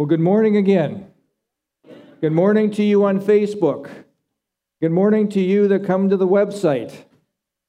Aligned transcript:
Well, 0.00 0.06
good 0.06 0.18
morning 0.18 0.56
again. 0.56 1.08
Good 2.22 2.32
morning 2.32 2.70
to 2.70 2.82
you 2.82 3.04
on 3.04 3.20
Facebook. 3.20 3.90
Good 4.80 4.92
morning 4.92 5.28
to 5.28 5.42
you 5.42 5.68
that 5.68 5.84
come 5.84 6.08
to 6.08 6.16
the 6.16 6.26
website. 6.26 7.04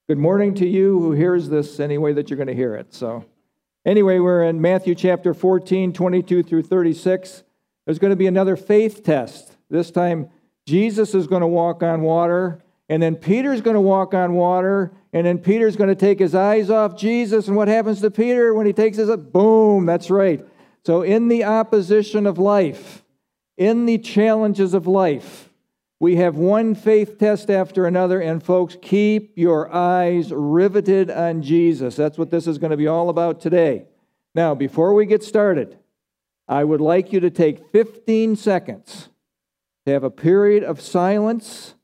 Good 0.08 0.18
morning 0.18 0.54
to 0.56 0.66
you 0.66 0.98
who 0.98 1.12
hears 1.12 1.50
this 1.50 1.78
any 1.82 1.98
way 1.98 2.14
that 2.14 2.30
you're 2.30 2.38
going 2.38 2.48
to 2.48 2.56
hear 2.56 2.74
it. 2.74 2.94
So, 2.94 3.26
anyway, 3.86 4.20
we're 4.20 4.46
in 4.46 4.62
Matthew 4.62 4.96
chapter 4.96 5.34
14, 5.34 5.92
22 5.92 6.44
through 6.44 6.64
36. 6.64 7.44
There's 7.84 8.00
going 8.00 8.12
to 8.12 8.16
be 8.16 8.28
another 8.28 8.56
faith 8.56 9.04
test. 9.04 9.58
This 9.70 9.92
time, 9.92 10.30
Jesus 10.66 11.14
is 11.14 11.28
going 11.28 11.42
to 11.42 11.48
walk 11.48 11.84
on 11.84 12.00
water, 12.00 12.64
and 12.88 13.04
then 13.04 13.18
Peter's 13.18 13.60
going 13.60 13.74
to 13.74 13.82
walk 13.82 14.14
on 14.14 14.36
water, 14.36 14.94
and 15.12 15.28
then 15.28 15.38
Peter's 15.38 15.76
going 15.76 15.90
to 15.90 15.96
take 15.96 16.20
his 16.20 16.34
eyes 16.34 16.70
off 16.70 16.98
Jesus. 16.98 17.50
And 17.50 17.58
what 17.58 17.68
happens 17.68 18.00
to 18.00 18.10
Peter 18.10 18.54
when 18.54 18.66
he 18.66 18.72
takes 18.72 18.96
his 18.96 19.14
boom? 19.18 19.86
That's 19.86 20.10
right. 20.10 20.48
So, 20.86 21.04
in 21.04 21.28
the 21.28 21.44
opposition 21.44 22.26
of 22.26 22.40
life, 22.40 23.04
in 23.58 23.86
the 23.86 24.00
challenges 24.00 24.74
of 24.74 24.88
life, 24.88 25.50
we 26.00 26.16
have 26.16 26.36
one 26.36 26.74
faith 26.74 27.20
test 27.20 27.52
after 27.52 27.86
another, 27.86 28.20
and 28.20 28.42
folks, 28.42 28.76
keep 28.82 29.38
your 29.38 29.72
eyes 29.72 30.32
riveted 30.34 31.12
on 31.12 31.44
Jesus. 31.44 31.96
That's 31.96 32.18
what 32.18 32.32
this 32.32 32.48
is 32.48 32.58
going 32.58 32.72
to 32.72 32.78
be 32.78 32.88
all 32.88 33.10
about 33.10 33.40
today. 33.40 33.86
Now, 34.34 34.56
before 34.56 34.96
we 34.96 35.06
get 35.06 35.24
started, 35.24 35.78
I 36.48 36.64
would 36.64 36.82
like 36.82 37.14
you 37.14 37.20
to 37.20 37.30
take 37.30 37.70
15 37.72 38.36
seconds 38.36 39.10
to 39.86 39.92
have 39.92 40.04
a 40.04 40.10
period 40.10 40.64
of 40.64 40.82
silence 40.82 41.76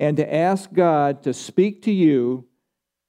and 0.00 0.16
to 0.16 0.34
ask 0.34 0.72
God 0.72 1.22
to 1.22 1.32
speak 1.32 1.82
to 1.82 1.92
you 1.92 2.46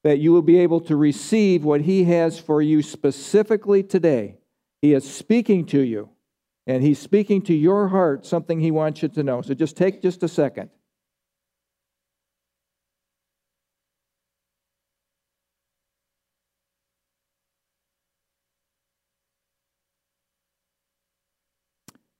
that 0.04 0.20
you 0.20 0.32
will 0.32 0.42
be 0.42 0.60
able 0.60 0.82
to 0.82 0.96
receive 0.96 1.64
what 1.64 1.82
He 1.82 2.04
has 2.04 2.40
for 2.40 2.62
you 2.62 2.84
specifically 2.84 3.82
today. 3.82 4.38
He 4.82 4.94
is 4.94 5.10
speaking 5.10 5.66
to 5.68 5.82
you, 5.82 6.10
and 6.66 6.82
He's 6.82 7.00
speaking 7.00 7.42
to 7.44 7.54
your 7.54 7.90
heart 7.90 8.26
something 8.26 8.60
He 8.60 8.72
wants 8.72 9.02
you 9.04 9.10
to 9.10 9.24
know. 9.24 9.42
So 9.42 9.54
just 9.54 9.78
take 9.78 10.02
just 10.02 10.24
a 10.24 10.28
second. 10.28 10.70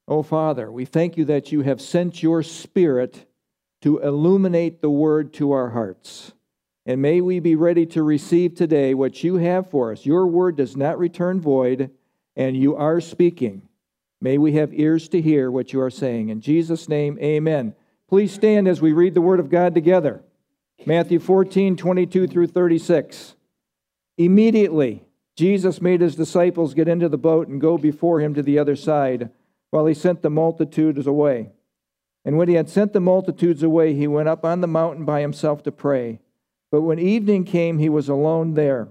Oh, 0.08 0.24
Father, 0.24 0.70
we 0.70 0.84
thank 0.84 1.16
you 1.16 1.26
that 1.26 1.54
you 1.54 1.62
have 1.62 1.80
sent 1.80 2.22
your 2.22 2.44
Spirit 2.44 3.26
to 3.82 4.00
illuminate 4.00 4.82
the 4.82 4.90
word 4.90 5.34
to 5.36 5.54
our 5.54 5.70
hearts. 5.70 6.34
And 6.86 7.02
may 7.02 7.22
we 7.22 7.40
be 7.40 7.56
ready 7.56 7.86
to 7.88 8.04
receive 8.04 8.54
today 8.54 8.94
what 8.94 9.24
you 9.24 9.36
have 9.36 9.70
for 9.70 9.92
us. 9.92 10.06
Your 10.06 10.28
word 10.28 10.58
does 10.58 10.76
not 10.76 11.00
return 11.00 11.40
void, 11.40 11.92
and 12.42 12.58
you 12.58 12.76
are 12.76 13.00
speaking. 13.00 13.62
May 14.20 14.38
we 14.40 14.54
have 14.54 14.74
ears 14.74 15.08
to 15.10 15.22
hear 15.22 15.52
what 15.52 15.74
you 15.74 15.82
are 15.82 15.92
saying. 15.92 16.30
In 16.30 16.42
Jesus' 16.42 16.90
name, 16.90 17.20
amen. 17.22 17.76
Please 18.10 18.34
stand 18.34 18.68
as 18.68 18.82
we 18.82 18.94
read 18.94 19.14
the 19.14 19.22
word 19.22 19.40
of 19.40 19.50
God 19.50 19.76
together. 19.76 20.24
Matthew 20.86 21.20
14, 21.20 21.78
22 21.78 22.28
through 22.28 22.48
36. 22.48 23.36
Immediately, 24.18 25.04
Jesus 25.36 25.82
made 25.82 26.02
his 26.02 26.16
disciples 26.16 26.74
get 26.74 26.88
into 26.88 27.10
the 27.10 27.18
boat 27.18 27.48
and 27.48 27.62
go 27.62 27.78
before 27.78 28.20
him 28.20 28.34
to 28.34 28.42
the 28.42 28.58
other 28.58 28.76
side, 28.76 29.30
while 29.70 29.86
he 29.86 29.94
sent 29.94 30.24
the 30.24 30.30
multitudes 30.30 31.06
away. 31.06 31.52
And 32.26 32.38
when 32.38 32.48
he 32.48 32.56
had 32.56 32.70
sent 32.70 32.94
the 32.94 33.00
multitudes 33.00 33.62
away, 33.62 33.94
he 33.94 34.08
went 34.08 34.30
up 34.30 34.44
on 34.44 34.62
the 34.62 34.68
mountain 34.68 35.06
by 35.06 35.22
himself 35.22 35.62
to 35.64 35.72
pray. 35.72 36.20
But 36.72 36.82
when 36.82 37.00
evening 37.00 37.44
came, 37.44 37.78
he 37.78 37.90
was 37.90 38.10
alone 38.10 38.56
there. 38.56 38.90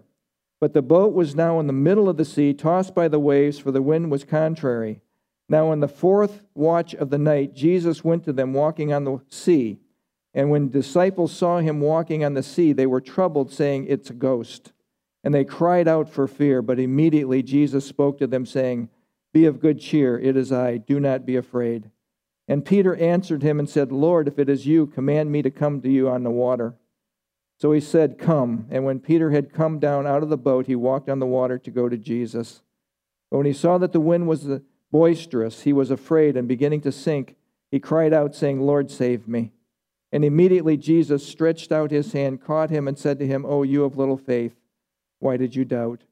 But 0.61 0.75
the 0.75 0.83
boat 0.83 1.15
was 1.15 1.35
now 1.35 1.59
in 1.59 1.67
the 1.67 1.73
middle 1.73 2.09
of 2.09 2.19
the 2.19 2.25
sea, 2.25 2.53
tossed 2.53 2.95
by 2.95 3.09
the 3.09 3.19
waves, 3.19 3.59
for 3.59 3.71
the 3.71 3.83
wind 3.83 4.11
was 4.11 4.25
contrary. 4.25 5.01
Now, 5.49 5.73
in 5.73 5.81
the 5.81 5.89
fourth 5.89 6.45
watch 6.55 6.95
of 6.95 7.11
the 7.11 7.19
night, 7.19 7.55
Jesus 7.55 8.05
went 8.05 8.25
to 8.25 8.33
them 8.33 8.53
walking 8.53 8.93
on 8.93 9.05
the 9.05 9.19
sea. 9.29 9.81
And 10.33 10.51
when 10.51 10.69
disciples 10.69 11.33
saw 11.33 11.59
him 11.59 11.81
walking 11.81 12.25
on 12.25 12.35
the 12.35 12.43
sea, 12.43 12.73
they 12.73 12.87
were 12.87 13.01
troubled, 13.01 13.51
saying, 13.51 13.87
It's 13.89 14.11
a 14.11 14.15
ghost. 14.15 14.73
And 15.25 15.35
they 15.35 15.45
cried 15.45 15.89
out 15.89 16.09
for 16.09 16.29
fear. 16.29 16.63
But 16.63 16.79
immediately 16.79 17.43
Jesus 17.43 17.85
spoke 17.85 18.19
to 18.19 18.27
them, 18.27 18.47
saying, 18.47 18.91
Be 19.33 19.47
of 19.47 19.61
good 19.61 19.81
cheer, 19.81 20.19
it 20.19 20.37
is 20.37 20.53
I, 20.53 20.77
do 20.77 21.01
not 21.01 21.27
be 21.27 21.37
afraid. 21.37 21.91
And 22.47 22.65
Peter 22.65 22.95
answered 22.97 23.43
him 23.43 23.59
and 23.59 23.69
said, 23.69 23.91
Lord, 23.91 24.29
if 24.29 24.39
it 24.39 24.49
is 24.49 24.67
you, 24.67 24.87
command 24.87 25.33
me 25.33 25.41
to 25.43 25.51
come 25.51 25.81
to 25.81 25.89
you 25.89 26.09
on 26.09 26.23
the 26.23 26.31
water. 26.31 26.75
So 27.61 27.73
he 27.73 27.81
said, 27.81 28.19
Come. 28.19 28.67
And 28.71 28.85
when 28.85 29.01
Peter 29.01 29.31
had 29.31 29.53
come 29.53 29.79
down 29.79 30.07
out 30.07 30.23
of 30.23 30.31
the 30.31 30.39
boat, 30.39 30.67
he 30.67 30.75
walked 30.75 31.11
on 31.11 31.19
the 31.19 31.27
water 31.27 31.59
to 31.59 31.71
go 31.71 31.89
to 31.89 31.97
Jesus. 31.97 32.63
But 33.31 33.37
when 33.37 33.47
he 33.47 33.53
saw 33.53 33.77
that 33.79 33.93
the 33.93 34.01
wind 34.01 34.27
was 34.27 34.49
boisterous, 34.91 35.63
he 35.63 35.73
was 35.73 35.91
afraid, 35.91 36.37
and 36.37 36.49
beginning 36.49 36.81
to 36.83 36.93
sink, 36.93 37.37
he 37.71 37.79
cried 37.79 38.13
out, 38.13 38.35
saying, 38.35 38.61
Lord, 38.61 38.91
save 38.91 39.29
me. 39.29 39.53
And 40.11 40.25
immediately 40.25 40.77
Jesus 40.77 41.25
stretched 41.25 41.71
out 41.71 41.91
his 41.91 42.13
hand, 42.13 42.43
caught 42.43 42.71
him, 42.71 42.89
and 42.89 42.99
said 42.99 43.19
to 43.19 43.27
him, 43.27 43.45
O 43.47 43.63
you 43.63 43.85
of 43.85 43.97
little 43.97 44.17
faith, 44.17 44.57
why 45.21 45.37
did 45.37 45.55
you 45.55 45.65
doubt? 45.65 46.03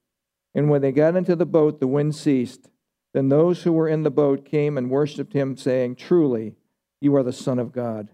And 0.54 0.69
when 0.69 0.82
they 0.82 0.92
got 0.92 1.16
into 1.16 1.34
the 1.34 1.47
boat, 1.47 1.81
the 1.81 1.87
wind 1.87 2.14
ceased. 2.14 2.69
Then 3.14 3.31
those 3.31 3.62
who 3.62 3.72
were 3.72 3.88
in 3.88 4.03
the 4.03 4.10
boat 4.10 4.44
came 4.44 4.76
and 4.76 4.91
worshipped 4.91 5.32
him, 5.32 5.56
saying, 5.56 5.97
Truly, 5.97 6.56
you 7.00 7.16
are 7.16 7.22
the 7.22 7.32
Son 7.32 7.58
of 7.58 7.72
God. 7.72 8.08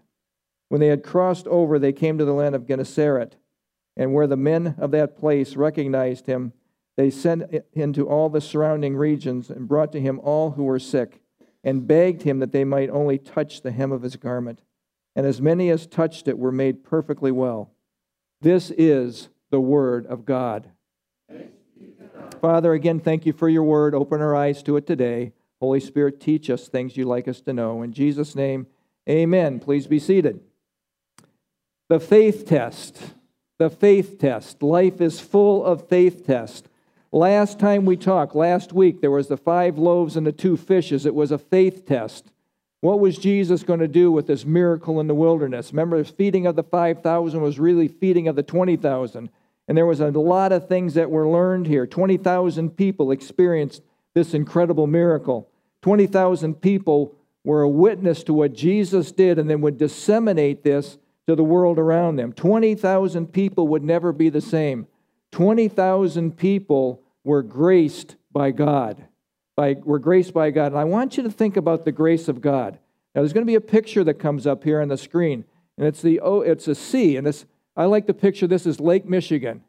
When 0.75 0.81
they 0.81 0.87
had 0.87 1.03
crossed 1.03 1.47
over, 1.47 1.79
they 1.79 1.93
came 1.93 2.17
to 2.17 2.25
the 2.25 2.33
land 2.33 2.53
of 2.53 2.67
Gennesaret, 2.67 3.37
and 3.95 4.13
where 4.13 4.27
the 4.27 4.35
men 4.35 4.75
of 4.77 4.91
that 4.91 5.15
place 5.15 5.55
recognized 5.55 6.25
him, 6.25 6.51
they 6.97 7.09
sent 7.09 7.49
him 7.71 7.93
to 7.93 8.09
all 8.09 8.27
the 8.27 8.41
surrounding 8.41 8.97
regions 8.97 9.49
and 9.49 9.69
brought 9.69 9.93
to 9.93 10.01
him 10.01 10.19
all 10.19 10.51
who 10.51 10.65
were 10.65 10.77
sick, 10.77 11.21
and 11.63 11.87
begged 11.87 12.23
him 12.23 12.39
that 12.39 12.51
they 12.51 12.65
might 12.65 12.89
only 12.89 13.17
touch 13.17 13.61
the 13.61 13.71
hem 13.71 13.93
of 13.93 14.01
his 14.01 14.17
garment. 14.17 14.59
And 15.15 15.25
as 15.25 15.41
many 15.41 15.69
as 15.69 15.87
touched 15.87 16.27
it 16.27 16.37
were 16.37 16.51
made 16.51 16.83
perfectly 16.83 17.31
well. 17.31 17.71
This 18.41 18.69
is 18.71 19.29
the 19.51 19.61
word 19.61 20.05
of 20.07 20.25
God. 20.25 20.71
Father, 22.41 22.73
again, 22.73 22.99
thank 22.99 23.25
you 23.25 23.31
for 23.31 23.47
your 23.47 23.63
word. 23.63 23.95
Open 23.95 24.21
our 24.21 24.35
eyes 24.35 24.61
to 24.63 24.75
it 24.75 24.85
today. 24.85 25.31
Holy 25.61 25.79
Spirit, 25.79 26.19
teach 26.19 26.49
us 26.49 26.67
things 26.67 26.97
you 26.97 27.05
like 27.05 27.29
us 27.29 27.39
to 27.39 27.53
know. 27.53 27.81
In 27.81 27.93
Jesus' 27.93 28.35
name, 28.35 28.67
amen. 29.07 29.61
Please 29.61 29.87
be 29.87 29.99
seated. 29.99 30.41
The 31.87 31.99
faith 31.99 32.47
test. 32.47 33.13
The 33.59 33.69
faith 33.69 34.17
test. 34.17 34.63
Life 34.63 35.01
is 35.01 35.19
full 35.19 35.63
of 35.63 35.87
faith 35.87 36.25
tests. 36.25 36.67
Last 37.11 37.59
time 37.59 37.85
we 37.85 37.95
talked, 37.95 38.35
last 38.35 38.73
week, 38.73 39.01
there 39.01 39.11
was 39.11 39.27
the 39.27 39.37
five 39.37 39.77
loaves 39.77 40.17
and 40.17 40.25
the 40.25 40.31
two 40.31 40.57
fishes. 40.57 41.05
It 41.05 41.15
was 41.15 41.31
a 41.31 41.37
faith 41.37 41.85
test. 41.85 42.31
What 42.81 42.99
was 42.99 43.17
Jesus 43.17 43.63
going 43.63 43.79
to 43.79 43.87
do 43.87 44.11
with 44.11 44.27
this 44.27 44.45
miracle 44.45 44.99
in 44.99 45.07
the 45.07 45.15
wilderness? 45.15 45.71
Remember, 45.71 45.97
the 45.97 46.11
feeding 46.11 46.45
of 46.45 46.55
the 46.55 46.63
5,000 46.63 47.39
was 47.39 47.59
really 47.59 47.87
feeding 47.87 48.27
of 48.27 48.35
the 48.35 48.43
20,000. 48.43 49.29
And 49.67 49.77
there 49.77 49.85
was 49.85 49.99
a 49.99 50.09
lot 50.09 50.51
of 50.51 50.67
things 50.67 50.95
that 50.95 51.09
were 51.09 51.27
learned 51.27 51.67
here. 51.67 51.87
20,000 51.87 52.71
people 52.71 53.11
experienced 53.11 53.81
this 54.13 54.33
incredible 54.33 54.87
miracle. 54.87 55.49
20,000 55.83 56.55
people 56.61 57.15
were 57.43 57.61
a 57.61 57.69
witness 57.69 58.23
to 58.23 58.33
what 58.33 58.53
Jesus 58.53 59.11
did 59.11 59.39
and 59.39 59.49
then 59.49 59.61
would 59.61 59.77
disseminate 59.77 60.63
this 60.63 60.97
to 61.27 61.35
the 61.35 61.43
world 61.43 61.79
around 61.79 62.17
them. 62.17 62.33
20,000 62.33 63.27
people 63.27 63.67
would 63.69 63.83
never 63.83 64.11
be 64.11 64.29
the 64.29 64.41
same. 64.41 64.87
20,000 65.31 66.37
people 66.37 67.01
were 67.23 67.41
graced 67.41 68.15
by 68.31 68.51
God. 68.51 69.05
By, 69.55 69.75
were 69.83 69.99
graced 69.99 70.33
by 70.33 70.51
God. 70.51 70.67
And 70.71 70.77
I 70.77 70.83
want 70.83 71.17
you 71.17 71.23
to 71.23 71.31
think 71.31 71.57
about 71.57 71.85
the 71.85 71.91
grace 71.91 72.27
of 72.27 72.41
God. 72.41 72.77
Now, 73.15 73.21
there's 73.21 73.33
going 73.33 73.45
to 73.45 73.49
be 73.49 73.55
a 73.55 73.61
picture 73.61 74.03
that 74.03 74.15
comes 74.15 74.45
up 74.45 74.63
here 74.65 74.81
on 74.81 74.89
the 74.89 74.97
screen, 74.97 75.45
and 75.77 75.87
it's 75.87 76.01
the 76.01 76.19
oh, 76.19 76.41
it's 76.41 76.67
a 76.67 76.75
sea, 76.75 77.15
and 77.15 77.25
this 77.25 77.45
I 77.75 77.85
like 77.85 78.07
to 78.07 78.13
picture 78.13 78.45
this 78.45 78.67
as 78.67 78.81
Lake 78.81 79.05
Michigan. 79.05 79.63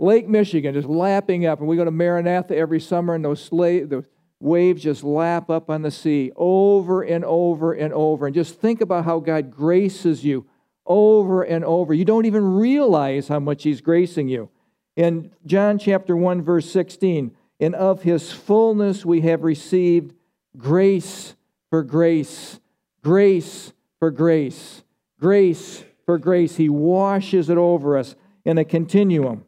Lake 0.00 0.28
Michigan 0.28 0.74
just 0.74 0.88
lapping 0.88 1.46
up, 1.46 1.60
and 1.60 1.68
we 1.68 1.76
go 1.76 1.84
to 1.84 1.92
Maranatha 1.92 2.56
every 2.56 2.80
summer, 2.80 3.14
and 3.14 3.24
those, 3.24 3.42
slave, 3.42 3.90
the 3.90 4.04
waves 4.40 4.82
just 4.82 5.04
lap 5.04 5.50
up 5.50 5.70
on 5.70 5.82
the 5.82 5.90
sea 5.90 6.32
over 6.36 7.02
and 7.02 7.24
over 7.24 7.72
and 7.72 7.92
over. 7.92 8.26
And 8.26 8.34
just 8.34 8.60
think 8.60 8.80
about 8.80 9.04
how 9.04 9.20
God 9.20 9.50
graces 9.50 10.24
you 10.24 10.46
over 10.86 11.42
and 11.42 11.64
over. 11.64 11.94
You 11.94 12.04
don't 12.04 12.26
even 12.26 12.44
realize 12.44 13.28
how 13.28 13.40
much 13.40 13.62
He's 13.62 13.80
gracing 13.80 14.28
you. 14.28 14.50
In 14.96 15.32
John 15.46 15.78
chapter 15.78 16.16
1, 16.16 16.42
verse 16.42 16.70
16, 16.70 17.34
and 17.60 17.74
of 17.74 18.02
His 18.02 18.32
fullness 18.32 19.04
we 19.04 19.22
have 19.22 19.42
received 19.42 20.14
grace 20.56 21.34
for 21.70 21.82
grace, 21.82 22.60
grace 23.02 23.72
for 23.98 24.10
grace, 24.10 24.82
grace 25.18 25.84
for 26.04 26.18
grace. 26.18 26.56
He 26.56 26.68
washes 26.68 27.48
it 27.48 27.58
over 27.58 27.96
us 27.96 28.14
in 28.44 28.58
a 28.58 28.64
continuum. 28.64 29.44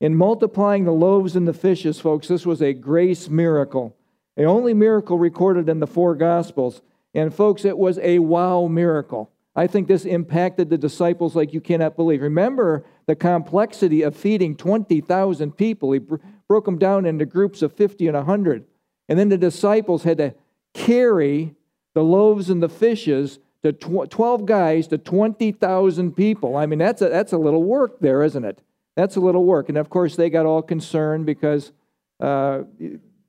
In 0.00 0.16
multiplying 0.16 0.84
the 0.84 0.92
loaves 0.92 1.36
and 1.36 1.46
the 1.46 1.52
fishes, 1.52 2.00
folks, 2.00 2.28
this 2.28 2.46
was 2.46 2.62
a 2.62 2.72
grace 2.72 3.28
miracle. 3.28 3.94
The 4.40 4.46
only 4.46 4.72
miracle 4.72 5.18
recorded 5.18 5.68
in 5.68 5.80
the 5.80 5.86
four 5.86 6.14
Gospels. 6.14 6.80
And, 7.12 7.34
folks, 7.34 7.66
it 7.66 7.76
was 7.76 7.98
a 7.98 8.20
wow 8.20 8.68
miracle. 8.68 9.30
I 9.54 9.66
think 9.66 9.86
this 9.86 10.06
impacted 10.06 10.70
the 10.70 10.78
disciples 10.78 11.36
like 11.36 11.52
you 11.52 11.60
cannot 11.60 11.94
believe. 11.94 12.22
Remember 12.22 12.86
the 13.04 13.14
complexity 13.14 14.00
of 14.00 14.16
feeding 14.16 14.56
20,000 14.56 15.54
people. 15.58 15.92
He 15.92 16.00
broke 16.48 16.64
them 16.64 16.78
down 16.78 17.04
into 17.04 17.26
groups 17.26 17.60
of 17.60 17.74
50 17.74 18.06
and 18.06 18.16
100. 18.16 18.64
And 19.10 19.18
then 19.18 19.28
the 19.28 19.36
disciples 19.36 20.04
had 20.04 20.16
to 20.16 20.34
carry 20.72 21.54
the 21.92 22.02
loaves 22.02 22.48
and 22.48 22.62
the 22.62 22.70
fishes 22.70 23.40
to 23.62 23.72
12 23.74 24.46
guys 24.46 24.86
to 24.86 24.96
20,000 24.96 26.12
people. 26.12 26.56
I 26.56 26.64
mean, 26.64 26.78
that's 26.78 27.02
a, 27.02 27.10
that's 27.10 27.34
a 27.34 27.38
little 27.38 27.62
work 27.62 28.00
there, 28.00 28.22
isn't 28.22 28.46
it? 28.46 28.62
That's 28.96 29.16
a 29.16 29.20
little 29.20 29.44
work. 29.44 29.68
And 29.68 29.76
of 29.76 29.90
course, 29.90 30.16
they 30.16 30.30
got 30.30 30.46
all 30.46 30.62
concerned 30.62 31.26
because 31.26 31.72
uh, 32.20 32.62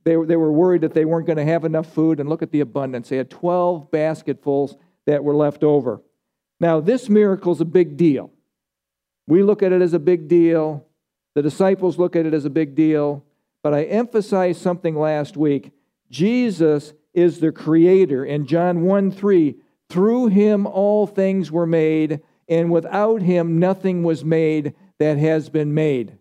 they, 0.04 0.16
they 0.26 0.36
were 0.36 0.52
worried 0.52 0.82
that 0.82 0.94
they 0.94 1.06
weren't 1.06 1.28
going 1.28 1.38
to 1.38 1.46
have 1.46 1.66
enough 1.66 1.94
food. 1.94 2.20
And 2.20 2.30
look 2.30 2.42
at 2.42 2.52
the 2.52 2.62
abundance. 2.62 3.10
They 3.10 3.18
had 3.18 3.30
12 3.30 3.92
basketfuls 3.92 4.76
that 5.06 5.24
were 5.24 5.36
left 5.36 5.64
over. 5.64 6.02
Now, 6.60 6.80
this 6.80 7.10
miracle 7.10 7.52
is 7.52 7.62
a 7.62 7.66
big 7.66 7.98
deal. 7.98 8.32
We 9.28 9.44
look 9.44 9.64
at 9.64 9.72
it 9.72 9.82
as 9.82 9.94
a 9.94 10.00
big 10.00 10.28
deal. 10.28 10.86
The 11.36 11.42
disciples 11.42 11.98
look 11.98 12.16
at 12.16 12.26
it 12.26 12.34
as 12.34 12.46
a 12.46 12.50
big 12.50 12.76
deal. 12.76 13.24
But 13.64 13.74
I 13.74 13.84
emphasized 13.84 14.62
something 14.62 14.96
last 14.96 15.38
week. 15.38 15.72
Jesus 16.10 16.94
is 17.14 17.40
the 17.40 17.52
creator. 17.52 18.26
In 18.26 18.46
John 18.46 18.82
1 18.82 19.12
3, 19.12 19.56
through 19.90 20.28
him 20.28 20.66
all 20.66 21.06
things 21.06 21.52
were 21.52 21.68
made, 21.68 22.22
and 22.48 22.72
without 22.72 23.22
him 23.22 23.60
nothing 23.60 24.04
was 24.04 24.24
made 24.24 24.74
that 25.00 25.18
has 25.18 25.50
been 25.50 25.74
made. 25.74 26.18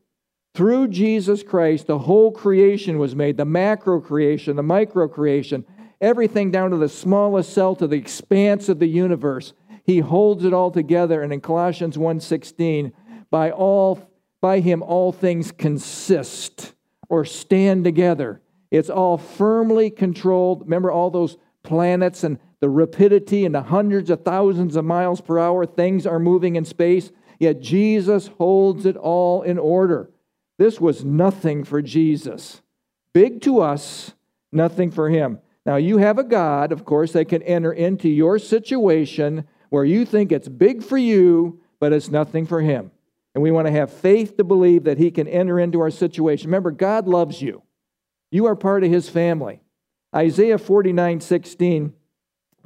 Through 0.55 0.89
Jesus 0.89 1.43
Christ, 1.43 1.87
the 1.87 1.99
whole 1.99 2.33
creation 2.33 2.99
was 2.99 3.15
made 3.15 3.37
the 3.37 3.45
macro 3.45 4.01
creation, 4.01 4.57
the 4.57 4.63
micro 4.63 5.07
creation, 5.09 5.65
everything 6.01 6.51
down 6.51 6.71
to 6.71 6.77
the 6.77 6.89
smallest 6.89 7.53
cell, 7.53 7.77
to 7.77 7.87
the 7.87 7.97
expanse 7.97 8.69
of 8.69 8.79
the 8.79 8.89
universe. 8.89 9.53
He 9.85 10.01
holds 10.01 10.45
it 10.45 10.53
all 10.53 10.71
together. 10.71 11.23
And 11.23 11.33
in 11.33 11.41
Colossians 11.41 11.97
1:16, 11.97 12.93
by 13.31 13.51
all 13.51 14.01
by 14.41 14.61
him 14.61 14.83
all 14.83 15.13
things 15.13 15.53
consist 15.53 16.75
or 17.09 17.25
stand 17.25 17.85
together. 17.85 18.41
It's 18.71 18.91
all 18.91 19.19
firmly 19.19 19.91
controlled. 19.91 20.63
Remember 20.63 20.91
all 20.91 21.11
those 21.11 21.37
planets 21.63 22.25
and 22.25 22.39
the 22.61 22.71
rapidity 22.71 23.45
and 23.45 23.55
the 23.55 23.63
hundreds 23.63 24.11
of 24.11 24.23
thousands 24.23 24.77
of 24.77 24.85
miles 24.85 25.21
per 25.21 25.39
hour 25.39 25.67
things 25.67 26.07
are 26.07 26.19
moving 26.19 26.57
in 26.57 26.65
space, 26.65 27.11
yet 27.39 27.61
Jesus 27.61 28.29
holds 28.39 28.87
it 28.87 28.97
all 28.97 29.43
in 29.43 29.59
order. 29.59 30.11
This 30.61 30.79
was 30.79 31.07
nothing 31.07 31.65
for 31.65 31.81
Jesus. 31.81 32.61
Big 33.15 33.41
to 33.41 33.63
us, 33.63 34.13
nothing 34.53 34.91
for 34.91 35.09
him. 35.09 35.39
Now, 35.65 35.77
you 35.77 35.97
have 35.97 36.19
a 36.19 36.23
God, 36.23 36.71
of 36.71 36.85
course, 36.85 37.13
that 37.13 37.31
can 37.31 37.43
enter 37.45 37.73
into 37.73 38.11
your 38.11 38.39
situation 38.39 39.49
where 39.71 39.87
you 39.87 40.05
think 40.05 40.31
it's 40.31 40.49
big 40.49 40.83
for 40.83 40.99
you, 40.99 41.63
but 41.79 41.95
it's 41.95 42.11
nothing 42.11 42.45
for 42.45 42.61
him. 42.61 42.91
And 43.35 43.43
we 43.43 43.51
want 43.51 43.69
to 43.69 43.73
have 43.73 43.91
faith 43.91 44.37
to 44.37 44.45
believe 44.45 44.85
that 44.85 44.99
he 44.99 45.11
can 45.11 45.27
enter 45.27 45.59
into 45.59 45.81
our 45.81 45.91
situation. 45.91 46.49
Remember, 46.49 46.73
God 46.73 47.09
loves 47.09 47.41
you. 47.41 47.63
You 48.31 48.45
are 48.45 48.55
part 48.55 48.85
of 48.85 48.91
his 48.91 49.09
family. 49.09 49.63
Isaiah 50.15 50.59
49 50.59 51.23
16 51.23 51.95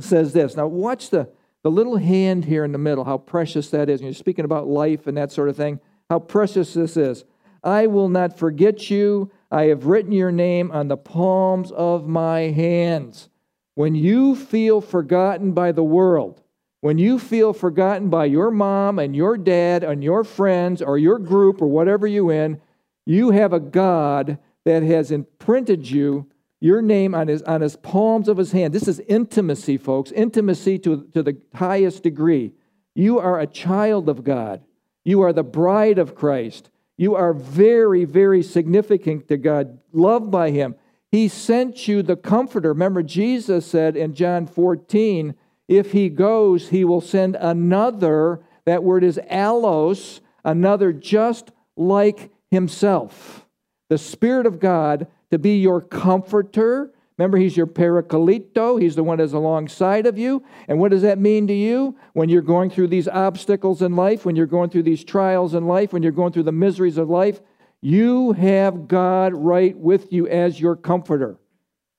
says 0.01 0.33
this. 0.33 0.57
Now, 0.57 0.67
watch 0.67 1.11
the, 1.11 1.29
the 1.63 1.71
little 1.71 1.99
hand 1.99 2.47
here 2.47 2.65
in 2.65 2.73
the 2.73 2.79
middle, 2.79 3.05
how 3.05 3.19
precious 3.19 3.71
that 3.71 3.89
is. 3.89 4.01
And 4.01 4.09
you're 4.09 4.15
speaking 4.15 4.45
about 4.45 4.67
life 4.67 5.07
and 5.07 5.17
that 5.17 5.31
sort 5.31 5.49
of 5.49 5.57
thing, 5.57 5.79
how 6.11 6.19
precious 6.19 6.75
this 6.75 6.97
is. 6.97 7.25
I 7.65 7.87
will 7.87 8.11
not 8.11 8.39
forget 8.39 8.91
you. 8.91 9.33
I 9.51 9.65
have 9.65 9.87
written 9.87 10.13
your 10.13 10.31
name 10.31 10.71
on 10.71 10.89
the 10.89 10.99
palms 10.99 11.73
of 11.73 12.07
my 12.07 12.41
hands. 12.41 13.31
When 13.75 13.95
you 13.95 14.37
feel 14.37 14.81
forgotten 14.81 15.53
by 15.53 15.73
the 15.73 15.83
world, 15.83 16.43
when 16.83 16.99
you 16.99 17.19
feel 17.19 17.55
forgotten 17.55 18.11
by 18.11 18.27
your 18.27 18.51
mom 18.51 18.99
and 18.99 19.17
your 19.17 19.39
dad 19.39 19.83
and 19.83 20.05
your 20.05 20.23
friends 20.23 20.83
or 20.83 20.99
your 20.99 21.19
group 21.19 21.63
or 21.63 21.67
whatever 21.67 22.07
you're 22.07 22.31
in, 22.31 22.61
you 23.07 23.31
have 23.31 23.55
a 23.55 23.61
God 23.61 24.39
that 24.65 24.83
has 24.83 25.11
imprinted 25.11 25.91
you 25.91 26.31
your 26.61 26.83
name 26.83 27.15
on 27.15 27.29
his, 27.29 27.43
on 27.43 27.61
his 27.63 27.77
palms 27.77 28.29
of 28.29 28.37
his 28.37 28.53
hand. 28.53 28.73
This 28.73 28.89
is 28.89 29.01
intimacy, 29.01 29.77
folks, 29.77 30.11
intimacy 30.13 30.79
to, 30.81 31.05
to 31.15 31.23
the 31.23 31.39
highest 31.55 32.03
degree. 32.03 32.53
You 32.95 33.19
are 33.19 33.41
a 33.41 33.47
child 33.47 34.09
of 34.09 34.23
God, 34.23 34.63
you 35.05 35.23
are 35.23 35.33
the 35.33 35.43
bride 35.43 35.99
of 35.99 36.15
Christ. 36.15 36.71
You 36.97 37.15
are 37.17 37.33
very, 37.33 38.05
very 38.05 38.43
significant 38.43 39.29
to 39.29 39.37
God, 39.37 39.79
loved 39.93 40.31
by 40.31 40.51
Him. 40.51 40.77
He 41.11 41.29
sent 41.29 41.89
you 41.89 42.03
the 42.03 42.17
Comforter. 42.17 42.71
Remember, 42.71 43.03
Jesus 43.03 43.67
said 43.67 43.97
in 43.97 44.15
John 44.15 44.47
14, 44.47 45.35
if 45.69 45.93
He 45.93 46.09
goes, 46.09 46.69
He 46.69 46.85
will 46.85 47.01
send 47.01 47.37
another. 47.37 48.41
That 48.65 48.85
word 48.85 49.05
is 49.05 49.19
allos, 49.31 50.21
another 50.45 50.93
just 50.93 51.51
like 51.77 52.31
Himself. 52.51 53.47
The 53.91 53.99
Spirit 53.99 54.47
of 54.47 54.61
God 54.61 55.07
to 55.31 55.39
be 55.39 55.59
your 55.59 55.81
comforter. 55.81 56.93
Remember, 57.17 57.39
he's 57.39 57.57
your 57.57 57.67
parakalito. 57.67 58.81
He's 58.81 58.97
the 58.97 59.05
one 59.05 59.19
that's 59.19 59.33
alongside 59.33 60.07
of 60.07 60.19
you. 60.19 60.45
And 60.67 60.81
what 60.81 60.91
does 60.91 61.03
that 61.03 61.19
mean 61.19 61.47
to 61.47 61.55
you 61.55 61.97
when 62.13 62.29
you're 62.29 62.43
going 62.43 62.71
through 62.71 62.89
these 62.89 63.07
obstacles 63.07 63.83
in 63.83 63.95
life, 63.95 64.25
when 64.25 64.35
you're 64.35 64.47
going 64.47 64.71
through 64.71 64.83
these 64.83 65.05
trials 65.05 65.55
in 65.55 65.67
life, 65.67 65.93
when 65.93 66.03
you're 66.03 66.13
going 66.13 66.33
through 66.33 66.43
the 66.43 66.53
miseries 66.53 66.99
of 66.99 67.09
life? 67.09 67.41
You 67.81 68.33
have 68.33 68.89
God 68.89 69.35
right 69.35 69.77
with 69.77 70.13
you 70.13 70.27
as 70.27 70.59
your 70.59 70.75
comforter. 70.75 71.39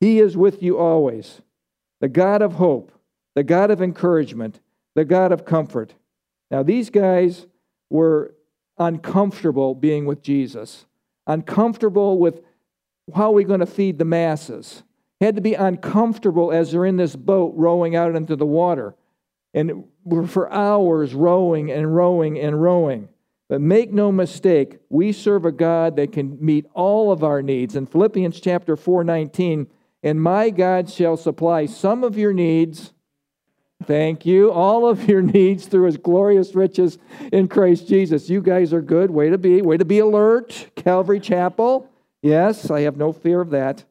He 0.02 0.20
is 0.20 0.36
with 0.36 0.62
you 0.62 0.78
always. 0.78 1.42
The 2.02 2.10
God 2.10 2.42
of 2.42 2.54
hope, 2.54 2.92
the 3.36 3.44
God 3.44 3.72
of 3.72 3.82
encouragement, 3.82 4.60
the 4.96 5.06
God 5.06 5.32
of 5.32 5.46
comfort. 5.46 5.94
Now, 6.52 6.64
these 6.64 6.90
guys 6.90 7.48
were 7.90 8.36
uncomfortable 8.78 9.76
being 9.76 10.06
with 10.06 10.22
Jesus, 10.22 10.86
uncomfortable 11.26 12.20
with 12.20 12.42
how 13.14 13.30
are 13.30 13.34
we 13.34 13.44
going 13.44 13.60
to 13.62 13.66
feed 13.66 13.98
the 13.98 14.06
masses? 14.06 14.84
Had 15.22 15.36
to 15.36 15.42
be 15.42 15.54
uncomfortable 15.54 16.52
as 16.52 16.72
they're 16.72 16.86
in 16.86 16.98
this 16.98 17.16
boat 17.16 17.54
rowing 17.56 17.96
out 17.96 18.16
into 18.16 18.36
the 18.36 18.46
water. 18.46 18.96
And 19.54 19.86
we're 20.04 20.28
for 20.28 20.52
hours 20.52 21.14
rowing 21.14 21.72
and 21.72 21.96
rowing 21.96 22.38
and 22.40 22.62
rowing. 22.62 23.08
But 23.48 23.62
make 23.62 23.94
no 23.94 24.12
mistake, 24.12 24.80
we 24.90 25.12
serve 25.12 25.46
a 25.46 25.52
God 25.52 25.96
that 25.98 26.12
can 26.12 26.38
meet 26.44 26.66
all 26.74 27.12
of 27.12 27.24
our 27.24 27.42
needs. 27.42 27.76
In 27.76 27.86
Philippians 27.86 28.40
chapter 28.40 28.76
4 28.76 29.04
19, 29.04 29.68
and 30.04 30.22
my 30.22 30.50
God 30.50 30.90
shall 30.90 31.16
supply 31.16 31.66
some 31.66 32.04
of 32.04 32.18
your 32.18 32.34
needs. 32.34 32.92
Thank 33.84 34.26
you. 34.26 34.52
All 34.52 34.88
of 34.88 35.08
your 35.08 35.22
needs 35.22 35.68
through 35.68 35.86
his 35.86 35.98
glorious 35.98 36.56
riches 36.56 36.98
in 37.32 37.48
Christ 37.48 37.88
Jesus. 37.88 38.30
You 38.30 38.42
guys 38.42 38.74
are 38.74 38.82
good. 38.82 39.12
Way 39.12 39.30
to 39.30 39.38
be. 39.38 39.62
Way 39.62 39.78
to 39.78 39.86
be 39.86 40.00
alert. 40.00 40.72
Calvary 40.76 41.20
Chapel. 41.20 41.90
Yes, 42.22 42.72
I 42.72 42.82
have 42.82 42.98
no 42.98 43.12
fear 43.14 43.42
of 43.42 43.52
that. 43.52 43.84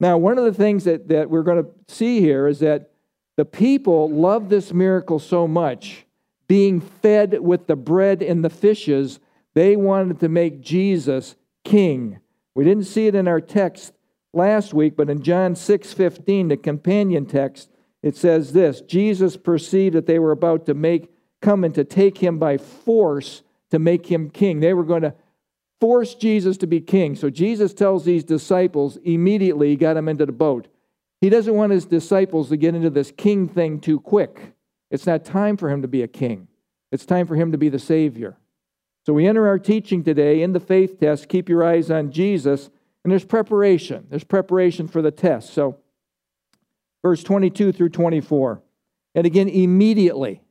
Now, 0.00 0.16
one 0.16 0.38
of 0.38 0.44
the 0.44 0.54
things 0.54 0.84
that, 0.84 1.08
that 1.08 1.28
we're 1.28 1.42
going 1.42 1.64
to 1.64 1.70
see 1.88 2.20
here 2.20 2.46
is 2.46 2.60
that 2.60 2.90
the 3.36 3.44
people 3.44 4.10
love 4.10 4.48
this 4.48 4.72
miracle 4.72 5.18
so 5.18 5.46
much, 5.46 6.06
being 6.46 6.80
fed 6.80 7.40
with 7.40 7.66
the 7.66 7.76
bread 7.76 8.22
and 8.22 8.44
the 8.44 8.50
fishes, 8.50 9.20
they 9.54 9.76
wanted 9.76 10.20
to 10.20 10.28
make 10.28 10.60
Jesus 10.60 11.36
king. 11.64 12.20
We 12.54 12.64
didn't 12.64 12.84
see 12.84 13.06
it 13.06 13.14
in 13.14 13.28
our 13.28 13.40
text 13.40 13.92
last 14.32 14.74
week, 14.74 14.96
but 14.96 15.10
in 15.10 15.22
John 15.22 15.54
6 15.54 15.92
15, 15.92 16.48
the 16.48 16.56
companion 16.56 17.26
text, 17.26 17.70
it 18.02 18.16
says 18.16 18.52
this 18.52 18.80
Jesus 18.80 19.36
perceived 19.36 19.94
that 19.94 20.06
they 20.06 20.18
were 20.18 20.32
about 20.32 20.66
to 20.66 20.74
make 20.74 21.12
come 21.40 21.64
and 21.64 21.74
to 21.74 21.84
take 21.84 22.18
him 22.18 22.38
by 22.38 22.56
force 22.56 23.42
to 23.70 23.78
make 23.78 24.06
him 24.06 24.30
king. 24.30 24.60
They 24.60 24.74
were 24.74 24.84
going 24.84 25.02
to 25.02 25.14
force 25.80 26.14
Jesus 26.14 26.56
to 26.58 26.66
be 26.66 26.80
king. 26.80 27.14
So 27.14 27.30
Jesus 27.30 27.72
tells 27.72 28.04
these 28.04 28.24
disciples 28.24 28.98
immediately, 29.04 29.70
he 29.70 29.76
got 29.76 29.94
them 29.94 30.08
into 30.08 30.26
the 30.26 30.32
boat. 30.32 30.68
He 31.20 31.30
doesn't 31.30 31.54
want 31.54 31.72
his 31.72 31.84
disciples 31.84 32.48
to 32.48 32.56
get 32.56 32.74
into 32.74 32.90
this 32.90 33.10
king 33.10 33.48
thing 33.48 33.80
too 33.80 34.00
quick. 34.00 34.54
It's 34.90 35.06
not 35.06 35.24
time 35.24 35.56
for 35.56 35.68
him 35.68 35.82
to 35.82 35.88
be 35.88 36.02
a 36.02 36.08
king, 36.08 36.48
it's 36.92 37.06
time 37.06 37.26
for 37.26 37.36
him 37.36 37.52
to 37.52 37.58
be 37.58 37.68
the 37.68 37.78
Savior. 37.78 38.36
So 39.06 39.12
we 39.14 39.26
enter 39.26 39.46
our 39.46 39.58
teaching 39.58 40.04
today 40.04 40.42
in 40.42 40.52
the 40.52 40.60
faith 40.60 41.00
test. 41.00 41.28
Keep 41.28 41.48
your 41.48 41.64
eyes 41.64 41.90
on 41.90 42.10
Jesus, 42.10 42.68
and 43.04 43.10
there's 43.10 43.24
preparation. 43.24 44.06
There's 44.10 44.24
preparation 44.24 44.86
for 44.86 45.00
the 45.00 45.10
test. 45.10 45.54
So, 45.54 45.78
verse 47.02 47.22
22 47.22 47.72
through 47.72 47.88
24. 47.88 48.62
And 49.14 49.26
again, 49.26 49.48
immediately, 49.48 50.42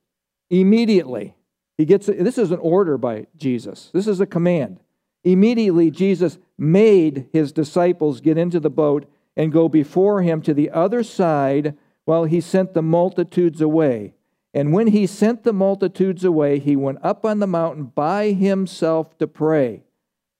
immediately, 0.50 1.36
he 1.77 1.86
gets 1.86 2.07
this 2.07 2.39
is 2.39 2.51
an 2.51 2.60
order 2.60 2.98
by 2.98 3.27
Jesus. 3.36 3.91
This 3.93 4.07
is 4.07 4.19
a 4.19 4.25
command. 4.25 4.79
Immediately, 5.27 5.91
Jesus 5.91 6.38
made 6.57 7.27
his 7.34 7.51
disciples 7.51 8.22
get 8.22 8.38
into 8.38 8.62
the 8.62 8.69
boat 8.69 9.12
and 9.36 9.51
go 9.51 9.67
before 9.67 10.22
him 10.22 10.41
to 10.43 10.53
the 10.53 10.69
other 10.69 11.03
side 11.03 11.75
while 12.05 12.24
he 12.24 12.39
sent 12.39 12.74
the 12.74 12.81
multitudes 12.81 13.60
away. 13.60 14.13
And 14.53 14.72
when 14.72 14.88
he 14.88 15.05
sent 15.05 15.43
the 15.43 15.51
multitudes 15.51 16.24
away, 16.24 16.60
he 16.60 16.77
went 16.77 17.00
up 17.03 17.25
on 17.25 17.39
the 17.39 17.46
mountain 17.46 17.91
by 17.93 18.31
himself 18.31 19.17
to 19.17 19.27
pray. 19.27 19.84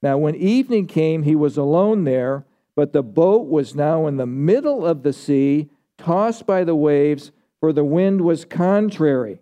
Now, 0.02 0.18
when 0.18 0.36
evening 0.36 0.88
came, 0.88 1.24
he 1.24 1.36
was 1.36 1.58
alone 1.58 2.06
there, 2.06 2.46
but 2.74 2.94
the 2.94 3.04
boat 3.04 3.46
was 3.50 3.76
now 3.76 4.08
in 4.08 4.16
the 4.16 4.26
middle 4.26 4.86
of 4.86 5.04
the 5.04 5.12
sea, 5.12 5.70
tossed 5.98 6.48
by 6.48 6.64
the 6.64 6.76
waves, 6.76 7.32
for 7.60 7.74
the 7.74 7.84
wind 7.84 8.22
was 8.22 8.46
contrary. 8.46 9.42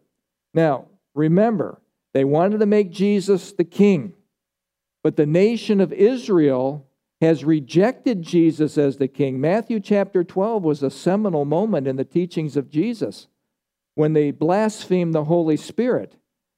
Now, 0.56 0.86
remember, 1.14 1.80
they 2.14 2.24
wanted 2.24 2.62
to 2.62 2.66
make 2.66 2.90
Jesus 2.90 3.52
the 3.52 3.64
king. 3.64 4.14
But 5.06 5.18
the 5.18 5.28
nation 5.28 5.82
of 5.82 5.94
Israel 5.94 6.88
has 7.22 7.46
rejected 7.46 8.24
Jesus 8.24 8.76
as 8.76 8.98
the 8.98 9.08
king. 9.08 9.40
Matthew 9.40 9.80
chapter 9.80 10.24
12 10.24 10.64
was 10.64 10.82
a 10.82 10.90
seminal 10.90 11.46
moment 11.46 11.86
in 11.86 11.96
the 11.96 12.04
teachings 12.04 12.58
of 12.58 12.72
Jesus 12.72 13.28
when 13.94 14.14
they 14.14 14.32
blasphemed 14.32 15.14
the 15.14 15.26
Holy 15.26 15.58
Spirit 15.58 16.16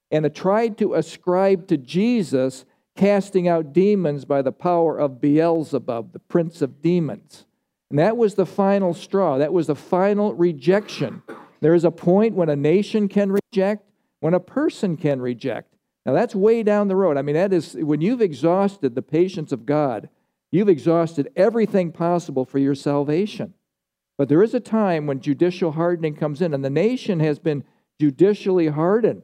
and 0.10 0.34
tried 0.34 0.77
to 0.77 0.94
ascribe 0.94 1.68
to 1.68 1.75
Jesus 1.75 2.63
casting 2.96 3.50
out 3.50 3.74
demons 3.74 4.24
by 4.24 4.42
the 4.42 4.54
power 4.54 4.98
of 4.98 5.20
Beelzebub, 5.20 6.13
the 6.13 6.20
prince 6.20 6.62
of 6.62 6.82
demons. 6.82 7.46
And 7.89 8.00
that 8.00 8.16
was 8.16 8.36
the 8.36 8.46
final 8.46 8.94
straw. 8.94 9.38
That 9.38 9.51
was 9.51 9.68
the 9.68 9.75
final 9.75 10.34
rejection. 10.34 11.22
There 11.60 11.75
is 11.75 11.84
a 11.84 11.92
point 11.92 12.34
when 12.34 12.48
a 12.48 12.56
nation 12.56 13.10
can 13.10 13.30
reject, 13.30 13.84
when 14.22 14.34
a 14.34 14.39
person 14.39 14.96
can 14.96 15.20
reject. 15.20 15.76
Now, 16.08 16.14
that's 16.14 16.34
way 16.34 16.64
down 16.64 16.88
the 16.88 16.96
road. 16.96 17.18
I 17.18 17.22
mean, 17.22 17.36
that 17.36 17.52
is 17.52 17.74
when 17.74 18.00
you've 18.00 18.22
exhausted 18.22 18.96
the 18.96 19.02
patience 19.02 19.52
of 19.52 19.66
God, 19.66 20.08
you've 20.52 20.70
exhausted 20.70 21.30
everything 21.36 21.92
possible 21.92 22.46
for 22.46 22.60
your 22.60 22.76
salvation. 22.76 23.54
But 24.18 24.30
there 24.30 24.42
is 24.42 24.54
a 24.54 24.62
time 24.62 25.06
when 25.06 25.20
judicial 25.20 25.74
hardening 25.74 26.16
comes 26.16 26.42
in, 26.42 26.54
and 26.54 26.64
the 26.64 26.70
nation 26.70 27.20
has 27.20 27.40
been 27.40 27.66
judicially 28.00 28.70
hardened. 28.70 29.24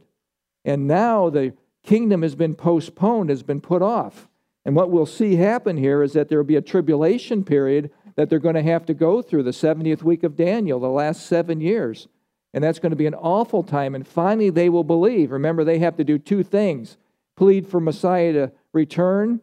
And 0.65 0.85
now 0.85 1.29
the 1.29 1.53
kingdom 1.85 2.21
has 2.21 2.35
been 2.35 2.53
postponed, 2.53 3.29
has 3.29 3.43
been 3.43 3.61
put 3.61 3.81
off. 3.81 4.27
And 4.65 4.75
what 4.75 4.91
we'll 4.91 5.05
see 5.05 5.37
happen 5.37 5.77
here 5.77 6.03
is 6.03 6.11
that 6.13 6.27
there 6.27 6.37
will 6.37 6.45
be 6.45 6.57
a 6.57 6.61
tribulation 6.61 7.45
period 7.45 7.91
that 8.17 8.29
they're 8.29 8.39
going 8.39 8.55
to 8.55 8.61
have 8.61 8.85
to 8.87 8.93
go 8.93 9.21
through 9.21 9.43
the 9.43 9.51
70th 9.51 10.03
week 10.03 10.23
of 10.23 10.35
Daniel, 10.35 10.81
the 10.81 10.87
last 10.87 11.25
seven 11.25 11.61
years. 11.61 12.09
And 12.53 12.63
that's 12.63 12.79
going 12.79 12.91
to 12.91 12.95
be 12.95 13.07
an 13.07 13.15
awful 13.15 13.63
time. 13.63 13.95
And 13.95 14.07
finally, 14.07 14.49
they 14.49 14.69
will 14.69 14.83
believe. 14.83 15.31
Remember, 15.31 15.63
they 15.63 15.79
have 15.79 15.97
to 15.97 16.03
do 16.03 16.17
two 16.17 16.43
things 16.43 16.97
plead 17.35 17.67
for 17.67 17.79
Messiah 17.79 18.31
to 18.33 18.51
return 18.73 19.41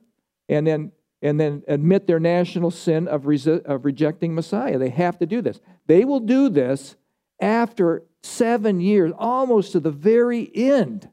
and 0.48 0.66
then, 0.66 0.92
and 1.22 1.40
then 1.40 1.62
admit 1.66 2.06
their 2.06 2.20
national 2.20 2.70
sin 2.70 3.08
of, 3.08 3.22
resi- 3.22 3.64
of 3.64 3.84
rejecting 3.84 4.34
Messiah. 4.34 4.78
They 4.78 4.90
have 4.90 5.18
to 5.18 5.26
do 5.26 5.42
this. 5.42 5.60
They 5.86 6.04
will 6.04 6.20
do 6.20 6.48
this 6.48 6.94
after 7.40 8.04
seven 8.22 8.80
years, 8.80 9.12
almost 9.18 9.72
to 9.72 9.80
the 9.80 9.90
very 9.90 10.50
end. 10.54 11.08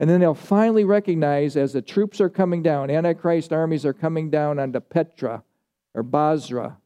And 0.00 0.10
then 0.10 0.20
they'll 0.20 0.34
finally 0.34 0.84
recognize 0.84 1.56
as 1.56 1.72
the 1.72 1.80
troops 1.80 2.20
are 2.20 2.28
coming 2.28 2.62
down, 2.62 2.90
Antichrist 2.90 3.52
armies 3.52 3.86
are 3.86 3.92
coming 3.92 4.28
down 4.28 4.58
onto 4.58 4.80
Petra 4.80 5.42
or 5.94 6.02
Bozrah 6.02 6.76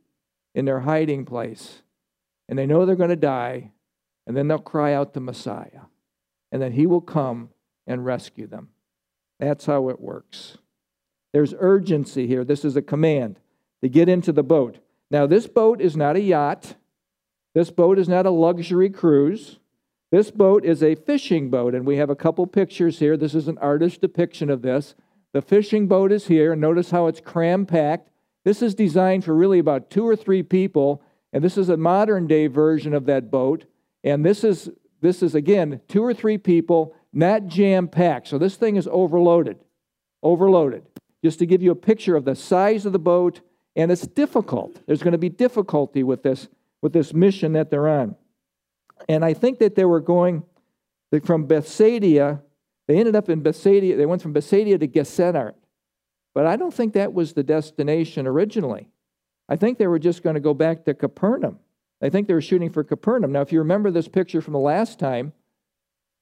in 0.54 0.64
their 0.64 0.80
hiding 0.80 1.25
place. 1.25 1.83
And 2.49 2.59
they 2.59 2.66
know 2.66 2.85
they're 2.85 2.97
going 2.97 3.11
to 3.11 3.16
die 3.16 3.73
and 4.28 4.37
then 4.37 4.47
they'll 4.47 4.58
cry 4.58 4.92
out 4.92 5.14
to 5.14 5.20
Messiah. 5.20 5.87
And 6.52 6.61
then 6.61 6.73
he 6.73 6.87
will 6.87 7.00
come 7.00 7.49
and 7.87 8.04
rescue 8.04 8.47
them. 8.47 8.68
That's 9.40 9.64
how 9.64 9.88
it 9.88 10.00
works. 10.00 10.58
There's 11.32 11.54
urgency 11.58 12.26
here. 12.26 12.44
This 12.44 12.62
is 12.62 12.76
a 12.76 12.82
command 12.82 13.40
to 13.82 13.88
get 13.88 14.08
into 14.08 14.30
the 14.30 14.42
boat. 14.42 14.78
Now, 15.11 15.26
this 15.26 15.47
boat 15.47 15.80
is 15.80 15.97
not 15.97 16.16
a 16.16 16.20
yacht. 16.20 16.75
This 17.54 17.70
boat 17.70 17.99
is 17.99 18.08
not 18.08 18.26
a 18.26 18.30
luxury 18.30 18.90
cruise. 18.90 19.58
This 20.11 20.30
boat 20.30 20.62
is 20.62 20.82
a 20.82 20.94
fishing 20.94 21.49
boat, 21.49 21.75
and 21.75 21.87
we 21.87 21.97
have 21.97 22.11
a 22.11 22.16
couple 22.16 22.47
pictures 22.47 22.99
here. 22.99 23.16
This 23.16 23.35
is 23.35 23.49
an 23.49 23.58
artist's 23.58 23.99
depiction 23.99 24.50
of 24.50 24.61
this. 24.61 24.94
The 25.32 25.40
fishing 25.42 25.88
boat 25.88 26.12
is 26.12 26.26
here, 26.26 26.54
notice 26.54 26.90
how 26.90 27.06
it's 27.06 27.20
cram 27.20 27.64
packed. 27.64 28.11
This 28.44 28.61
is 28.61 28.75
designed 28.75 29.25
for 29.25 29.35
really 29.35 29.58
about 29.58 29.90
two 29.90 30.06
or 30.06 30.16
three 30.16 30.42
people, 30.42 31.02
and 31.32 31.42
this 31.42 31.56
is 31.56 31.68
a 31.68 31.76
modern 31.76 32.26
day 32.26 32.47
version 32.47 32.92
of 32.92 33.06
that 33.06 33.30
boat. 33.30 33.64
And 34.09 34.25
this 34.25 34.43
is 34.45 34.71
this 35.00 35.23
is 35.23 35.35
again 35.35 35.81
two 35.88 36.03
or 36.03 36.15
three 36.15 36.38
people, 36.38 36.95
not 37.12 37.47
jam 37.47 37.88
packed. 37.88 38.29
So 38.29 38.38
this 38.38 38.57
thing 38.57 38.77
is 38.77 38.88
overloaded. 38.91 39.59
Overloaded. 40.23 40.85
Just 41.23 41.38
to 41.41 41.47
give 41.47 41.62
you 41.62 41.71
a 41.71 41.77
picture 41.77 42.17
of 42.17 42.25
the 42.25 42.35
size 42.35 42.87
of 42.87 42.93
the 42.93 42.99
boat, 42.99 43.41
and 43.77 43.91
it's 43.91 44.07
difficult. 44.07 44.81
There's 44.87 45.03
going 45.03 45.12
to 45.12 45.19
be 45.19 45.29
difficulty 45.29 46.03
with 46.03 46.23
this 46.23 46.49
with 46.81 46.93
this 46.93 47.12
mission 47.12 47.53
that 47.53 47.71
they're 47.71 47.88
on. 47.88 48.17
And 49.09 49.25
I 49.25 49.35
think 49.35 49.59
that 49.59 49.75
they 49.75 49.85
were 49.85 50.00
going 50.00 50.43
from 51.25 51.47
Bethsaida, 51.47 52.43
they 52.87 52.99
ended 52.99 53.17
up 53.17 53.29
in 53.29 53.43
Bethsaida, 53.43 53.97
they 53.97 54.07
went 54.07 54.23
from 54.23 54.33
Bethsaida 54.33 54.79
to 54.79 54.87
Gennesaret. 54.87 55.55
But 56.35 56.47
I 56.47 56.57
don't 56.57 56.73
think 56.73 56.95
that 56.95 57.12
was 57.12 57.33
the 57.33 57.43
destination 57.43 58.27
originally. 58.27 58.88
I 59.49 59.57
think 59.57 59.79
they 59.79 59.87
were 59.87 59.99
just 59.99 60.23
going 60.23 60.35
to 60.35 60.41
go 60.41 60.55
back 60.55 60.85
to 60.85 60.95
Capernaum. 60.95 61.59
I 62.00 62.09
think 62.11 62.28
they 62.28 62.35
were 62.35 62.40
shooting 62.40 62.71
for 62.71 62.85
Capernaum. 62.85 63.33
Now, 63.33 63.40
if 63.40 63.52
you 63.52 63.59
remember 63.59 63.90
this 63.90 64.09
picture 64.09 64.40
from 64.40 64.52
the 64.52 64.59
last 64.59 64.99
time, 64.99 65.33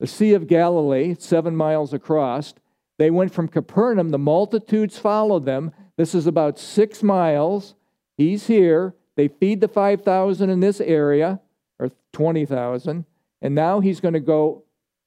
the 0.01 0.07
Sea 0.07 0.35
of 0.35 0.47
Galilee, 0.47 1.15
seven 1.19 1.57
miles 1.57 1.93
across, 1.93 2.55
they 2.99 3.11
went 3.11 3.33
from 3.33 3.49
Capernaum, 3.49 4.11
the 4.11 4.19
multitudes 4.19 4.99
followed 4.99 5.45
them. 5.45 5.73
This 5.97 6.15
is 6.15 6.27
about 6.27 6.59
six 6.59 7.03
miles. 7.03 7.75
He's 8.17 8.47
here. 8.47 8.95
They 9.17 9.29
feed 9.29 9.61
the 9.61 9.69
5,000 9.69 10.51
in 10.51 10.61
this 10.61 10.81
area, 10.81 11.41
or 11.79 11.91
20,000. 12.13 13.05
And 13.43 13.55
now 13.55 13.81
he's 13.81 14.01
going 14.01 14.15
to 14.15 14.21
go, 14.21 14.65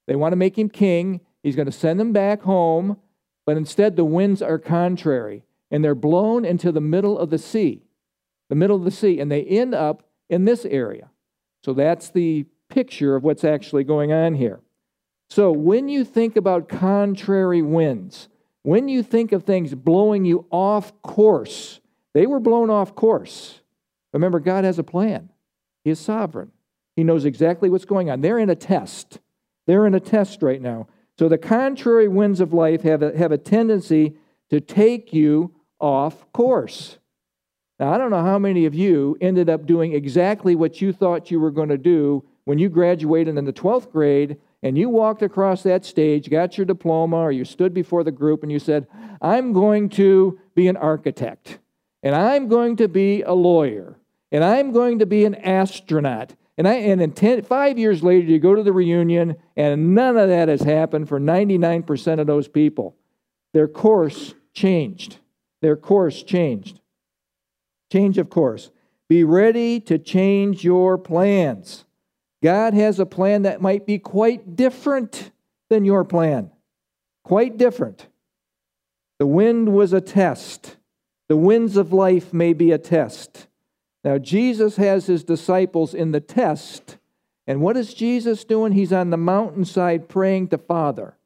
they 0.07 0.15
want 0.15 0.33
to 0.33 0.37
make 0.37 0.57
him 0.57 0.69
king. 0.69 1.21
He's 1.43 1.55
going 1.55 1.67
to 1.67 1.71
send 1.71 1.99
them 1.99 2.13
back 2.13 2.41
home. 2.41 2.97
But 3.45 3.57
instead, 3.57 3.95
the 3.95 4.05
winds 4.05 4.41
are 4.41 4.59
contrary, 4.59 5.43
and 5.71 5.83
they're 5.83 5.95
blown 5.95 6.45
into 6.45 6.71
the 6.71 6.81
middle 6.81 7.17
of 7.17 7.31
the 7.31 7.39
sea, 7.39 7.81
the 8.49 8.55
middle 8.55 8.75
of 8.75 8.83
the 8.83 8.91
sea, 8.91 9.19
and 9.19 9.31
they 9.31 9.43
end 9.43 9.73
up 9.73 10.08
in 10.29 10.45
this 10.45 10.65
area. 10.65 11.09
So 11.63 11.73
that's 11.73 12.09
the 12.09 12.45
picture 12.69 13.15
of 13.15 13.23
what's 13.23 13.43
actually 13.43 13.83
going 13.83 14.13
on 14.13 14.35
here. 14.35 14.59
So 15.29 15.51
when 15.51 15.89
you 15.89 16.03
think 16.03 16.35
about 16.35 16.69
contrary 16.69 17.61
winds, 17.61 18.29
when 18.63 18.87
you 18.87 19.03
think 19.03 19.31
of 19.31 19.43
things 19.43 19.73
blowing 19.75 20.25
you 20.25 20.45
off 20.51 20.99
course, 21.01 21.79
they 22.13 22.25
were 22.25 22.39
blown 22.39 22.69
off 22.69 22.95
course. 22.95 23.61
Remember, 24.13 24.39
God 24.39 24.63
has 24.63 24.79
a 24.79 24.83
plan, 24.83 25.29
He 25.83 25.91
is 25.91 25.99
sovereign. 25.99 26.51
He 26.95 27.03
knows 27.03 27.23
exactly 27.23 27.69
what's 27.69 27.85
going 27.85 28.09
on. 28.09 28.19
They're 28.19 28.39
in 28.39 28.49
a 28.49 28.55
test. 28.55 29.19
They're 29.67 29.85
in 29.85 29.95
a 29.95 30.01
test 30.01 30.41
right 30.41 30.61
now. 30.61 30.87
So 31.17 31.29
the 31.29 31.37
contrary 31.37 32.07
winds 32.07 32.41
of 32.41 32.51
life 32.53 32.81
have 32.81 33.01
a, 33.01 33.17
have 33.17 33.31
a 33.31 33.37
tendency 33.37 34.15
to 34.49 34.59
take 34.59 35.13
you 35.13 35.53
off 35.79 36.29
course. 36.33 36.98
Now, 37.79 37.93
I 37.93 37.97
don't 37.97 38.11
know 38.11 38.23
how 38.23 38.37
many 38.37 38.65
of 38.65 38.75
you 38.75 39.17
ended 39.21 39.49
up 39.49 39.65
doing 39.65 39.93
exactly 39.93 40.53
what 40.53 40.81
you 40.81 40.91
thought 40.91 41.31
you 41.31 41.39
were 41.39 41.51
going 41.51 41.69
to 41.69 41.77
do 41.77 42.25
when 42.43 42.59
you 42.59 42.67
graduated 42.67 43.37
in 43.37 43.45
the 43.45 43.53
12th 43.53 43.91
grade 43.91 44.37
and 44.61 44.77
you 44.77 44.89
walked 44.89 45.21
across 45.21 45.63
that 45.63 45.85
stage, 45.85 46.29
got 46.29 46.57
your 46.57 46.65
diploma, 46.65 47.17
or 47.17 47.31
you 47.31 47.45
stood 47.45 47.73
before 47.73 48.03
the 48.03 48.11
group 48.11 48.43
and 48.43 48.51
you 48.51 48.59
said, 48.59 48.87
I'm 49.21 49.53
going 49.53 49.87
to 49.89 50.37
be 50.55 50.67
an 50.67 50.75
architect, 50.75 51.59
and 52.03 52.13
I'm 52.13 52.49
going 52.49 52.75
to 52.77 52.89
be 52.89 53.21
a 53.21 53.33
lawyer, 53.33 53.97
and 54.31 54.43
I'm 54.43 54.73
going 54.73 54.99
to 54.99 55.05
be 55.05 55.23
an 55.23 55.35
astronaut. 55.35 56.35
And, 56.57 56.67
I, 56.67 56.73
and 56.73 57.01
in 57.01 57.13
ten, 57.13 57.41
five 57.43 57.79
years 57.79 58.03
later, 58.03 58.27
you 58.27 58.39
go 58.39 58.53
to 58.53 58.63
the 58.63 58.73
reunion, 58.73 59.37
and 59.55 59.95
none 59.95 60.17
of 60.17 60.27
that 60.27 60.49
has 60.49 60.61
happened 60.61 61.07
for 61.07 61.19
99% 61.19 62.19
of 62.19 62.27
those 62.27 62.49
people. 62.49 62.97
Their 63.53 63.69
course 63.69 64.33
changed. 64.53 65.19
Their 65.61 65.77
course 65.77 66.21
changed. 66.21 66.81
Change 67.91 68.17
of 68.17 68.29
course. 68.29 68.71
Be 69.07 69.23
ready 69.23 69.79
to 69.81 69.97
change 69.97 70.63
your 70.63 70.97
plans. 70.97 71.85
God 72.43 72.73
has 72.73 72.99
a 72.99 73.05
plan 73.05 73.41
that 73.41 73.61
might 73.61 73.85
be 73.85 73.99
quite 73.99 74.55
different 74.55 75.31
than 75.69 75.85
your 75.85 76.03
plan. 76.03 76.51
Quite 77.23 77.57
different. 77.57 78.07
The 79.17 79.27
wind 79.27 79.73
was 79.73 79.93
a 79.93 80.01
test. 80.01 80.77
The 81.27 81.37
winds 81.37 81.75
of 81.75 81.91
life 81.91 82.33
may 82.33 82.53
be 82.53 82.71
a 82.71 82.77
test. 82.77 83.47
Now, 84.03 84.17
Jesus 84.17 84.77
has 84.77 85.07
his 85.07 85.23
disciples 85.23 85.93
in 85.93 86.11
the 86.11 86.21
test. 86.21 86.97
And 87.45 87.61
what 87.61 87.75
is 87.75 87.93
Jesus 87.93 88.43
doing? 88.45 88.71
He's 88.71 88.93
on 88.93 89.09
the 89.09 89.17
mountainside 89.17 90.07
praying 90.07 90.49
to 90.49 90.57
Father. 90.57 91.17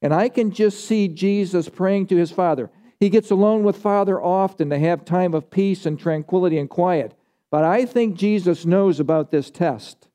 And 0.00 0.14
I 0.14 0.28
can 0.28 0.50
just 0.50 0.84
see 0.84 1.08
Jesus 1.08 1.68
praying 1.68 2.06
to 2.08 2.16
his 2.16 2.32
Father. 2.32 2.70
He 3.02 3.10
gets 3.10 3.32
alone 3.32 3.64
with 3.64 3.78
Father 3.78 4.22
often 4.22 4.70
to 4.70 4.78
have 4.78 5.04
time 5.04 5.34
of 5.34 5.50
peace 5.50 5.86
and 5.86 5.98
tranquility 5.98 6.56
and 6.56 6.70
quiet. 6.70 7.14
But 7.50 7.64
I 7.64 7.84
think 7.84 8.14
Jesus 8.16 8.64
knows 8.64 9.00
about 9.00 9.32
this 9.32 9.50
test. 9.50 10.06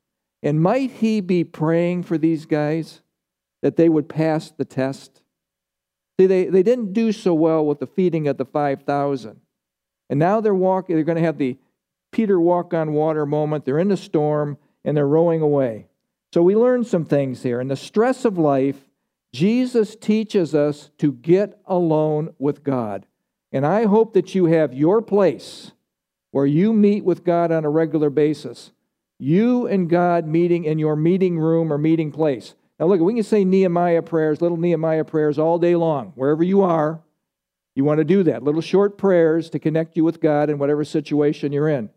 And 0.42 0.62
might 0.62 0.92
he 0.92 1.20
be 1.20 1.44
praying 1.44 2.04
for 2.04 2.16
these 2.16 2.46
guys 2.46 3.02
that 3.60 3.76
they 3.76 3.90
would 3.90 4.08
pass 4.08 4.50
the 4.50 4.64
test? 4.64 5.20
See, 6.18 6.26
they, 6.26 6.46
they 6.46 6.62
didn't 6.62 6.94
do 6.94 7.12
so 7.12 7.34
well 7.34 7.62
with 7.62 7.78
the 7.78 7.86
feeding 7.86 8.26
of 8.26 8.38
the 8.38 8.46
5,000. 8.46 9.38
And 10.08 10.18
now 10.18 10.40
they're 10.40 10.54
walking, 10.54 10.96
they're 10.96 11.04
going 11.04 11.16
to 11.16 11.22
have 11.22 11.36
the 11.36 11.58
Peter 12.10 12.40
walk 12.40 12.72
on 12.72 12.94
water 12.94 13.26
moment. 13.26 13.66
They're 13.66 13.78
in 13.78 13.88
the 13.88 13.98
storm 13.98 14.56
and 14.82 14.96
they're 14.96 15.06
rowing 15.06 15.42
away. 15.42 15.88
So 16.32 16.40
we 16.40 16.56
learn 16.56 16.84
some 16.84 17.04
things 17.04 17.42
here. 17.42 17.60
In 17.60 17.68
the 17.68 17.76
stress 17.76 18.24
of 18.24 18.38
life, 18.38 18.87
Jesus 19.32 19.94
teaches 19.96 20.54
us 20.54 20.90
to 20.98 21.12
get 21.12 21.60
alone 21.66 22.34
with 22.38 22.64
God. 22.64 23.06
And 23.52 23.66
I 23.66 23.84
hope 23.86 24.14
that 24.14 24.34
you 24.34 24.46
have 24.46 24.74
your 24.74 25.02
place 25.02 25.72
where 26.30 26.46
you 26.46 26.72
meet 26.72 27.04
with 27.04 27.24
God 27.24 27.50
on 27.50 27.64
a 27.64 27.70
regular 27.70 28.10
basis. 28.10 28.72
You 29.18 29.66
and 29.66 29.88
God 29.88 30.26
meeting 30.26 30.64
in 30.64 30.78
your 30.78 30.96
meeting 30.96 31.38
room 31.38 31.72
or 31.72 31.78
meeting 31.78 32.12
place. 32.12 32.54
Now, 32.78 32.86
look, 32.86 33.00
we 33.00 33.14
can 33.14 33.22
say 33.22 33.44
Nehemiah 33.44 34.02
prayers, 34.02 34.40
little 34.40 34.56
Nehemiah 34.56 35.04
prayers 35.04 35.38
all 35.38 35.58
day 35.58 35.74
long, 35.74 36.12
wherever 36.14 36.44
you 36.44 36.62
are. 36.62 37.00
You 37.74 37.84
want 37.84 37.98
to 37.98 38.04
do 38.04 38.22
that. 38.24 38.42
Little 38.42 38.60
short 38.60 38.98
prayers 38.98 39.50
to 39.50 39.58
connect 39.58 39.96
you 39.96 40.04
with 40.04 40.20
God 40.20 40.50
in 40.50 40.58
whatever 40.58 40.84
situation 40.84 41.52
you're 41.52 41.68
in. 41.68 41.90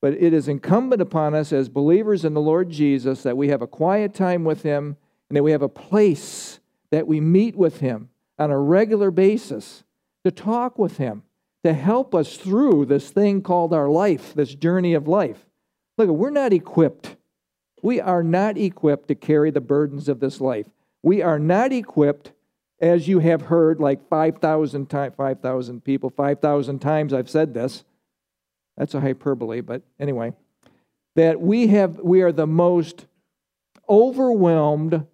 But 0.00 0.14
it 0.14 0.32
is 0.32 0.48
incumbent 0.48 1.00
upon 1.02 1.34
us 1.34 1.52
as 1.52 1.68
believers 1.68 2.24
in 2.24 2.34
the 2.34 2.40
Lord 2.40 2.70
Jesus 2.70 3.22
that 3.22 3.36
we 3.36 3.48
have 3.48 3.62
a 3.62 3.66
quiet 3.66 4.14
time 4.14 4.44
with 4.44 4.62
Him 4.62 4.96
and 5.28 5.36
that 5.36 5.42
we 5.42 5.52
have 5.52 5.62
a 5.62 5.68
place 5.68 6.60
that 6.90 7.06
we 7.06 7.20
meet 7.20 7.56
with 7.56 7.80
Him 7.80 8.10
on 8.38 8.50
a 8.50 8.58
regular 8.58 9.10
basis 9.10 9.84
to 10.24 10.30
talk 10.30 10.78
with 10.78 10.98
Him, 10.98 11.22
to 11.64 11.72
help 11.72 12.14
us 12.14 12.36
through 12.36 12.86
this 12.86 13.10
thing 13.10 13.42
called 13.42 13.72
our 13.72 13.88
life, 13.88 14.34
this 14.34 14.54
journey 14.54 14.94
of 14.94 15.08
life. 15.08 15.46
Look, 15.98 16.08
we're 16.08 16.30
not 16.30 16.52
equipped. 16.52 17.16
We 17.82 18.00
are 18.00 18.22
not 18.22 18.56
equipped 18.56 19.08
to 19.08 19.14
carry 19.14 19.50
the 19.50 19.60
burdens 19.60 20.08
of 20.08 20.20
this 20.20 20.40
life. 20.40 20.66
We 21.02 21.22
are 21.22 21.38
not 21.38 21.72
equipped, 21.72 22.32
as 22.80 23.08
you 23.08 23.20
have 23.20 23.42
heard 23.42 23.80
like 23.80 24.08
5,000 24.08 24.90
times, 24.90 25.14
5,000 25.16 25.84
people, 25.84 26.10
5,000 26.10 26.78
times 26.80 27.12
I've 27.12 27.30
said 27.30 27.54
this. 27.54 27.84
That's 28.76 28.94
a 28.94 29.00
hyperbole, 29.00 29.60
but 29.60 29.82
anyway, 29.98 30.34
that 31.14 31.40
we 31.40 31.68
have 31.68 31.98
we 31.98 32.22
are 32.22 32.32
the 32.32 32.46
most 32.46 33.06
overwhelmed 33.88 35.06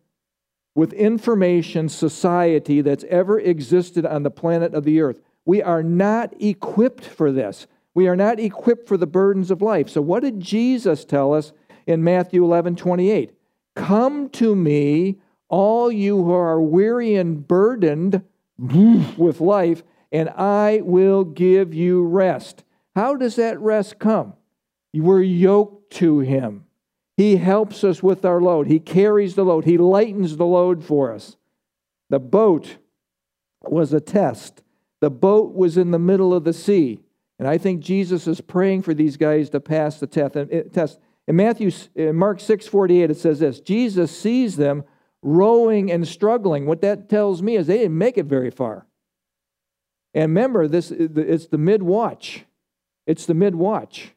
with 0.74 0.92
information 0.92 1.88
society 1.88 2.80
that's 2.80 3.04
ever 3.04 3.38
existed 3.38 4.06
on 4.06 4.22
the 4.22 4.30
planet 4.30 4.74
of 4.74 4.84
the 4.84 5.00
earth. 5.00 5.20
We 5.44 5.62
are 5.62 5.82
not 5.82 6.34
equipped 6.40 7.04
for 7.04 7.30
this. 7.30 7.66
We 7.94 8.08
are 8.08 8.16
not 8.16 8.40
equipped 8.40 8.88
for 8.88 8.96
the 8.96 9.06
burdens 9.06 9.50
of 9.50 9.60
life. 9.60 9.88
So, 9.88 10.00
what 10.00 10.22
did 10.22 10.40
Jesus 10.40 11.04
tell 11.04 11.34
us 11.34 11.52
in 11.86 12.02
Matthew 12.02 12.42
11 12.44 12.76
28? 12.76 13.32
Come 13.74 14.28
to 14.30 14.54
me, 14.54 15.18
all 15.48 15.90
you 15.92 16.22
who 16.22 16.32
are 16.32 16.60
weary 16.60 17.14
and 17.16 17.46
burdened 17.46 18.22
with 18.58 19.40
life, 19.40 19.82
and 20.10 20.28
I 20.30 20.80
will 20.82 21.24
give 21.24 21.74
you 21.74 22.04
rest. 22.04 22.64
How 22.94 23.16
does 23.16 23.36
that 23.36 23.58
rest 23.60 23.98
come? 23.98 24.34
We're 24.94 25.22
yoked 25.22 25.92
to 25.94 26.20
him. 26.20 26.61
He 27.16 27.36
helps 27.36 27.84
us 27.84 28.02
with 28.02 28.24
our 28.24 28.40
load. 28.40 28.66
He 28.66 28.80
carries 28.80 29.34
the 29.34 29.44
load. 29.44 29.64
He 29.64 29.78
lightens 29.78 30.36
the 30.36 30.46
load 30.46 30.84
for 30.84 31.12
us. 31.12 31.36
The 32.10 32.18
boat 32.18 32.78
was 33.62 33.92
a 33.92 34.00
test. 34.00 34.62
The 35.00 35.10
boat 35.10 35.54
was 35.54 35.76
in 35.76 35.90
the 35.90 35.98
middle 35.98 36.32
of 36.32 36.44
the 36.44 36.52
sea. 36.52 37.00
And 37.38 37.48
I 37.48 37.58
think 37.58 37.80
Jesus 37.80 38.26
is 38.26 38.40
praying 38.40 38.82
for 38.82 38.94
these 38.94 39.16
guys 39.16 39.50
to 39.50 39.60
pass 39.60 39.98
the 39.98 40.06
test. 40.06 41.00
In 41.26 41.36
Matthew, 41.36 41.70
in 41.94 42.16
Mark 42.16 42.40
6 42.40 42.66
48, 42.66 43.10
it 43.10 43.16
says 43.16 43.40
this 43.40 43.60
Jesus 43.60 44.16
sees 44.16 44.56
them 44.56 44.84
rowing 45.22 45.90
and 45.90 46.06
struggling. 46.06 46.66
What 46.66 46.82
that 46.82 47.08
tells 47.08 47.42
me 47.42 47.56
is 47.56 47.66
they 47.66 47.78
didn't 47.78 47.98
make 47.98 48.18
it 48.18 48.26
very 48.26 48.50
far. 48.50 48.86
And 50.14 50.30
remember, 50.30 50.68
this 50.68 50.90
it's 50.90 51.46
the 51.46 51.58
mid 51.58 51.82
watch. 51.82 52.44
It's 53.06 53.26
the 53.26 53.34
mid 53.34 53.54
watch. 53.54 54.12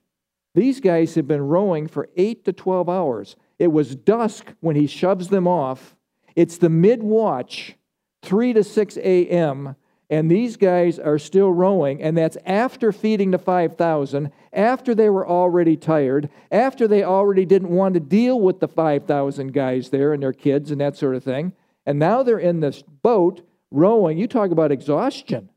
These 0.55 0.79
guys 0.79 1.15
have 1.15 1.27
been 1.27 1.41
rowing 1.41 1.87
for 1.87 2.09
8 2.15 2.45
to 2.45 2.53
12 2.53 2.89
hours. 2.89 3.35
It 3.59 3.67
was 3.67 3.95
dusk 3.95 4.53
when 4.61 4.77
he 4.77 4.87
shoves 4.87 5.27
them 5.27 5.47
off. 5.47 5.95
It's 6.35 6.57
the 6.57 6.69
mid 6.69 7.03
watch, 7.03 7.75
3 8.23 8.53
to 8.53 8.63
6 8.63 8.97
a.m., 8.97 9.75
and 10.09 10.29
these 10.29 10.55
guys 10.55 10.99
are 10.99 11.17
still 11.17 11.51
rowing, 11.51 12.01
and 12.01 12.15
that's 12.15 12.37
after 12.45 12.91
feeding 12.91 13.31
the 13.31 13.39
5,000, 13.39 14.31
after 14.53 14.93
they 14.93 15.09
were 15.09 15.27
already 15.27 15.75
tired, 15.75 16.29
after 16.51 16.87
they 16.87 17.03
already 17.03 17.43
didn't 17.43 17.69
want 17.69 17.95
to 17.95 17.99
deal 17.99 18.39
with 18.39 18.59
the 18.59 18.67
5,000 18.67 19.51
guys 19.51 19.89
there 19.89 20.13
and 20.13 20.21
their 20.21 20.31
kids 20.31 20.69
and 20.69 20.79
that 20.79 20.95
sort 20.95 21.15
of 21.15 21.23
thing. 21.23 21.53
And 21.87 21.97
now 21.97 22.21
they're 22.21 22.37
in 22.37 22.59
this 22.59 22.83
boat 22.83 23.41
rowing. 23.71 24.19
You 24.19 24.27
talk 24.27 24.51
about 24.51 24.71
exhaustion. 24.71 25.49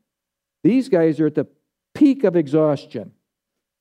These 0.63 0.89
guys 0.89 1.19
are 1.19 1.27
at 1.27 1.35
the 1.35 1.47
peak 1.93 2.23
of 2.23 2.35
exhaustion. 2.35 3.11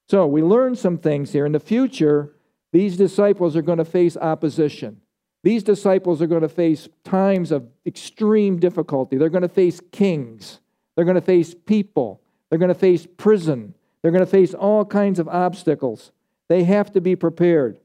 So 0.09 0.27
we 0.27 0.43
learn 0.43 0.75
some 0.75 0.99
things 0.99 1.33
here. 1.33 1.45
In 1.45 1.53
the 1.53 1.61
future, 1.61 2.35
these 2.73 2.97
disciples 2.97 3.57
are 3.57 3.62
going 3.62 3.79
to 3.79 3.85
face 3.85 4.17
opposition. 4.17 5.00
These 5.45 5.62
disciples 5.62 6.21
are 6.21 6.26
going 6.26 6.43
to 6.43 6.49
face 6.49 6.89
times 7.04 7.52
of 7.52 7.69
extreme 7.87 8.59
difficulty. 8.59 9.17
They're 9.17 9.28
going 9.28 9.43
to 9.43 9.49
face 9.49 9.80
kings. 9.93 10.61
They're 10.97 11.04
going 11.04 11.15
to 11.15 11.21
face 11.21 11.54
people. 11.54 12.21
They're 12.49 12.59
going 12.59 12.71
to 12.71 12.75
face 12.75 13.06
prison. 13.17 13.75
They're 14.02 14.11
going 14.11 14.25
to 14.25 14.30
face 14.30 14.54
all 14.54 14.85
kinds 14.85 15.19
of 15.19 15.28
obstacles. 15.28 16.11
They 16.49 16.65
have 16.65 16.93
to 16.93 17.00
be 17.00 17.15
prepared. 17.15 17.78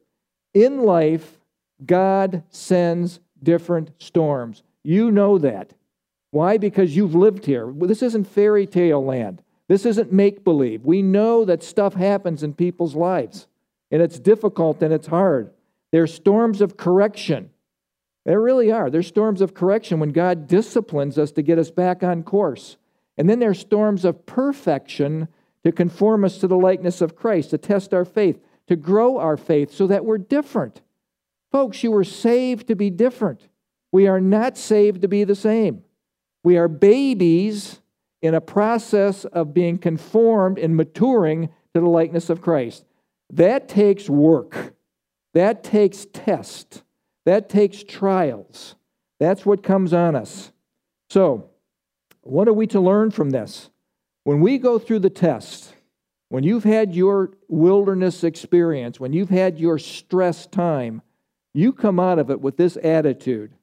In 0.53 0.83
life, 0.83 1.37
God 1.85 2.43
sends 2.49 3.19
different 3.41 3.91
storms. 3.97 4.63
You 4.83 5.11
know 5.11 5.37
that. 5.37 5.73
Why? 6.31 6.57
Because 6.57 6.95
you've 6.95 7.15
lived 7.15 7.45
here. 7.45 7.71
This 7.75 8.01
isn't 8.01 8.25
fairy 8.25 8.65
tale 8.65 9.03
land. 9.03 9.42
This 9.67 9.85
isn't 9.85 10.11
make 10.11 10.43
believe. 10.43 10.83
We 10.83 11.01
know 11.01 11.45
that 11.45 11.63
stuff 11.63 11.93
happens 11.93 12.43
in 12.43 12.53
people's 12.53 12.95
lives, 12.95 13.47
and 13.91 14.01
it's 14.01 14.19
difficult 14.19 14.81
and 14.81 14.93
it's 14.93 15.07
hard. 15.07 15.51
There 15.91 16.03
are 16.03 16.07
storms 16.07 16.61
of 16.61 16.75
correction. 16.75 17.49
There 18.25 18.41
really 18.41 18.71
are. 18.71 18.89
There 18.89 18.99
are 18.99 19.03
storms 19.03 19.41
of 19.41 19.53
correction 19.53 19.99
when 19.99 20.11
God 20.11 20.47
disciplines 20.47 21.17
us 21.17 21.31
to 21.33 21.41
get 21.41 21.59
us 21.59 21.71
back 21.71 22.03
on 22.03 22.23
course. 22.23 22.77
And 23.17 23.29
then 23.29 23.39
there's 23.39 23.59
storms 23.59 24.05
of 24.05 24.25
perfection 24.25 25.27
to 25.63 25.71
conform 25.71 26.25
us 26.25 26.37
to 26.39 26.47
the 26.47 26.57
likeness 26.57 27.01
of 27.01 27.15
Christ, 27.15 27.51
to 27.51 27.57
test 27.57 27.93
our 27.93 28.05
faith, 28.05 28.39
to 28.67 28.75
grow 28.75 29.17
our 29.17 29.37
faith 29.37 29.71
so 29.71 29.87
that 29.87 30.05
we're 30.05 30.17
different. 30.17 30.81
Folks, 31.51 31.83
you 31.83 31.91
were 31.91 32.03
saved 32.03 32.67
to 32.67 32.75
be 32.75 32.89
different. 32.89 33.47
We 33.91 34.07
are 34.07 34.21
not 34.21 34.57
saved 34.57 35.01
to 35.03 35.07
be 35.07 35.23
the 35.23 35.35
same. 35.35 35.83
We 36.43 36.57
are 36.57 36.67
babies 36.67 37.79
in 38.23 38.33
a 38.33 38.41
process 38.41 39.25
of 39.25 39.53
being 39.53 39.77
conformed 39.77 40.57
and 40.57 40.75
maturing 40.75 41.49
to 41.75 41.81
the 41.81 41.87
likeness 41.87 42.29
of 42.31 42.41
Christ. 42.41 42.85
That 43.29 43.67
takes 43.67 44.09
work. 44.09 44.73
That 45.35 45.63
takes 45.63 46.07
test. 46.11 46.81
That 47.25 47.49
takes 47.49 47.83
trials. 47.83 48.75
That's 49.19 49.45
what 49.45 49.61
comes 49.61 49.93
on 49.93 50.15
us. 50.15 50.51
So, 51.09 51.49
what 52.21 52.47
are 52.47 52.53
we 52.53 52.65
to 52.67 52.79
learn 52.79 53.11
from 53.11 53.29
this? 53.29 53.69
When 54.23 54.39
we 54.39 54.57
go 54.57 54.79
through 54.79 54.99
the 54.99 55.09
test, 55.09 55.75
when 56.29 56.43
you've 56.43 56.63
had 56.63 56.95
your 56.95 57.31
wilderness 57.49 58.23
experience, 58.23 58.99
when 58.99 59.13
you've 59.13 59.29
had 59.29 59.59
your 59.59 59.77
stress 59.77 60.47
time, 60.47 61.01
you 61.53 61.73
come 61.73 61.99
out 61.99 62.17
of 62.17 62.31
it 62.31 62.41
with 62.41 62.57
this 62.57 62.77
attitude 62.81 63.53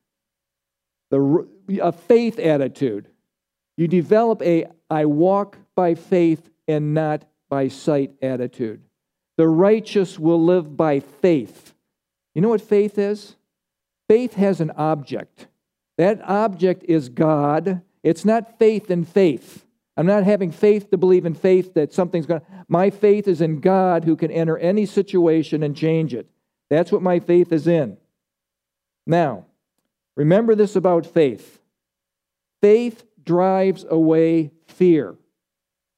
the, 1.11 1.47
a 1.83 1.93
faith 1.93 2.39
attitude. 2.39 3.09
You 3.81 3.89
develop 3.89 4.43
a 4.43 4.67
I 4.91 5.07
walk 5.07 5.57
by 5.75 5.95
faith 5.95 6.51
and 6.69 6.93
not 6.93 7.25
by 7.49 7.69
sight 7.69 8.13
attitude. 8.21 8.83
The 9.39 9.49
righteous 9.49 10.19
will 10.19 10.45
live 10.45 10.77
by 10.77 11.01
faith. 11.01 11.73
You 12.35 12.43
know 12.43 12.51
what 12.51 12.61
faith 12.61 12.99
is? 12.99 13.37
Faith 14.07 14.35
has 14.35 14.61
an 14.61 14.71
object. 14.73 15.47
That 15.97 16.21
object 16.29 16.85
is 16.89 17.09
God. 17.09 17.81
It's 18.03 18.27
not 18.27 18.59
faith 18.59 18.91
in 18.91 19.07
faith. 19.07 19.65
I'm 19.97 20.05
not 20.05 20.25
having 20.25 20.53
faith 20.53 20.91
to 20.91 20.99
believe 20.99 21.25
in 21.25 21.33
faith 21.33 21.73
that 21.73 21.95
something's 21.95 22.27
going 22.27 22.43
to. 22.43 22.47
My 22.69 22.91
faith 22.91 23.27
is 23.27 23.41
in 23.41 23.61
God 23.61 24.05
who 24.05 24.15
can 24.15 24.31
enter 24.31 24.59
any 24.59 24.85
situation 24.85 25.63
and 25.63 25.75
change 25.75 26.13
it. 26.13 26.29
That's 26.69 26.93
what 26.93 27.01
my 27.01 27.19
faith 27.19 27.51
is 27.51 27.67
in. 27.67 27.97
Now, 29.07 29.47
remember 30.17 30.55
this 30.55 30.77
about 30.77 31.07
faith 31.07 31.61
faith 32.61 33.05
drives 33.25 33.85
away 33.89 34.51
fear. 34.67 35.17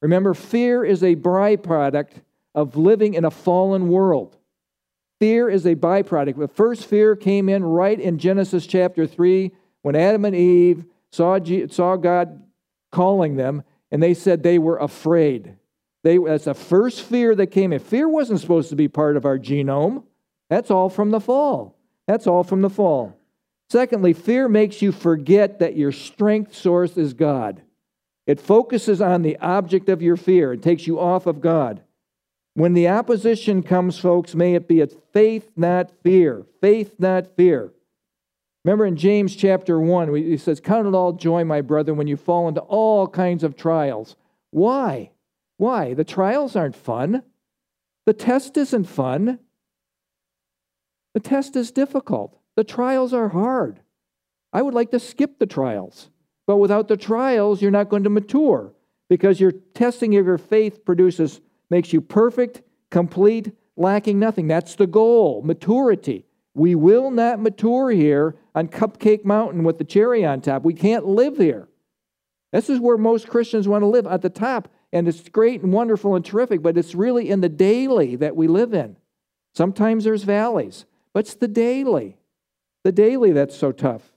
Remember, 0.01 0.35
fear 0.35 0.85
is 0.85 1.03
a 1.03 1.17
byproduct 1.17 2.23
of 2.55 2.77
living 2.77 3.15
in 3.15 3.25
a 3.25 3.31
fallen 3.31 3.89
world. 3.89 4.37
Fear 5.21 5.49
is 5.51 5.65
a 5.67 5.77
byproduct. 5.77 6.39
The 6.39 6.49
first 6.49 6.87
fear 6.87 7.15
came 7.15 7.49
in 7.49 7.63
right 7.63 7.99
in 7.99 8.19
Genesis 8.19 8.67
chapter 8.67 9.07
3 9.07 9.53
when 9.83 9.95
Adam 9.95 10.25
and 10.25 10.35
Eve 10.35 10.85
saw, 11.13 11.39
saw 11.69 11.97
God 11.97 12.43
calling 12.91 13.37
them, 13.37 13.63
and 13.91 14.03
they 14.03 14.15
said 14.15 14.43
they 14.43 14.59
were 14.59 14.79
afraid. 14.79 15.57
They, 16.03 16.19
that's 16.19 16.47
the 16.47 16.55
first 16.55 17.03
fear 17.03 17.35
that 17.37 17.49
came 17.49 17.73
in. 17.73 17.79
Fear 17.79 18.09
wasn't 18.09 18.41
supposed 18.41 18.71
to 18.71 18.77
be 18.77 18.89
part 18.89 19.17
of 19.17 19.25
our 19.25 19.39
genome. 19.39 20.05
That's 20.51 20.71
all 20.71 20.89
from 20.89 21.11
the 21.11 21.21
fall. 21.21 21.79
That's 22.07 22.27
all 22.27 22.43
from 22.43 22.63
the 22.63 22.71
fall. 22.71 23.17
Secondly, 23.73 24.13
fear 24.13 24.51
makes 24.51 24.83
you 24.83 24.93
forget 24.93 25.59
that 25.61 25.79
your 25.79 25.93
strength 25.93 26.55
source 26.55 26.99
is 26.99 27.15
God. 27.15 27.63
It 28.27 28.39
focuses 28.39 29.01
on 29.01 29.23
the 29.23 29.39
object 29.39 29.89
of 29.89 30.03
your 30.03 30.19
fear, 30.19 30.53
it 30.53 30.63
takes 30.63 30.87
you 30.87 31.01
off 31.01 31.25
of 31.25 31.41
God. 31.41 31.81
When 32.53 32.75
the 32.75 32.89
opposition 32.89 33.63
comes, 33.63 33.99
folks, 33.99 34.35
may 34.35 34.57
it 34.57 34.69
be 34.69 34.83
a 34.83 34.89
faith, 35.15 35.53
not 35.57 35.91
fear. 36.03 36.45
Faith, 36.61 36.97
not 36.99 37.35
fear. 37.35 37.73
Remember 38.63 38.85
in 38.85 38.97
James 38.97 39.35
chapter 39.35 39.81
1, 39.81 40.17
he 40.17 40.37
says, 40.37 40.61
Count 40.61 40.87
it 40.87 40.93
all 40.93 41.15
joy, 41.15 41.43
my 41.43 41.63
brother, 41.63 41.95
when 41.95 42.07
you 42.07 42.19
fall 42.19 42.49
into 42.49 42.61
all 42.61 43.09
kinds 43.09 43.43
of 43.43 43.57
trials. 43.57 44.17
Why? 44.51 45.13
Why? 45.57 45.95
The 45.95 46.05
trials 46.05 46.57
aren't 46.57 46.77
fun. 46.77 47.23
The 48.05 48.13
test 48.13 48.59
isn't 48.59 48.85
fun. 48.85 49.39
The 51.15 51.21
test 51.21 51.57
is 51.57 51.71
difficult. 51.71 52.39
The 52.57 52.65
trials 52.65 53.13
are 53.13 53.29
hard. 53.29 53.81
I 54.53 54.63
would 54.63 54.75
like 54.75 54.91
to 54.91 55.01
skip 55.01 55.39
the 55.39 55.47
trials, 55.47 56.11
but 56.47 56.59
without 56.59 56.89
the 56.89 56.97
trials, 56.97 57.63
you're 57.63 57.71
not 57.71 57.89
going 57.89 58.05
to 58.05 58.11
mature. 58.11 58.75
because 59.13 59.39
your 59.39 59.53
testing 59.75 60.17
of 60.17 60.25
your 60.25 60.39
faith 60.39 60.87
produces, 60.87 61.43
makes 61.69 61.93
you 61.93 62.01
perfect, 62.01 62.63
complete, 62.91 63.53
lacking 63.77 64.19
nothing. 64.19 64.49
That's 64.49 64.75
the 64.75 64.87
goal, 64.87 65.43
maturity. 65.43 66.25
We 66.55 66.75
will 66.75 67.11
not 67.11 67.39
mature 67.39 67.91
here 67.91 68.37
on 68.55 68.69
Cupcake 68.69 69.23
Mountain 69.23 69.65
with 69.65 69.77
the 69.77 69.85
cherry 69.85 70.25
on 70.25 70.41
top. 70.41 70.65
We 70.65 70.73
can't 70.73 71.05
live 71.05 71.37
here. 71.37 71.69
This 72.53 72.71
is 72.71 72.81
where 72.81 72.97
most 72.97 73.29
Christians 73.29 73.69
want 73.69 73.83
to 73.83 73.87
live 73.87 74.07
at 74.07 74.23
the 74.23 74.31
top. 74.31 74.69
And 74.95 75.07
it's 75.07 75.29
great 75.29 75.61
and 75.61 75.75
wonderful 75.75 76.15
and 76.15 76.25
terrific, 76.25 76.63
but 76.63 76.79
it's 76.79 76.95
really 76.95 77.29
in 77.29 77.43
the 77.43 77.51
daily 77.51 78.17
that 78.17 78.35
we 78.35 78.49
live 78.49 78.73
in. 78.73 78.97
Sometimes 79.55 80.05
there's 80.05 80.23
valleys, 80.25 80.87
but 81.13 81.27
it's 81.27 81.35
the 81.35 81.49
daily. 81.49 82.17
The 82.85 82.93
daily 82.93 83.33
that's 83.33 83.57
so 83.57 83.73
tough. 83.73 84.13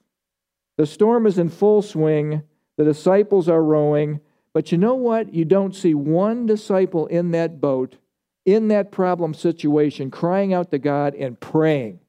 The 0.78 0.86
storm 0.86 1.26
is 1.28 1.38
in 1.38 1.50
full 1.50 1.82
swing. 1.82 2.44
The 2.78 2.84
disciples 2.84 3.48
are 3.48 3.64
rowing. 3.64 4.20
But 4.54 4.72
you 4.72 4.78
know 4.78 4.96
what? 4.96 5.34
You 5.34 5.46
don't 5.46 5.76
see 5.76 5.94
one 5.94 6.46
disciple 6.46 7.08
in 7.08 7.32
that 7.32 7.62
boat, 7.62 7.98
in 8.46 8.70
that 8.70 8.92
problem 8.92 9.34
situation, 9.34 10.10
crying 10.12 10.54
out 10.54 10.72
to 10.72 10.80
God 10.80 11.14
and 11.16 11.40
praying. 11.40 12.00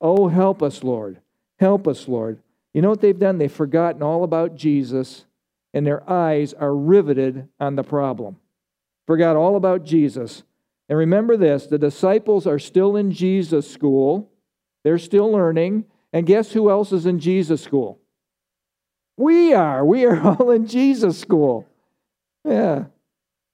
Oh, 0.00 0.28
help 0.28 0.62
us, 0.62 0.84
Lord. 0.84 1.20
Help 1.58 1.88
us, 1.88 2.06
Lord. 2.08 2.40
You 2.74 2.82
know 2.82 2.90
what 2.90 3.00
they've 3.00 3.18
done? 3.18 3.38
They've 3.38 3.50
forgotten 3.50 4.02
all 4.02 4.22
about 4.22 4.56
Jesus, 4.56 5.24
and 5.72 5.86
their 5.86 6.08
eyes 6.10 6.52
are 6.52 6.74
riveted 6.74 7.48
on 7.58 7.76
the 7.76 7.82
problem. 7.82 8.36
Forgot 9.06 9.36
all 9.36 9.56
about 9.56 9.84
Jesus. 9.84 10.42
And 10.88 10.98
remember 10.98 11.36
this 11.36 11.66
the 11.66 11.78
disciples 11.78 12.46
are 12.46 12.58
still 12.58 12.96
in 12.96 13.12
Jesus 13.12 13.70
school, 13.70 14.30
they're 14.86 14.98
still 14.98 15.32
learning. 15.32 15.84
And 16.12 16.24
guess 16.24 16.52
who 16.52 16.70
else 16.70 16.92
is 16.92 17.06
in 17.06 17.18
Jesus 17.18 17.60
school? 17.60 17.98
We 19.16 19.52
are. 19.52 19.84
We 19.84 20.04
are 20.04 20.20
all 20.24 20.52
in 20.52 20.68
Jesus 20.68 21.18
school. 21.18 21.66
Yeah. 22.44 22.84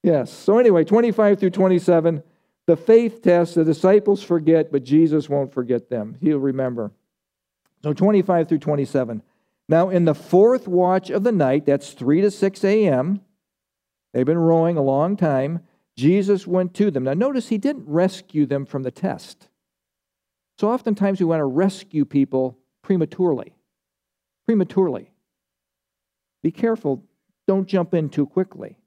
Yes. 0.02 0.30
So, 0.30 0.58
anyway, 0.58 0.84
25 0.84 1.40
through 1.40 1.48
27, 1.48 2.22
the 2.66 2.76
faith 2.76 3.22
test, 3.22 3.54
the 3.54 3.64
disciples 3.64 4.22
forget, 4.22 4.70
but 4.70 4.84
Jesus 4.84 5.26
won't 5.30 5.54
forget 5.54 5.88
them. 5.88 6.18
He'll 6.20 6.36
remember. 6.36 6.92
So 7.82 7.94
25 7.94 8.50
through 8.50 8.58
27. 8.58 9.22
Now, 9.70 9.88
in 9.88 10.04
the 10.04 10.14
fourth 10.14 10.68
watch 10.68 11.08
of 11.08 11.24
the 11.24 11.32
night, 11.32 11.64
that's 11.64 11.92
3 11.92 12.20
to 12.20 12.30
6 12.30 12.62
a.m., 12.62 13.22
they've 14.12 14.26
been 14.26 14.36
rowing 14.36 14.76
a 14.76 14.82
long 14.82 15.16
time. 15.16 15.60
Jesus 15.96 16.46
went 16.46 16.74
to 16.74 16.90
them. 16.90 17.04
Now, 17.04 17.14
notice 17.14 17.48
he 17.48 17.56
didn't 17.56 17.88
rescue 17.88 18.44
them 18.44 18.66
from 18.66 18.82
the 18.82 18.90
test. 18.90 19.48
So, 20.62 20.70
oftentimes 20.70 21.18
we 21.18 21.26
want 21.26 21.40
to 21.40 21.44
rescue 21.44 22.04
people 22.04 22.56
prematurely. 22.82 23.52
Prematurely. 24.46 25.10
Be 26.40 26.52
careful, 26.52 27.02
don't 27.48 27.66
jump 27.66 27.94
in 27.94 28.08
too 28.08 28.26
quickly. 28.26 28.78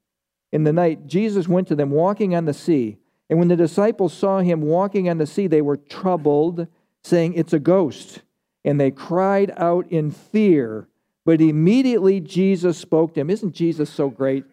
In 0.52 0.64
the 0.64 0.72
night, 0.72 1.06
Jesus 1.06 1.46
went 1.46 1.68
to 1.68 1.74
them 1.74 1.90
walking 1.90 2.34
on 2.34 2.46
the 2.46 2.54
sea. 2.54 2.96
And 3.28 3.38
when 3.38 3.48
the 3.48 3.56
disciples 3.56 4.14
saw 4.14 4.38
him 4.38 4.62
walking 4.62 5.10
on 5.10 5.18
the 5.18 5.26
sea, 5.26 5.48
they 5.48 5.60
were 5.60 5.76
troubled, 5.76 6.66
saying, 7.04 7.34
It's 7.34 7.52
a 7.52 7.58
ghost 7.58 8.22
and 8.64 8.80
they 8.80 8.90
cried 8.90 9.52
out 9.58 9.86
in 9.88 10.10
fear. 10.10 10.88
But 11.26 11.42
immediately 11.42 12.20
Jesus 12.20 12.78
spoke 12.78 13.12
to 13.12 13.20
him. 13.20 13.28
Isn't 13.28 13.52
Jesus 13.52 13.90
so 13.90 14.08
great? 14.08 14.46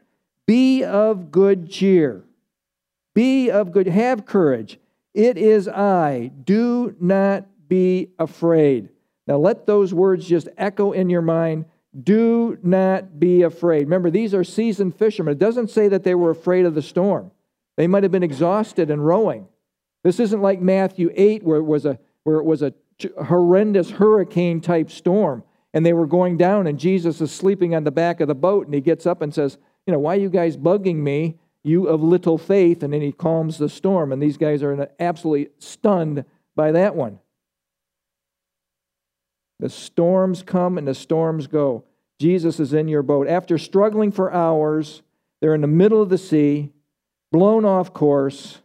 Be 0.45 0.83
of 0.83 1.31
good 1.31 1.69
cheer. 1.69 2.25
Be 3.13 3.49
of 3.49 3.71
good, 3.71 3.87
have 3.87 4.25
courage. 4.25 4.77
It 5.13 5.37
is 5.37 5.67
I. 5.67 6.31
Do 6.43 6.95
not 6.99 7.45
be 7.67 8.09
afraid. 8.17 8.89
Now 9.27 9.37
let 9.37 9.65
those 9.65 9.93
words 9.93 10.27
just 10.27 10.49
echo 10.57 10.91
in 10.91 11.09
your 11.09 11.21
mind. 11.21 11.65
Do 12.01 12.57
not 12.63 13.19
be 13.19 13.43
afraid. 13.43 13.83
Remember, 13.83 14.09
these 14.09 14.33
are 14.33 14.43
seasoned 14.43 14.95
fishermen. 14.95 15.33
It 15.33 15.39
doesn't 15.39 15.69
say 15.69 15.87
that 15.89 16.03
they 16.03 16.15
were 16.15 16.31
afraid 16.31 16.65
of 16.65 16.75
the 16.75 16.81
storm. 16.81 17.31
They 17.77 17.87
might 17.87 18.03
have 18.03 18.11
been 18.11 18.23
exhausted 18.23 18.89
and 18.89 19.05
rowing. 19.05 19.47
This 20.03 20.19
isn't 20.19 20.41
like 20.41 20.61
Matthew 20.61 21.11
8, 21.15 21.43
where 21.43 21.57
it 21.57 21.63
was 21.63 21.85
a, 21.85 21.99
where 22.23 22.37
it 22.37 22.45
was 22.45 22.61
a 22.61 22.73
horrendous 23.25 23.91
hurricane 23.91 24.61
type 24.61 24.89
storm 24.89 25.43
and 25.73 25.85
they 25.85 25.93
were 25.93 26.07
going 26.07 26.37
down 26.37 26.67
and 26.67 26.79
Jesus 26.79 27.19
is 27.21 27.31
sleeping 27.31 27.73
on 27.73 27.83
the 27.83 27.91
back 27.91 28.19
of 28.19 28.27
the 28.27 28.35
boat 28.35 28.65
and 28.65 28.73
he 28.73 28.81
gets 28.81 29.05
up 29.05 29.21
and 29.21 29.33
says, 29.33 29.57
"You 29.85 29.93
know, 29.93 29.99
why 29.99 30.15
are 30.15 30.19
you 30.19 30.29
guys 30.29 30.55
bugging 30.55 30.97
me, 30.97 31.39
you 31.63 31.87
of 31.87 32.03
little 32.03 32.37
faith?" 32.37 32.83
And 32.83 32.93
then 32.93 33.01
he 33.01 33.11
calms 33.11 33.57
the 33.57 33.69
storm 33.69 34.11
and 34.11 34.21
these 34.21 34.37
guys 34.37 34.61
are 34.63 34.89
absolutely 34.99 35.51
stunned 35.59 36.25
by 36.55 36.71
that 36.71 36.95
one. 36.95 37.19
The 39.59 39.69
storms 39.69 40.43
come 40.43 40.77
and 40.77 40.87
the 40.87 40.95
storms 40.95 41.47
go. 41.47 41.85
Jesus 42.19 42.59
is 42.59 42.73
in 42.73 42.87
your 42.87 43.03
boat. 43.03 43.27
After 43.27 43.57
struggling 43.57 44.11
for 44.11 44.31
hours, 44.31 45.01
they're 45.39 45.55
in 45.55 45.61
the 45.61 45.67
middle 45.67 46.01
of 46.01 46.09
the 46.09 46.17
sea, 46.17 46.71
blown 47.31 47.65
off 47.65 47.93
course 47.93 48.59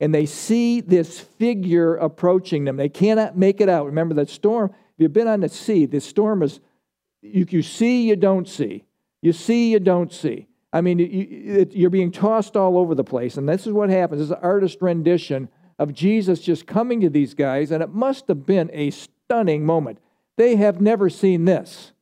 and 0.00 0.14
they 0.14 0.26
see 0.26 0.80
this 0.80 1.20
figure 1.20 1.96
approaching 1.96 2.64
them. 2.64 2.76
They 2.76 2.88
cannot 2.88 3.36
make 3.36 3.60
it 3.60 3.68
out. 3.68 3.86
Remember 3.86 4.14
that 4.16 4.28
storm, 4.28 4.70
if 4.70 4.94
you've 4.98 5.12
been 5.12 5.28
on 5.28 5.40
the 5.40 5.48
sea, 5.48 5.86
the 5.86 6.00
storm 6.00 6.42
is, 6.42 6.60
you, 7.22 7.46
you 7.48 7.62
see, 7.62 8.08
you 8.08 8.16
don't 8.16 8.48
see. 8.48 8.84
You 9.22 9.32
see, 9.32 9.70
you 9.72 9.80
don't 9.80 10.12
see. 10.12 10.46
I 10.74 10.80
mean, 10.80 10.98
you, 10.98 11.68
you're 11.70 11.88
being 11.88 12.10
tossed 12.10 12.56
all 12.56 12.76
over 12.76 12.96
the 12.96 13.04
place. 13.04 13.36
And 13.36 13.48
this 13.48 13.64
is 13.64 13.72
what 13.72 13.90
happens. 13.90 14.18
This 14.18 14.26
is 14.26 14.32
an 14.32 14.38
artist 14.42 14.78
rendition 14.80 15.48
of 15.78 15.94
Jesus 15.94 16.40
just 16.40 16.66
coming 16.66 17.00
to 17.00 17.08
these 17.08 17.32
guys, 17.32 17.70
and 17.70 17.80
it 17.82 17.90
must 17.90 18.26
have 18.26 18.44
been 18.44 18.70
a 18.72 18.90
stunning 18.90 19.64
moment. 19.64 19.98
They 20.36 20.56
have 20.56 20.80
never 20.80 21.08
seen 21.08 21.44
this. 21.44 21.92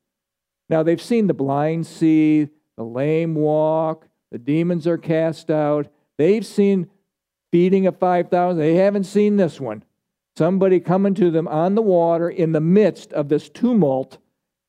Now, 0.70 0.82
they've 0.82 1.00
seen 1.00 1.26
the 1.26 1.34
blind 1.34 1.86
see, 1.86 2.48
the 2.78 2.84
lame 2.84 3.34
walk, 3.34 4.08
the 4.30 4.38
demons 4.38 4.86
are 4.86 4.96
cast 4.96 5.50
out. 5.50 5.88
They've 6.16 6.44
seen 6.44 6.88
feeding 7.50 7.86
of 7.86 7.98
5,000. 7.98 8.58
They 8.58 8.76
haven't 8.76 9.04
seen 9.04 9.36
this 9.36 9.60
one. 9.60 9.84
Somebody 10.38 10.80
coming 10.80 11.12
to 11.16 11.30
them 11.30 11.46
on 11.46 11.74
the 11.74 11.82
water 11.82 12.30
in 12.30 12.52
the 12.52 12.60
midst 12.60 13.12
of 13.12 13.28
this 13.28 13.50
tumult. 13.50 14.16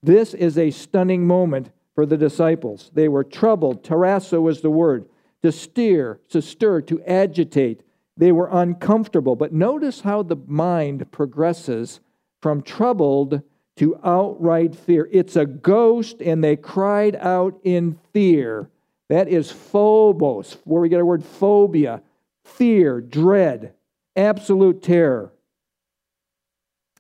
This 0.02 0.34
is 0.34 0.58
a 0.58 0.72
stunning 0.72 1.26
moment 1.26 1.72
for 1.96 2.06
the 2.06 2.18
disciples. 2.18 2.92
They 2.94 3.08
were 3.08 3.24
troubled. 3.24 3.84
Tarasso 3.84 4.42
was 4.42 4.62
the 4.62 4.70
word. 4.70 5.06
To 5.44 5.52
steer, 5.52 6.20
to 6.30 6.42
stir, 6.42 6.82
to 6.82 7.02
agitate. 7.04 7.84
They 8.16 8.32
were 8.32 8.50
uncomfortable. 8.52 9.36
But 9.36 9.54
notice 9.54 10.02
how 10.02 10.24
the 10.24 10.38
mind 10.48 11.12
progresses 11.12 12.00
from 12.42 12.62
troubled 12.62 13.42
to 13.78 14.00
outright 14.04 14.76
fear. 14.76 15.10
It's 15.12 15.36
a 15.36 15.46
ghost, 15.46 16.22
and 16.22 16.44
they 16.44 16.56
cried 16.56 17.16
out 17.16 17.60
in 17.64 18.00
fear. 18.14 18.70
That 19.10 19.28
is 19.28 19.52
phobos, 19.52 20.58
where 20.64 20.82
we 20.82 20.90
get 20.90 20.98
our 20.98 21.06
word 21.06 21.26
phobia 21.26 22.02
fear, 22.44 23.00
dread, 23.02 23.74
absolute 24.16 24.82
terror. 24.82 25.32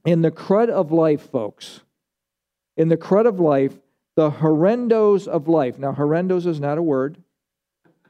In 0.06 0.22
the 0.22 0.32
crud 0.32 0.70
of 0.70 0.92
life, 0.92 1.30
folks, 1.30 1.82
in 2.76 2.90
the 2.90 2.98
crud 2.98 3.28
of 3.28 3.40
life, 3.40 3.74
the 4.16 4.30
horrendos 4.30 5.28
of 5.28 5.48
life. 5.48 5.80
Now, 5.80 5.94
horrendos 5.94 6.46
is 6.46 6.60
not 6.60 6.78
a 6.78 6.84
word, 6.84 7.18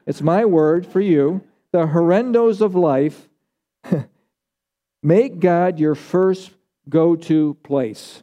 it's 0.06 0.22
my 0.22 0.44
word 0.44 0.86
for 0.86 1.00
you. 1.00 1.42
The 1.72 1.86
horrendos 1.86 2.60
of 2.60 2.74
life, 2.74 3.28
make 5.02 5.40
God 5.40 5.80
your 5.80 5.94
first 5.94 6.52
go 6.88 7.16
to 7.16 7.54
place. 7.62 8.22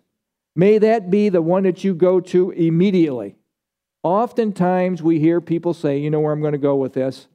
May 0.55 0.77
that 0.77 1.09
be 1.09 1.29
the 1.29 1.41
one 1.41 1.63
that 1.63 1.83
you 1.83 1.93
go 1.93 2.19
to 2.19 2.51
immediately. 2.51 3.35
Oftentimes 4.03 5.01
we 5.01 5.19
hear 5.19 5.41
people 5.41 5.73
say, 5.73 5.97
You 5.97 6.09
know 6.09 6.19
where 6.19 6.33
I'm 6.33 6.41
going 6.41 6.53
to 6.53 6.57
go 6.57 6.75
with 6.75 6.93
this? 6.93 7.27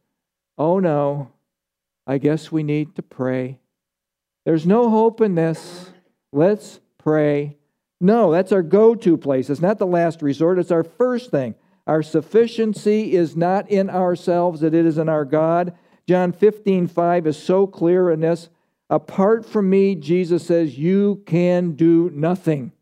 Oh 0.59 0.79
no, 0.79 1.31
I 2.07 2.19
guess 2.19 2.51
we 2.51 2.63
need 2.63 2.97
to 2.97 3.03
pray. 3.03 3.59
There's 4.45 4.67
no 4.67 4.91
hope 4.91 5.21
in 5.21 5.35
this. 5.35 5.91
Let's 6.33 6.81
pray. 6.99 7.57
No, 8.01 8.31
that's 8.31 8.53
our 8.53 8.63
go 8.63 8.95
to 8.95 9.17
place. 9.17 9.49
It's 9.49 9.61
not 9.61 9.79
the 9.79 9.87
last 9.87 10.23
resort, 10.23 10.59
it's 10.59 10.71
our 10.71 10.85
first 10.85 11.31
thing. 11.31 11.55
Our 11.87 12.03
sufficiency 12.03 13.15
is 13.15 13.37
not 13.37 13.71
in 13.71 13.89
ourselves, 13.91 14.63
it 14.63 14.75
is 14.75 14.99
in 14.99 15.09
our 15.09 15.25
God. 15.25 15.77
John 16.07 16.33
15, 16.33 16.89
5 16.89 17.27
is 17.27 17.43
so 17.43 17.67
clear 17.67 18.11
in 18.11 18.21
this. 18.21 18.49
Apart 18.89 19.47
from 19.47 19.69
me, 19.71 19.95
Jesus 19.95 20.47
says, 20.47 20.79
you 20.79 21.23
can 21.27 21.73
do 21.73 22.11
nothing. 22.15 22.73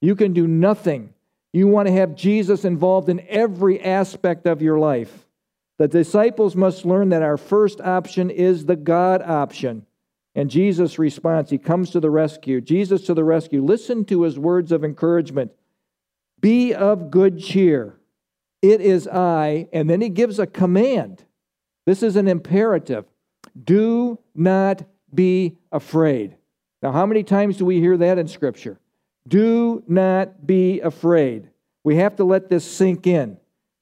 You 0.00 0.14
can 0.14 0.32
do 0.32 0.46
nothing. 0.46 1.12
You 1.52 1.66
want 1.66 1.88
to 1.88 1.92
have 1.94 2.14
Jesus 2.14 2.64
involved 2.64 3.08
in 3.08 3.26
every 3.28 3.80
aspect 3.80 4.46
of 4.46 4.62
your 4.62 4.78
life. 4.78 5.26
The 5.78 5.88
disciples 5.88 6.54
must 6.54 6.84
learn 6.84 7.08
that 7.08 7.22
our 7.22 7.36
first 7.36 7.80
option 7.80 8.30
is 8.30 8.66
the 8.66 8.76
God 8.76 9.22
option. 9.22 9.86
And 10.34 10.50
Jesus' 10.50 10.98
response, 10.98 11.50
he 11.50 11.58
comes 11.58 11.90
to 11.90 12.00
the 12.00 12.10
rescue. 12.10 12.60
Jesus 12.60 13.02
to 13.06 13.14
the 13.14 13.24
rescue. 13.24 13.64
Listen 13.64 14.04
to 14.06 14.22
his 14.22 14.38
words 14.38 14.70
of 14.72 14.84
encouragement. 14.84 15.52
Be 16.40 16.72
of 16.72 17.10
good 17.10 17.40
cheer. 17.40 17.98
It 18.62 18.80
is 18.80 19.08
I. 19.08 19.68
And 19.72 19.90
then 19.90 20.00
he 20.00 20.08
gives 20.08 20.38
a 20.38 20.46
command. 20.46 21.24
This 21.86 22.02
is 22.02 22.16
an 22.16 22.28
imperative. 22.28 23.06
Do 23.62 24.18
not 24.34 24.82
be 25.12 25.58
afraid. 25.72 26.36
Now, 26.82 26.92
how 26.92 27.06
many 27.06 27.24
times 27.24 27.56
do 27.56 27.64
we 27.64 27.80
hear 27.80 27.96
that 27.96 28.18
in 28.18 28.28
Scripture? 28.28 28.78
Do 29.26 29.82
not 29.86 30.46
be 30.46 30.80
afraid. 30.80 31.50
We 31.84 31.96
have 31.96 32.16
to 32.16 32.24
let 32.24 32.48
this 32.48 32.70
sink 32.70 33.06
in. 33.06 33.36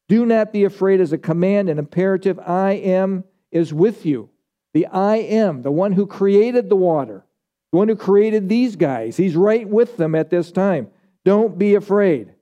Do 0.08 0.24
not 0.24 0.52
be 0.52 0.64
afraid 0.64 1.00
as 1.00 1.12
a 1.12 1.18
command, 1.18 1.68
an 1.68 1.78
imperative. 1.78 2.38
I 2.38 2.72
am 2.72 3.24
is 3.50 3.72
with 3.74 4.06
you. 4.06 4.30
The 4.74 4.87
I 4.87 5.16
am, 5.16 5.62
the 5.62 5.70
one 5.70 5.92
who 5.92 6.07
created 6.07 6.68
the 6.68 6.76
water, 6.76 7.24
the 7.72 7.78
one 7.78 7.88
who 7.88 7.96
created 7.96 8.48
these 8.48 8.76
guys, 8.76 9.16
he's 9.16 9.37
right 9.37 9.68
with 9.68 9.96
them 9.96 10.14
at 10.14 10.31
this 10.31 10.52
time. 10.52 10.88
Don't 11.24 11.59
be 11.59 11.74
afraid. 11.74 12.35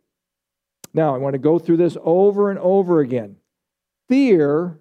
Now, 0.92 1.14
I 1.14 1.18
want 1.18 1.34
to 1.34 1.38
go 1.38 1.58
through 1.58 1.76
this 1.76 1.96
over 2.02 2.50
and 2.50 2.58
over 2.58 3.00
again. 3.00 3.36
Fear 4.08 4.78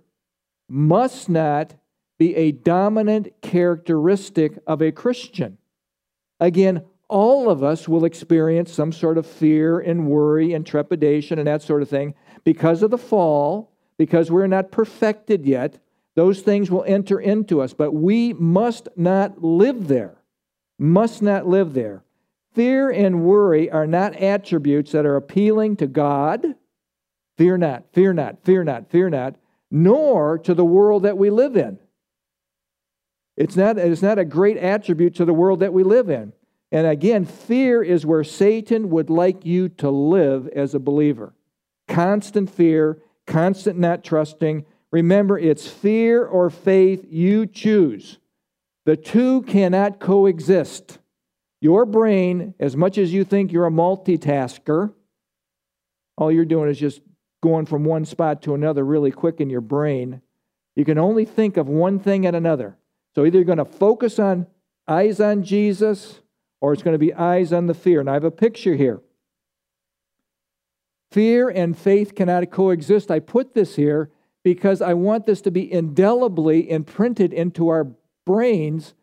must 0.69 1.29
not 1.29 1.75
be 2.17 2.35
a 2.35 2.51
dominant 2.51 3.29
characteristic 3.41 4.57
of 4.65 4.81
a 4.81 4.91
Christian. 4.91 5.57
Again, 6.39 6.83
all 7.07 7.49
of 7.49 7.63
us 7.63 7.87
will 7.87 8.05
experience 8.05 8.71
some 8.71 8.91
sort 8.91 9.17
of 9.17 9.25
fear 9.25 9.79
and 9.79 10.07
worry 10.07 10.53
and 10.53 10.65
trepidation 10.65 11.37
and 11.37 11.47
that 11.47 11.61
sort 11.61 11.81
of 11.81 11.89
thing 11.89 12.15
because 12.43 12.81
of 12.81 12.91
the 12.91 12.97
fall, 12.97 13.71
because 13.97 14.31
we're 14.31 14.47
not 14.47 14.71
perfected 14.71 15.45
yet. 15.45 15.79
Those 16.15 16.41
things 16.41 16.71
will 16.71 16.85
enter 16.87 17.19
into 17.19 17.61
us, 17.61 17.73
but 17.73 17.91
we 17.91 18.33
must 18.33 18.87
not 18.95 19.43
live 19.43 19.87
there. 19.87 20.15
Must 20.79 21.21
not 21.21 21.45
live 21.45 21.73
there. 21.73 22.03
Fear 22.53 22.89
and 22.91 23.23
worry 23.23 23.69
are 23.69 23.87
not 23.87 24.15
attributes 24.15 24.93
that 24.93 25.05
are 25.05 25.17
appealing 25.17 25.75
to 25.77 25.87
God. 25.87 26.55
Fear 27.37 27.57
not, 27.57 27.83
fear 27.91 28.13
not, 28.13 28.43
fear 28.45 28.63
not, 28.63 28.89
fear 28.89 29.09
not, 29.09 29.35
nor 29.69 30.37
to 30.39 30.53
the 30.53 30.63
world 30.63 31.03
that 31.03 31.17
we 31.17 31.29
live 31.29 31.57
in. 31.57 31.79
It's 33.35 33.57
not, 33.57 33.77
it's 33.77 34.01
not 34.01 34.19
a 34.19 34.25
great 34.25 34.57
attribute 34.57 35.15
to 35.15 35.25
the 35.25 35.33
world 35.33 35.59
that 35.59 35.73
we 35.73 35.83
live 35.83 36.09
in. 36.09 36.31
And 36.71 36.87
again, 36.87 37.25
fear 37.25 37.83
is 37.83 38.05
where 38.05 38.23
Satan 38.23 38.89
would 38.89 39.09
like 39.09 39.45
you 39.45 39.67
to 39.69 39.89
live 39.89 40.47
as 40.47 40.73
a 40.73 40.79
believer. 40.79 41.33
Constant 41.87 42.49
fear, 42.49 43.01
constant 43.27 43.77
not 43.77 44.03
trusting. 44.03 44.65
Remember, 44.95 45.37
it's 45.37 45.67
fear 45.67 46.23
or 46.23 46.49
faith 46.49 47.05
you 47.09 47.47
choose. 47.47 48.17
The 48.85 48.95
two 48.95 49.41
cannot 49.41 49.99
coexist. 49.99 50.99
Your 51.59 51.85
brain, 51.85 52.53
as 52.61 52.77
much 52.77 52.97
as 52.97 53.11
you 53.11 53.25
think 53.25 53.51
you're 53.51 53.67
a 53.67 53.71
multitasker, 53.71 54.93
all 56.17 56.31
you're 56.31 56.45
doing 56.45 56.69
is 56.69 56.79
just 56.79 57.01
going 57.43 57.65
from 57.65 57.83
one 57.83 58.05
spot 58.05 58.41
to 58.43 58.55
another 58.55 58.85
really 58.85 59.11
quick 59.11 59.41
in 59.41 59.49
your 59.49 59.59
brain. 59.59 60.21
You 60.77 60.85
can 60.85 60.97
only 60.97 61.25
think 61.25 61.57
of 61.57 61.67
one 61.67 61.99
thing 61.99 62.25
at 62.25 62.33
another. 62.33 62.77
So 63.15 63.25
either 63.25 63.39
you're 63.39 63.43
going 63.43 63.57
to 63.57 63.65
focus 63.65 64.17
on 64.17 64.47
eyes 64.87 65.19
on 65.19 65.43
Jesus 65.43 66.21
or 66.61 66.71
it's 66.71 66.83
going 66.83 66.93
to 66.95 66.97
be 66.97 67.13
eyes 67.13 67.51
on 67.51 67.65
the 67.65 67.73
fear. 67.73 67.99
And 67.99 68.09
I 68.09 68.13
have 68.13 68.23
a 68.23 68.31
picture 68.31 68.75
here. 68.75 69.01
Fear 71.11 71.49
and 71.49 71.77
faith 71.77 72.15
cannot 72.15 72.49
coexist. 72.49 73.11
I 73.11 73.19
put 73.19 73.53
this 73.53 73.75
here 73.75 74.09
because 74.45 74.79
I 74.79 74.93
want 74.93 75.25
this 75.25 75.41
to 75.41 75.51
be 75.51 75.73
indelibly 75.73 76.69
imprinted 76.69 77.33
into 77.33 77.67
our 77.67 77.87
brains. 78.27 78.93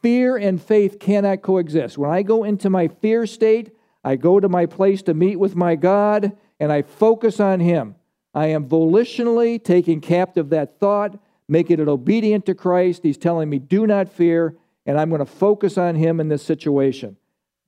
Fear 0.00 0.36
and 0.36 0.62
faith 0.62 1.00
cannot 1.00 1.42
coexist. 1.42 1.98
When 1.98 2.10
I 2.10 2.22
go 2.22 2.44
into 2.44 2.70
my 2.70 2.86
fear 2.86 3.26
state, 3.26 3.74
I 4.04 4.14
go 4.14 4.38
to 4.38 4.48
my 4.48 4.66
place 4.66 5.02
to 5.02 5.12
meet 5.12 5.36
with 5.36 5.56
my 5.56 5.74
God 5.74 6.36
and 6.60 6.70
I 6.70 6.82
focus 6.82 7.40
on 7.40 7.58
Him. 7.58 7.96
I 8.32 8.46
am 8.46 8.68
volitionally 8.68 9.62
taking 9.62 10.00
captive 10.00 10.50
that 10.50 10.78
thought, 10.78 11.18
making 11.48 11.80
it 11.80 11.88
obedient 11.88 12.46
to 12.46 12.54
Christ. 12.54 13.02
He's 13.02 13.18
telling 13.18 13.50
me, 13.50 13.58
do 13.58 13.88
not 13.88 14.08
fear 14.08 14.56
and 14.86 14.98
I'm 15.00 15.08
going 15.08 15.18
to 15.20 15.26
focus 15.26 15.76
on 15.76 15.96
him 15.96 16.20
in 16.20 16.28
this 16.28 16.44
situation. 16.44 17.16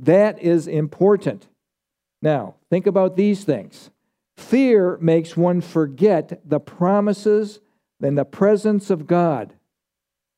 That 0.00 0.40
is 0.40 0.68
important. 0.68 1.48
Now, 2.22 2.54
think 2.70 2.86
about 2.86 3.16
these 3.16 3.42
things. 3.42 3.90
Fear 4.36 4.98
makes 5.00 5.36
one 5.36 5.60
forget 5.60 6.40
the 6.44 6.60
promises 6.60 7.60
and 8.02 8.16
the 8.16 8.24
presence 8.24 8.90
of 8.90 9.06
God. 9.06 9.54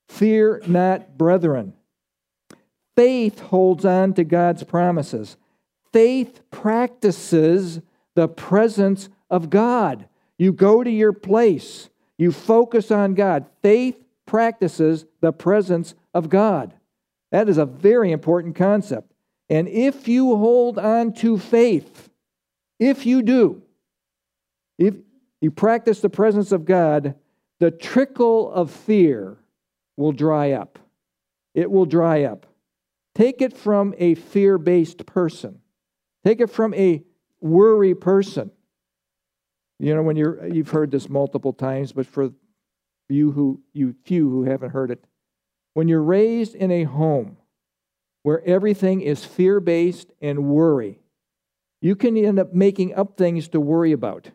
Fear 0.08 0.62
not, 0.66 1.18
brethren. 1.18 1.74
Faith 2.96 3.40
holds 3.40 3.84
on 3.84 4.14
to 4.14 4.24
God's 4.24 4.64
promises. 4.64 5.36
Faith 5.92 6.40
practices 6.50 7.80
the 8.14 8.28
presence 8.28 9.08
of 9.30 9.50
God. 9.50 10.08
You 10.38 10.52
go 10.52 10.82
to 10.82 10.90
your 10.90 11.12
place, 11.12 11.90
you 12.16 12.32
focus 12.32 12.90
on 12.90 13.14
God. 13.14 13.46
Faith 13.62 14.02
practices 14.26 15.06
the 15.20 15.32
presence 15.32 15.94
of 16.14 16.28
God. 16.28 16.74
That 17.30 17.48
is 17.48 17.58
a 17.58 17.66
very 17.66 18.12
important 18.12 18.56
concept. 18.56 19.12
And 19.48 19.68
if 19.68 20.08
you 20.08 20.36
hold 20.36 20.78
on 20.78 21.12
to 21.14 21.38
faith, 21.38 22.08
if 22.78 23.06
you 23.06 23.22
do, 23.22 23.62
if 24.78 24.94
you 25.40 25.50
practice 25.50 26.00
the 26.00 26.08
presence 26.08 26.52
of 26.52 26.64
God, 26.64 27.14
the 27.58 27.70
trickle 27.70 28.50
of 28.50 28.70
fear 28.70 29.38
will 29.96 30.12
dry 30.12 30.52
up. 30.52 30.78
It 31.54 31.70
will 31.70 31.86
dry 31.86 32.24
up. 32.24 32.46
Take 33.14 33.42
it 33.42 33.56
from 33.56 33.94
a 33.98 34.14
fear 34.14 34.58
based 34.58 35.04
person, 35.04 35.60
take 36.24 36.40
it 36.40 36.50
from 36.50 36.72
a 36.74 37.02
worry 37.40 37.94
person. 37.94 38.50
You 39.80 39.94
know, 39.94 40.02
when 40.02 40.16
you're, 40.16 40.46
you've 40.46 40.70
heard 40.70 40.90
this 40.90 41.08
multiple 41.08 41.52
times, 41.52 41.92
but 41.92 42.06
for 42.06 42.30
you 43.08 43.32
who 43.32 43.60
you 43.72 43.94
few 44.04 44.28
who 44.28 44.44
haven't 44.44 44.70
heard 44.70 44.90
it. 44.90 45.04
When 45.74 45.88
you're 45.88 46.02
raised 46.02 46.54
in 46.54 46.70
a 46.70 46.84
home 46.84 47.36
where 48.22 48.44
everything 48.44 49.00
is 49.00 49.24
fear-based 49.24 50.12
and 50.20 50.46
worry, 50.46 51.00
you 51.80 51.94
can 51.94 52.16
end 52.16 52.38
up 52.38 52.52
making 52.52 52.94
up 52.94 53.16
things 53.16 53.48
to 53.48 53.60
worry 53.60 53.92
about 53.92 54.30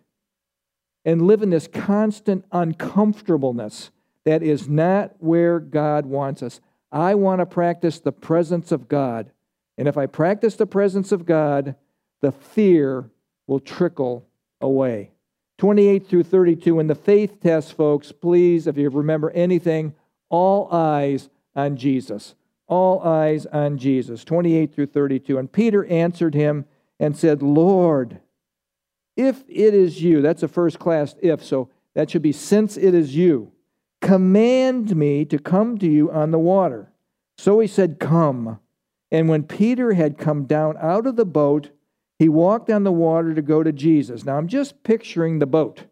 and 1.06 1.28
live 1.28 1.42
in 1.42 1.50
this 1.50 1.68
constant 1.68 2.46
uncomfortableness 2.52 3.92
that 4.26 4.42
is 4.42 4.70
not 4.70 5.14
where 5.20 5.60
God 5.60 6.06
wants 6.06 6.42
us. 6.42 6.62
I 6.92 7.16
want 7.16 7.40
to 7.40 7.46
practice 7.46 8.00
the 8.00 8.12
presence 8.12 8.72
of 8.72 8.88
God. 8.88 9.32
And 9.78 9.88
if 9.88 9.98
I 9.98 10.06
practice 10.06 10.56
the 10.56 10.68
presence 10.68 11.12
of 11.12 11.26
God, 11.26 11.76
the 12.22 12.32
fear 12.32 13.10
will 13.48 13.60
trickle 13.60 14.26
away. 14.62 15.12
28 15.58 16.08
through 16.08 16.24
32. 16.24 16.80
In 16.80 16.88
the 16.88 16.96
faith 16.96 17.40
test, 17.42 17.74
folks, 17.74 18.12
please, 18.12 18.68
if 18.68 18.78
you 18.78 18.90
remember 18.90 19.32
anything, 19.32 19.94
all 20.30 20.68
eyes 20.72 21.30
on 21.56 21.78
Jesus. 21.78 22.36
All 22.68 23.02
eyes 23.02 23.46
on 23.48 23.78
Jesus. 23.78 24.24
28 24.24 24.74
through 24.74 24.88
32. 24.88 25.38
And 25.38 25.52
Peter 25.52 25.86
answered 25.86 26.34
him 26.34 26.66
and 27.00 27.18
said, 27.18 27.42
Lord, 27.42 28.20
if 29.16 29.44
it 29.48 29.74
is 29.74 30.02
you, 30.02 30.22
that's 30.22 30.44
a 30.44 30.48
first 30.48 30.80
class 30.80 31.16
if, 31.22 31.44
so 31.44 31.70
that 31.96 32.10
should 32.10 32.22
be 32.22 32.32
since 32.32 32.78
it 32.78 32.94
is 32.94 33.16
you, 33.16 33.52
command 34.02 34.96
me 34.96 35.26
to 35.26 35.38
come 35.38 35.78
to 35.78 35.88
you 35.88 36.12
on 36.12 36.32
the 36.32 36.40
water. 36.40 36.92
So 37.38 37.60
he 37.60 37.68
said, 37.68 38.00
Come. 38.00 38.60
And 39.12 39.30
when 39.30 39.44
Peter 39.44 39.94
had 39.94 40.18
come 40.18 40.46
down 40.46 40.76
out 40.82 41.06
of 41.06 41.16
the 41.16 41.26
boat, 41.26 41.70
he 42.18 42.28
walked 42.28 42.70
on 42.72 42.84
the 42.84 42.92
water 42.92 43.36
to 43.36 43.42
go 43.44 43.62
to 43.62 43.72
Jesus. 43.72 44.24
Now, 44.26 44.38
I'm 44.38 44.48
just 44.48 44.84
picturing 44.84 45.38
the 45.38 45.46
boat. 45.46 45.84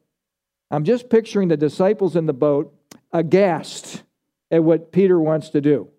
I'm 0.72 0.84
just 0.84 1.10
picturing 1.10 1.50
the 1.50 1.58
disciples 1.58 2.16
in 2.16 2.26
the 2.26 2.34
boat 2.34 2.74
aghast 3.12 4.04
at 4.50 4.64
what 4.64 4.92
Peter 4.92 5.20
wants 5.20 5.50
to 5.50 5.62
do. 5.62 5.90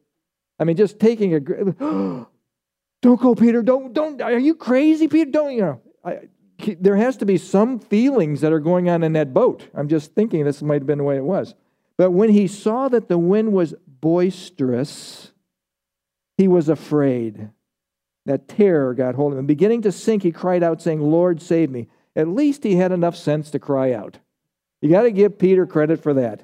I 0.59 0.65
mean, 0.65 0.77
just 0.77 0.99
taking 0.99 1.35
a. 1.35 1.41
don't 3.03 3.21
go, 3.21 3.35
Peter. 3.35 3.63
Don't, 3.63 3.93
don't. 3.93 4.21
Are 4.21 4.39
you 4.39 4.55
crazy, 4.55 5.07
Peter? 5.09 5.31
Don't, 5.31 5.53
you 5.53 5.61
know. 5.61 5.81
I, 6.05 6.21
there 6.81 6.97
has 6.97 7.17
to 7.19 7.27
be 7.27 7.39
some 7.39 7.79
feelings 7.79 8.41
that 8.41 8.53
are 8.53 8.61
going 8.61 8.89
on 8.89 9.03
in 9.03 9.13
that 9.15 9.35
boat. 9.35 9.69
I'm 9.75 9.89
just 9.89 10.15
thinking 10.15 10.45
this 10.45 10.63
might 10.63 10.83
have 10.83 10.87
been 10.87 10.99
the 10.99 11.05
way 11.05 11.17
it 11.17 11.25
was. 11.25 11.55
But 11.97 12.11
when 12.11 12.31
he 12.31 12.47
saw 12.47 12.89
that 12.89 13.09
the 13.09 13.19
wind 13.19 13.53
was 13.53 13.75
boisterous, 13.87 15.33
he 16.37 16.49
was 16.49 16.69
afraid 16.69 17.51
that 18.27 18.49
terror 18.49 18.95
got 18.95 19.15
hold 19.15 19.33
of 19.33 19.39
him. 19.39 19.47
Beginning 19.47 19.83
to 19.83 19.93
sink, 19.93 20.23
he 20.23 20.33
cried 20.33 20.63
out, 20.63 20.81
saying, 20.81 21.01
Lord, 21.01 21.43
save 21.43 21.71
me. 21.71 21.89
At 22.15 22.29
least 22.29 22.65
he 22.65 22.77
had 22.77 22.93
enough 22.93 23.17
sense 23.17 23.51
to 23.51 23.59
cry 23.59 23.93
out. 23.93 24.19
You 24.81 24.91
got 24.91 25.03
to 25.03 25.13
give 25.13 25.39
Peter 25.39 25.67
credit 25.67 26.03
for 26.03 26.15
that. 26.15 26.43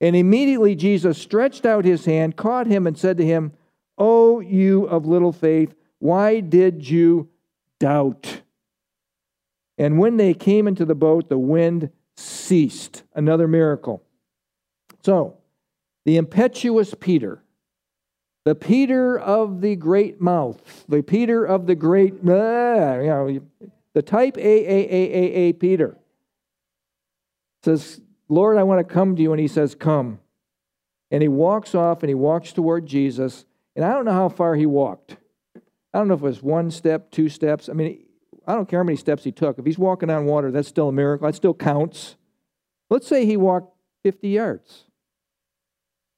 And 0.00 0.16
immediately 0.16 0.74
Jesus 0.74 1.18
stretched 1.18 1.66
out 1.66 1.84
his 1.84 2.04
hand, 2.04 2.36
caught 2.36 2.66
him, 2.66 2.86
and 2.86 2.96
said 2.96 3.18
to 3.18 3.26
him, 3.26 3.52
O 3.98 4.40
you 4.40 4.84
of 4.84 5.06
little 5.06 5.32
faith, 5.32 5.74
why 5.98 6.40
did 6.40 6.88
you 6.88 7.28
doubt? 7.78 8.39
And 9.80 9.98
when 9.98 10.18
they 10.18 10.34
came 10.34 10.68
into 10.68 10.84
the 10.84 10.94
boat, 10.94 11.28
the 11.28 11.38
wind 11.38 11.90
ceased. 12.16 13.02
Another 13.14 13.48
miracle. 13.48 14.02
So, 15.02 15.38
the 16.04 16.18
impetuous 16.18 16.94
Peter 16.94 17.42
the 18.44 18.54
Peter 18.54 19.18
of 19.18 19.60
the 19.60 19.76
great 19.76 20.20
mouth, 20.20 20.84
the 20.88 21.02
Peter 21.02 21.44
of 21.44 21.66
the 21.66 21.74
great, 21.74 22.14
uh, 22.14 22.98
you 23.00 23.06
know, 23.06 23.40
the 23.92 24.02
type 24.02 24.36
A, 24.38 24.40
A, 24.40 24.88
A, 24.88 25.12
A, 25.12 25.34
A 25.48 25.52
Peter 25.52 25.96
says, 27.62 28.00
Lord, 28.28 28.56
I 28.56 28.62
want 28.62 28.78
to 28.86 28.94
come 28.94 29.14
to 29.16 29.22
you. 29.22 29.32
And 29.32 29.40
he 29.40 29.48
says, 29.48 29.74
Come. 29.74 30.20
And 31.10 31.22
he 31.22 31.28
walks 31.28 31.74
off 31.74 32.02
and 32.02 32.08
he 32.08 32.14
walks 32.14 32.52
toward 32.52 32.86
Jesus. 32.86 33.44
And 33.76 33.84
I 33.84 33.92
don't 33.92 34.04
know 34.04 34.12
how 34.12 34.28
far 34.28 34.54
he 34.54 34.66
walked. 34.66 35.16
I 35.92 35.98
don't 35.98 36.08
know 36.08 36.14
if 36.14 36.20
it 36.20 36.24
was 36.24 36.42
one 36.42 36.70
step, 36.70 37.10
two 37.10 37.28
steps. 37.28 37.68
I 37.68 37.72
mean, 37.72 38.06
I 38.50 38.56
don't 38.56 38.68
care 38.68 38.80
how 38.80 38.84
many 38.84 38.96
steps 38.96 39.22
he 39.22 39.30
took. 39.30 39.58
If 39.58 39.64
he's 39.64 39.78
walking 39.78 40.10
on 40.10 40.24
water, 40.24 40.50
that's 40.50 40.68
still 40.68 40.88
a 40.88 40.92
miracle. 40.92 41.28
That 41.28 41.36
still 41.36 41.54
counts. 41.54 42.16
Let's 42.88 43.06
say 43.06 43.24
he 43.24 43.36
walked 43.36 43.76
50 44.02 44.28
yards. 44.28 44.86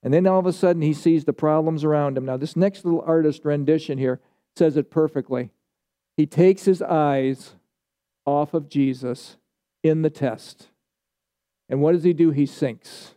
And 0.03 0.15
then 0.15 0.27
all 0.27 0.39
of 0.39 0.47
a 0.47 0.53
sudden 0.53 0.81
he 0.81 0.95
sees 0.95 1.27
the 1.27 1.35
problems 1.35 1.85
around 1.85 2.17
him. 2.17 2.25
Now, 2.25 2.39
this 2.39 2.57
next 2.57 2.87
little 2.87 3.05
artist 3.07 3.45
rendition 3.45 3.99
here 3.99 4.19
says 4.57 4.79
it 4.79 4.91
perfectly. 4.91 5.51
He 6.17 6.27
takes 6.27 6.65
his 6.65 6.81
eyes 6.81 7.53
off 8.25 8.55
of 8.55 8.71
Jesus 8.71 9.37
in 9.83 10.01
the 10.01 10.11
test. 10.11 10.69
And 11.69 11.83
what 11.83 11.93
does 11.93 12.05
he 12.05 12.15
do? 12.15 12.31
He 12.31 12.47
sinks. 12.47 13.15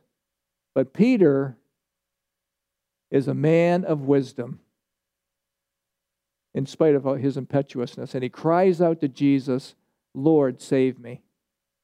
But 0.73 0.93
Peter 0.93 1.55
is 3.09 3.29
a 3.29 3.33
man 3.33 3.85
of 3.85 4.01
wisdom 4.01 4.59
in 6.55 6.65
spite 6.65 6.95
of 6.95 7.03
his 7.19 7.35
impetuousness. 7.35 8.15
And 8.15 8.23
he 8.23 8.29
cries 8.29 8.81
out 8.81 9.01
to 9.01 9.09
Jesus, 9.09 9.75
Lord, 10.13 10.61
save 10.61 10.97
me. 10.97 11.21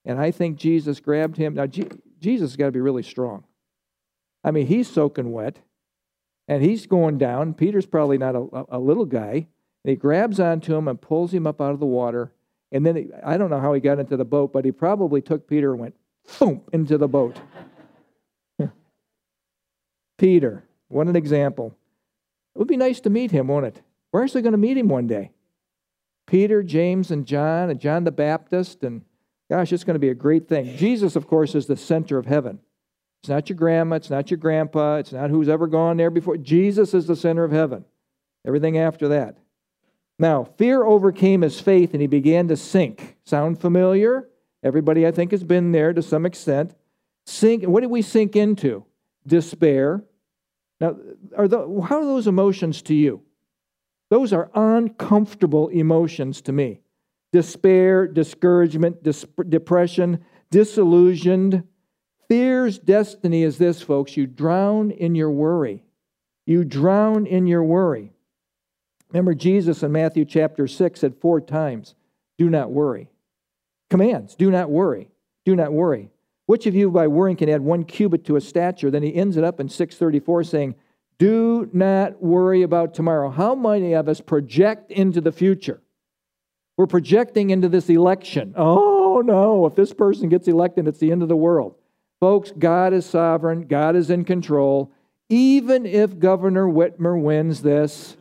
And 0.06 0.18
I 0.18 0.32
think 0.32 0.58
Jesus 0.58 1.02
grabbed 1.02 1.36
him. 1.36 1.56
Now, 1.56 1.68
G- 1.68 1.90
Jesus 2.22 2.52
has 2.52 2.56
got 2.56 2.68
to 2.68 2.72
be 2.72 2.80
really 2.80 3.04
strong. 3.04 3.44
I 4.46 4.52
mean, 4.52 4.68
he's 4.68 4.90
soaking 4.90 5.34
wet 5.34 5.60
and 6.48 6.64
he's 6.64 6.88
going 6.88 7.18
down. 7.18 7.54
Peter's 7.54 7.86
probably 7.86 8.18
not 8.18 8.34
a, 8.34 8.48
a 8.70 8.80
little 8.80 9.06
guy. 9.06 9.48
And 9.84 9.90
he 9.90 9.96
grabs 9.96 10.40
onto 10.40 10.74
him 10.74 10.88
and 10.88 11.00
pulls 11.02 11.34
him 11.34 11.46
up 11.46 11.60
out 11.60 11.74
of 11.74 11.82
the 11.82 11.86
water. 11.86 12.32
And 12.72 12.86
then 12.86 12.96
he, 12.96 13.08
I 13.26 13.36
don't 13.36 13.50
know 13.50 13.60
how 13.60 13.74
he 13.74 13.82
got 13.82 14.00
into 14.00 14.16
the 14.16 14.24
boat, 14.24 14.54
but 14.54 14.64
he 14.64 14.72
probably 14.72 15.22
took 15.22 15.48
Peter 15.48 15.72
and 15.72 15.82
went 15.82 15.96
boom 16.40 16.62
into 16.72 16.98
the 16.98 17.10
boat. 17.10 17.38
Peter, 20.18 20.64
what 20.88 21.08
an 21.08 21.18
example. 21.18 21.76
It 22.56 22.60
would 22.60 22.70
be 22.70 22.78
nice 22.78 23.02
to 23.02 23.10
meet 23.10 23.32
him, 23.32 23.48
won't 23.48 23.66
it? 23.66 23.82
We're 24.12 24.24
actually 24.24 24.41
going 24.41 24.54
to 24.54 24.58
meet 24.58 24.78
him 24.78 24.88
one 24.88 25.08
day. 25.08 25.32
Peter, 26.28 26.63
James, 26.63 27.12
and 27.12 27.26
John, 27.26 27.69
and 27.69 27.80
John 27.80 28.04
the 28.04 28.12
Baptist, 28.12 28.84
and 28.84 29.04
gosh, 29.50 29.74
it's 29.74 29.84
going 29.84 29.95
to 29.95 30.00
be 30.00 30.10
a 30.10 30.15
great 30.15 30.47
thing. 30.47 30.78
Jesus, 30.78 31.15
of 31.15 31.28
course, 31.28 31.56
is 31.56 31.65
the 31.65 31.76
center 31.76 32.17
of 32.17 32.26
heaven. 32.26 32.60
It's 33.21 33.30
not 33.30 33.50
your 33.50 33.58
grandma, 33.58 33.97
it's 33.97 34.10
not 34.10 34.32
your 34.32 34.38
grandpa, 34.38 34.95
it's 34.95 35.12
not 35.12 35.30
who's 35.30 35.50
ever 35.50 35.67
gone 35.67 35.97
there 35.97 36.10
before. 36.10 36.38
Jesus 36.38 36.93
is 36.93 37.06
the 37.06 37.15
center 37.15 37.43
of 37.43 37.52
heaven. 37.52 37.86
Everything 38.45 38.78
after 38.78 39.10
that. 39.10 39.38
Now, 40.17 40.43
fear 40.43 40.84
overcame 40.84 41.41
his 41.41 41.60
faith 41.60 41.93
and 41.93 42.02
he 42.02 42.08
began 42.08 42.47
to 42.47 42.58
sink. 42.58 43.17
Sound 43.26 43.60
familiar? 43.60 44.28
Everybody, 44.63 45.06
I 45.06 45.12
think, 45.12 45.32
has 45.32 45.43
been 45.43 45.71
there 45.71 45.93
to 45.93 46.02
some 46.02 46.26
extent. 46.26 46.76
Sink. 47.26 47.63
What 47.63 47.82
did 47.82 47.91
we 47.91 48.02
sink 48.02 48.36
into? 48.36 48.86
Despair. 49.26 50.04
Now, 50.80 50.95
are 51.38 51.47
the, 51.47 51.60
how 51.88 52.00
are 52.00 52.06
those 52.06 52.28
emotions 52.28 52.82
to 52.84 52.93
you? 52.93 53.21
Those 54.12 54.34
are 54.34 54.52
uncomfortable 54.54 55.69
emotions 55.69 56.41
to 56.43 56.52
me. 56.52 56.82
Despair, 57.34 58.08
discouragement, 58.08 59.02
dis- 59.02 59.26
depression, 59.50 60.24
disillusioned, 60.52 61.63
Fear's 62.32 62.80
destiny 62.80 63.43
is 63.43 63.58
this, 63.58 63.82
folks 63.82 64.15
you 64.15 64.26
drown 64.26 64.89
in 64.89 65.15
your 65.15 65.30
worry. 65.30 65.84
You 66.45 66.63
drown 66.63 67.26
in 67.26 67.45
your 67.45 67.62
worry. 67.62 68.13
Remember, 69.10 69.34
Jesus 69.34 69.84
in 69.84 69.91
Matthew 69.91 70.24
chapter 70.24 70.65
6 70.65 70.97
said 70.97 71.13
four 71.19 71.41
times, 71.41 71.93
Do 72.38 72.50
not 72.50 72.71
worry. 72.71 73.10
Commands, 73.89 74.36
do 74.36 74.50
not 74.50 74.69
worry. 74.69 75.10
Do 75.43 75.58
not 75.58 75.74
worry. 75.74 76.10
Which 76.45 76.67
of 76.67 76.74
you 76.74 76.89
by 76.89 77.08
worrying 77.08 77.36
can 77.36 77.50
add 77.50 77.60
one 77.60 77.84
cubit 77.84 78.24
to 78.28 78.38
a 78.38 78.41
stature? 78.41 78.89
Then 78.89 79.04
he 79.04 79.13
ends 79.13 79.36
it 79.36 79.43
up 79.43 79.60
in 79.60 79.67
634 79.67 80.45
saying, 80.45 80.76
Do 81.22 81.70
not 81.72 82.20
worry 82.20 82.64
about 82.64 82.96
tomorrow. 82.96 83.30
How 83.30 83.54
many 83.54 83.94
of 83.94 84.10
us 84.10 84.20
project 84.20 84.90
into 84.90 85.22
the 85.22 85.32
future? 85.32 85.80
We're 86.78 86.88
projecting 86.88 87.52
into 87.52 87.70
this 87.70 87.92
election. 87.92 88.56
Oh 88.58 89.22
no, 89.24 89.68
if 89.68 89.76
this 89.76 89.94
person 89.94 90.30
gets 90.30 90.48
elected, 90.48 90.88
it's 90.88 90.98
the 90.98 91.12
end 91.12 91.22
of 91.22 91.30
the 91.30 91.36
world. 91.36 91.76
Folks, 92.20 92.52
God 92.58 92.92
is 92.92 93.06
sovereign, 93.06 93.68
God 93.68 93.96
is 93.96 94.10
in 94.10 94.26
control. 94.26 94.92
Even 95.30 95.86
if 95.86 96.18
Governor 96.18 96.66
Whitmer 96.66 97.22
wins 97.22 97.62
this, 97.62 98.18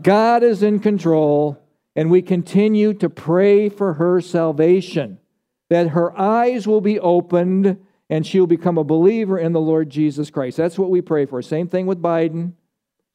God 0.00 0.44
is 0.44 0.62
in 0.62 0.78
control, 0.78 1.60
and 1.96 2.12
we 2.12 2.22
continue 2.22 2.94
to 2.94 3.10
pray 3.10 3.68
for 3.68 3.94
her 3.94 4.20
salvation, 4.20 5.18
that 5.68 5.88
her 5.88 6.16
eyes 6.16 6.68
will 6.68 6.80
be 6.80 7.00
opened 7.00 7.84
and 8.10 8.26
she'll 8.26 8.48
become 8.48 8.76
a 8.76 8.84
believer 8.84 9.38
in 9.38 9.52
the 9.52 9.60
Lord 9.60 9.88
Jesus 9.88 10.30
Christ. 10.30 10.56
That's 10.56 10.78
what 10.78 10.90
we 10.90 11.00
pray 11.00 11.24
for. 11.24 11.40
Same 11.40 11.68
thing 11.68 11.86
with 11.86 12.02
Biden, 12.02 12.52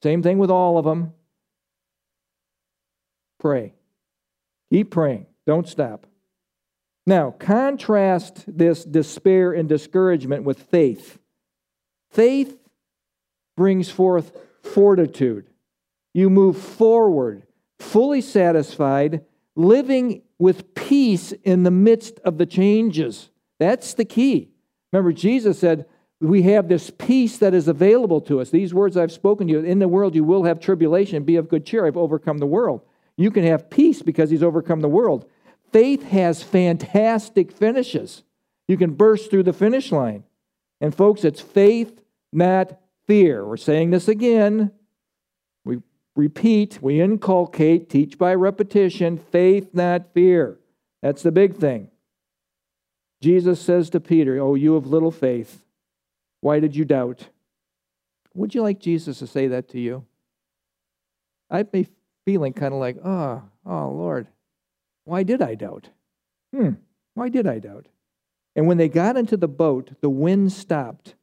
same 0.02 0.24
thing 0.24 0.40
with 0.40 0.50
all 0.50 0.78
of 0.78 0.86
them. 0.86 1.14
Pray. 3.40 3.74
Keep 4.72 4.90
praying. 4.92 5.28
Don't 5.46 5.68
stop. 5.68 6.08
Now, 7.06 7.32
contrast 7.32 8.46
this 8.48 8.84
despair 8.84 9.52
and 9.52 9.70
discouragement 9.70 10.44
with 10.44 10.64
faith. 10.64 11.20
Faith 12.10 12.58
brings 13.56 13.90
forth 13.92 14.36
fortitude. 14.64 15.48
You 16.14 16.30
move 16.30 16.58
forward, 16.58 17.44
fully 17.78 18.22
satisfied, 18.22 19.24
living 19.56 20.24
with 20.40 20.74
peace 20.74 21.32
in 21.44 21.64
the 21.64 21.72
midst 21.72 22.20
of 22.22 22.38
the 22.38 22.46
changes. 22.46 23.30
That's 23.60 23.94
the 23.94 24.06
key. 24.06 24.55
Remember, 24.96 25.12
Jesus 25.12 25.60
said, 25.60 25.86
We 26.22 26.44
have 26.44 26.70
this 26.70 26.90
peace 26.90 27.38
that 27.40 27.54
is 27.54 27.68
available 27.68 28.22
to 28.22 28.40
us. 28.40 28.50
These 28.50 28.74
words 28.74 28.96
I've 28.96 29.12
spoken 29.12 29.48
to 29.48 29.54
you 29.54 29.60
in 29.60 29.80
the 29.80 29.90
world, 29.90 30.16
you 30.16 30.24
will 30.24 30.46
have 30.46 30.62
tribulation. 30.62 31.26
Be 31.26 31.36
of 31.36 31.50
good 31.50 31.66
cheer. 31.66 31.86
I've 31.86 31.98
overcome 31.98 32.38
the 32.38 32.46
world. 32.46 32.82
You 33.18 33.30
can 33.30 33.44
have 33.44 33.70
peace 33.70 34.02
because 34.02 34.30
he's 34.30 34.42
overcome 34.42 34.80
the 34.80 34.88
world. 34.88 35.30
Faith 35.74 36.04
has 36.04 36.42
fantastic 36.42 37.52
finishes. 37.52 38.24
You 38.70 38.78
can 38.78 38.94
burst 38.94 39.30
through 39.30 39.44
the 39.44 39.52
finish 39.52 39.92
line. 39.92 40.24
And 40.80 40.96
folks, 40.96 41.26
it's 41.26 41.42
faith, 41.42 42.02
not 42.32 42.80
fear. 43.06 43.46
We're 43.46 43.58
saying 43.58 43.92
this 43.92 44.08
again. 44.08 44.72
We 45.66 45.80
repeat, 46.16 46.82
we 46.82 47.02
inculcate, 47.02 47.90
teach 47.90 48.18
by 48.18 48.34
repetition, 48.34 49.18
faith, 49.18 49.72
not 49.74 50.14
fear. 50.14 50.58
That's 51.02 51.22
the 51.22 51.34
big 51.34 51.58
thing. 51.58 51.90
Jesus 53.22 53.60
says 53.62 53.90
to 53.92 54.00
Peter, 54.00 54.40
Oh, 54.40 54.56
you 54.56 54.76
of 54.76 54.88
little 54.88 55.12
faith, 55.12 55.64
why 56.42 56.60
did 56.60 56.76
you 56.76 56.86
doubt? 56.86 57.30
Would 58.34 58.54
you 58.54 58.62
like 58.62 58.80
Jesus 58.80 59.20
to 59.20 59.28
say 59.28 59.48
that 59.48 59.70
to 59.70 59.80
you? 59.80 60.06
I'd 61.50 61.72
be 61.72 61.88
feeling 62.26 62.54
kind 62.54 62.74
of 62.74 62.80
like, 62.80 62.98
oh, 63.04 63.44
oh, 63.66 63.90
Lord, 63.90 64.28
why 65.06 65.24
did 65.24 65.42
I 65.42 65.56
doubt? 65.56 65.90
Hmm, 66.54 66.72
why 67.14 67.30
did 67.30 67.48
I 67.48 67.60
doubt? 67.60 67.88
And 68.56 68.68
when 68.68 68.78
they 68.78 68.90
got 68.90 69.18
into 69.18 69.38
the 69.38 69.48
boat, 69.48 69.92
the 70.02 70.10
wind 70.10 70.52
stopped. 70.52 71.16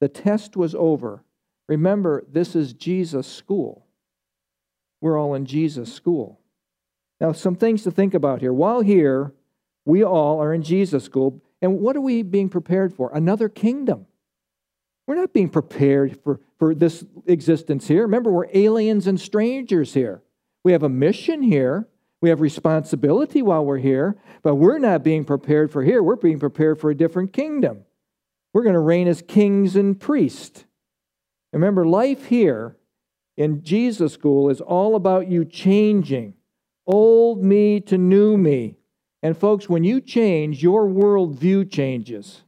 The 0.00 0.08
test 0.08 0.56
was 0.56 0.74
over. 0.74 1.24
Remember, 1.68 2.24
this 2.30 2.56
is 2.56 2.72
Jesus' 2.72 3.26
school. 3.26 3.86
We're 5.00 5.18
all 5.18 5.34
in 5.34 5.46
Jesus' 5.46 5.92
school. 5.92 6.40
Now, 7.20 7.32
some 7.32 7.54
things 7.54 7.82
to 7.84 7.90
think 7.90 8.14
about 8.14 8.40
here. 8.40 8.52
While 8.52 8.80
here, 8.80 9.32
we 9.84 10.04
all 10.04 10.42
are 10.42 10.52
in 10.52 10.62
Jesus' 10.62 11.04
school. 11.04 11.42
And 11.62 11.80
what 11.80 11.96
are 11.96 12.00
we 12.00 12.22
being 12.22 12.48
prepared 12.48 12.94
for? 12.94 13.10
Another 13.12 13.48
kingdom. 13.48 14.06
We're 15.06 15.16
not 15.16 15.32
being 15.32 15.48
prepared 15.48 16.20
for, 16.22 16.40
for 16.58 16.74
this 16.74 17.04
existence 17.26 17.88
here. 17.88 18.02
Remember, 18.02 18.30
we're 18.30 18.48
aliens 18.54 19.06
and 19.06 19.20
strangers 19.20 19.94
here. 19.94 20.22
We 20.62 20.72
have 20.72 20.82
a 20.82 20.88
mission 20.88 21.42
here. 21.42 21.88
We 22.22 22.28
have 22.28 22.40
responsibility 22.40 23.40
while 23.40 23.64
we're 23.64 23.78
here, 23.78 24.16
but 24.42 24.56
we're 24.56 24.78
not 24.78 25.02
being 25.02 25.24
prepared 25.24 25.72
for 25.72 25.82
here. 25.82 26.02
We're 26.02 26.16
being 26.16 26.38
prepared 26.38 26.78
for 26.78 26.90
a 26.90 26.94
different 26.94 27.32
kingdom. 27.32 27.84
We're 28.52 28.62
going 28.62 28.74
to 28.74 28.80
reign 28.80 29.08
as 29.08 29.22
kings 29.22 29.74
and 29.74 29.98
priests. 29.98 30.64
Remember, 31.52 31.86
life 31.86 32.26
here 32.26 32.76
in 33.36 33.62
Jesus 33.62 34.12
school 34.12 34.50
is 34.50 34.60
all 34.60 34.96
about 34.96 35.28
you 35.28 35.44
changing 35.44 36.34
old 36.86 37.42
me 37.42 37.80
to 37.80 37.96
new 37.96 38.36
me. 38.36 38.76
And 39.22 39.36
folks, 39.36 39.68
when 39.68 39.84
you 39.84 40.00
change, 40.00 40.62
your 40.62 40.86
worldview 40.86 41.70
changes. 41.70 42.42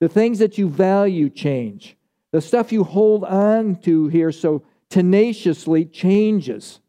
The 0.00 0.08
things 0.08 0.38
that 0.38 0.58
you 0.58 0.68
value 0.68 1.28
change. 1.30 1.96
The 2.32 2.40
stuff 2.40 2.72
you 2.72 2.84
hold 2.84 3.24
on 3.24 3.76
to 3.82 4.08
here 4.08 4.32
so 4.32 4.62
tenaciously 4.90 5.84
changes. 5.84 6.80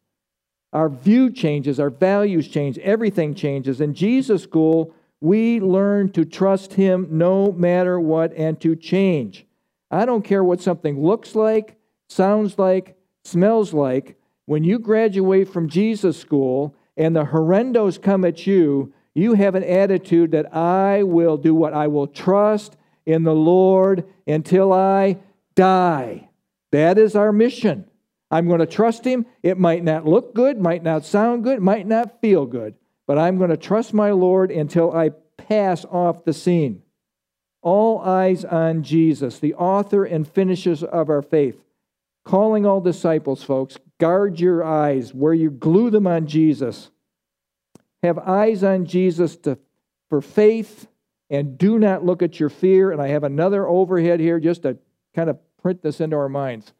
Our 0.72 0.88
view 0.88 1.30
changes, 1.30 1.80
our 1.80 1.90
values 1.90 2.48
change, 2.48 2.78
everything 2.78 3.34
changes. 3.34 3.80
In 3.80 3.94
Jesus' 3.94 4.42
school, 4.42 4.94
we 5.20 5.60
learn 5.60 6.12
to 6.12 6.24
trust 6.24 6.74
Him 6.74 7.08
no 7.10 7.52
matter 7.52 7.98
what 7.98 8.32
and 8.34 8.60
to 8.60 8.76
change. 8.76 9.46
I 9.90 10.04
don't 10.04 10.22
care 10.22 10.44
what 10.44 10.60
something 10.60 11.02
looks 11.02 11.34
like, 11.34 11.76
sounds 12.08 12.58
like, 12.58 12.96
smells 13.24 13.72
like. 13.72 14.16
When 14.44 14.64
you 14.64 14.78
graduate 14.78 15.48
from 15.48 15.68
Jesus' 15.68 16.18
school 16.18 16.74
and 16.96 17.16
the 17.16 17.24
horrendos 17.24 18.00
come 18.00 18.24
at 18.24 18.46
you, 18.46 18.92
you 19.16 19.32
have 19.34 19.54
an 19.54 19.64
attitude 19.64 20.32
that 20.32 20.54
I 20.54 21.02
will 21.02 21.36
do 21.36 21.54
what? 21.54 21.72
I 21.72 21.86
will 21.86 22.06
trust 22.06 22.76
in 23.06 23.22
the 23.22 23.34
Lord 23.34 24.04
until 24.26 24.72
I 24.72 25.18
die. 25.54 26.28
That 26.72 26.98
is 26.98 27.16
our 27.16 27.32
mission. 27.32 27.86
I'm 28.30 28.46
going 28.46 28.60
to 28.60 28.66
trust 28.66 29.04
him. 29.04 29.24
It 29.42 29.58
might 29.58 29.84
not 29.84 30.06
look 30.06 30.34
good, 30.34 30.60
might 30.60 30.82
not 30.82 31.04
sound 31.04 31.44
good, 31.44 31.60
might 31.60 31.86
not 31.86 32.20
feel 32.20 32.44
good, 32.44 32.74
but 33.06 33.18
I'm 33.18 33.38
going 33.38 33.50
to 33.50 33.56
trust 33.56 33.94
my 33.94 34.10
Lord 34.10 34.50
until 34.50 34.92
I 34.92 35.10
pass 35.38 35.84
off 35.86 36.24
the 36.24 36.32
scene. 36.32 36.82
All 37.62 38.00
eyes 38.00 38.44
on 38.44 38.82
Jesus, 38.82 39.38
the 39.38 39.54
author 39.54 40.04
and 40.04 40.28
finishers 40.28 40.82
of 40.82 41.08
our 41.08 41.22
faith. 41.22 41.56
Calling 42.24 42.66
all 42.66 42.80
disciples, 42.80 43.42
folks, 43.42 43.78
guard 43.98 44.40
your 44.40 44.62
eyes 44.62 45.14
where 45.14 45.32
you 45.32 45.50
glue 45.50 45.90
them 45.90 46.06
on 46.06 46.26
Jesus. 46.26 46.90
Have 48.06 48.18
eyes 48.18 48.62
on 48.64 48.86
Jesus 48.86 49.36
to, 49.38 49.58
for 50.08 50.20
faith 50.20 50.86
and 51.28 51.58
do 51.58 51.78
not 51.78 52.04
look 52.04 52.22
at 52.22 52.38
your 52.38 52.48
fear. 52.48 52.92
And 52.92 53.02
I 53.02 53.08
have 53.08 53.24
another 53.24 53.66
overhead 53.66 54.20
here 54.20 54.38
just 54.38 54.62
to 54.62 54.78
kind 55.14 55.28
of 55.28 55.38
print 55.60 55.82
this 55.82 56.00
into 56.00 56.16
our 56.16 56.28
minds. 56.28 56.72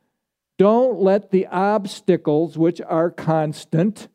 Don't 0.59 1.01
let 1.01 1.31
the 1.31 1.47
obstacles, 1.49 2.57
which 2.57 2.81
are 2.81 3.11
constant, 3.11 4.09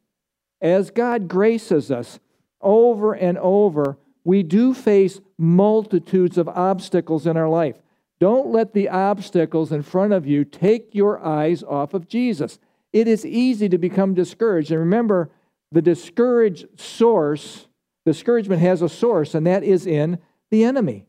as 0.61 0.91
God 0.91 1.27
graces 1.27 1.91
us 1.91 2.19
over 2.61 3.13
and 3.13 3.37
over, 3.39 3.97
we 4.23 4.43
do 4.43 4.73
face 4.73 5.19
multitudes 5.37 6.37
of 6.37 6.47
obstacles 6.47 7.25
in 7.25 7.35
our 7.35 7.49
life. 7.49 7.75
Don't 8.19 8.51
let 8.51 8.73
the 8.73 8.87
obstacles 8.87 9.71
in 9.71 9.81
front 9.81 10.13
of 10.13 10.27
you 10.27 10.45
take 10.45 10.93
your 10.93 11.19
eyes 11.19 11.63
off 11.63 11.95
of 11.95 12.07
Jesus. 12.07 12.59
It 12.93 13.07
is 13.07 13.25
easy 13.25 13.67
to 13.69 13.79
become 13.79 14.13
discouraged. 14.13 14.69
And 14.69 14.79
remember, 14.79 15.31
the 15.71 15.81
discouraged 15.81 16.67
source, 16.79 17.67
discouragement 18.05 18.61
has 18.61 18.81
a 18.81 18.89
source, 18.89 19.33
and 19.35 19.47
that 19.47 19.63
is 19.63 19.85
in 19.85 20.19
the 20.49 20.63
enemy. 20.63 21.05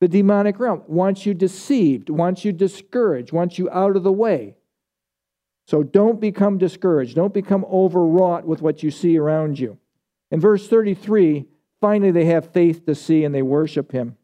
The 0.00 0.08
demonic 0.08 0.58
realm 0.58 0.82
wants 0.86 1.26
you 1.26 1.34
deceived, 1.34 2.08
wants 2.08 2.44
you 2.44 2.52
discouraged, 2.52 3.32
wants 3.32 3.58
you 3.58 3.68
out 3.70 3.96
of 3.96 4.02
the 4.02 4.12
way. 4.12 4.56
So 5.66 5.82
don't 5.82 6.20
become 6.20 6.58
discouraged. 6.58 7.14
Don't 7.14 7.34
become 7.34 7.64
overwrought 7.66 8.44
with 8.44 8.60
what 8.60 8.82
you 8.82 8.90
see 8.90 9.16
around 9.18 9.58
you. 9.58 9.78
In 10.30 10.40
verse 10.40 10.66
33, 10.66 11.44
finally 11.80 12.10
they 12.10 12.24
have 12.24 12.52
faith 12.52 12.86
to 12.86 12.94
see 12.94 13.24
and 13.24 13.34
they 13.34 13.42
worship 13.42 13.92
him. 13.92 14.16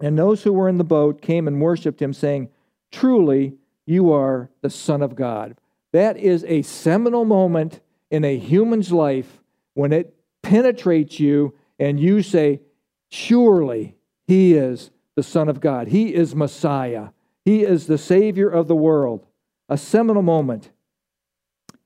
And 0.00 0.18
those 0.18 0.42
who 0.42 0.52
were 0.52 0.68
in 0.68 0.78
the 0.78 0.84
boat 0.84 1.22
came 1.22 1.46
and 1.46 1.60
worshiped 1.60 2.02
him, 2.02 2.12
saying, 2.12 2.48
Truly, 2.90 3.54
you 3.86 4.12
are 4.12 4.50
the 4.60 4.70
Son 4.70 5.02
of 5.02 5.14
God. 5.14 5.56
That 5.92 6.16
is 6.16 6.44
a 6.44 6.62
seminal 6.62 7.24
moment 7.24 7.80
in 8.10 8.24
a 8.24 8.36
human's 8.36 8.92
life 8.92 9.40
when 9.74 9.92
it 9.92 10.14
penetrates 10.42 11.20
you 11.20 11.54
and 11.78 12.00
you 12.00 12.22
say, 12.22 12.60
Surely 13.08 13.96
he 14.26 14.54
is 14.54 14.90
the 15.16 15.22
Son 15.22 15.48
of 15.48 15.60
God. 15.60 15.88
He 15.88 16.14
is 16.14 16.34
Messiah. 16.34 17.08
He 17.44 17.62
is 17.62 17.86
the 17.86 17.98
Savior 17.98 18.48
of 18.48 18.68
the 18.68 18.76
world. 18.76 19.26
A 19.68 19.76
seminal 19.76 20.22
moment. 20.22 20.70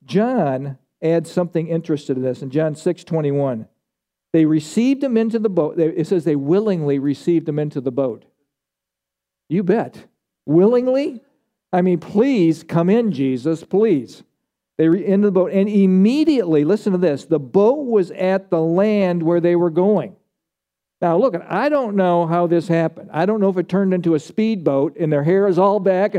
John 0.05 0.77
adds 1.01 1.31
something 1.31 1.67
interesting 1.67 2.15
to 2.15 2.21
this 2.21 2.41
in 2.41 2.49
John 2.49 2.75
6 2.75 3.03
21. 3.03 3.67
They 4.33 4.45
received 4.45 5.03
him 5.03 5.17
into 5.17 5.39
the 5.39 5.49
boat. 5.49 5.79
It 5.79 6.07
says 6.07 6.23
they 6.23 6.35
willingly 6.35 6.99
received 6.99 7.47
him 7.47 7.57
into 7.57 7.79
the 7.79 7.91
boat. 7.91 8.25
You 9.47 9.63
bet. 9.63 10.07
Willingly? 10.45 11.21
I 11.71 11.81
mean, 11.81 11.99
please 11.99 12.63
come 12.63 12.89
in, 12.89 13.11
Jesus, 13.11 13.63
please. 13.63 14.23
They 14.77 14.89
were 14.89 14.97
in 14.97 15.21
the 15.21 15.31
boat, 15.31 15.51
and 15.51 15.69
immediately, 15.69 16.65
listen 16.65 16.91
to 16.91 16.97
this 16.97 17.25
the 17.25 17.39
boat 17.39 17.85
was 17.85 18.11
at 18.11 18.49
the 18.49 18.61
land 18.61 19.23
where 19.23 19.39
they 19.39 19.55
were 19.55 19.69
going. 19.69 20.15
Now, 21.01 21.17
look, 21.17 21.35
I 21.47 21.69
don't 21.69 21.95
know 21.95 22.25
how 22.25 22.47
this 22.47 22.67
happened. 22.67 23.09
I 23.13 23.25
don't 23.25 23.41
know 23.41 23.49
if 23.49 23.57
it 23.57 23.67
turned 23.67 23.93
into 23.93 24.15
a 24.15 24.19
speedboat 24.19 24.97
and 24.97 25.11
their 25.11 25.23
hair 25.23 25.47
is 25.47 25.59
all 25.59 25.79
back 25.79 26.15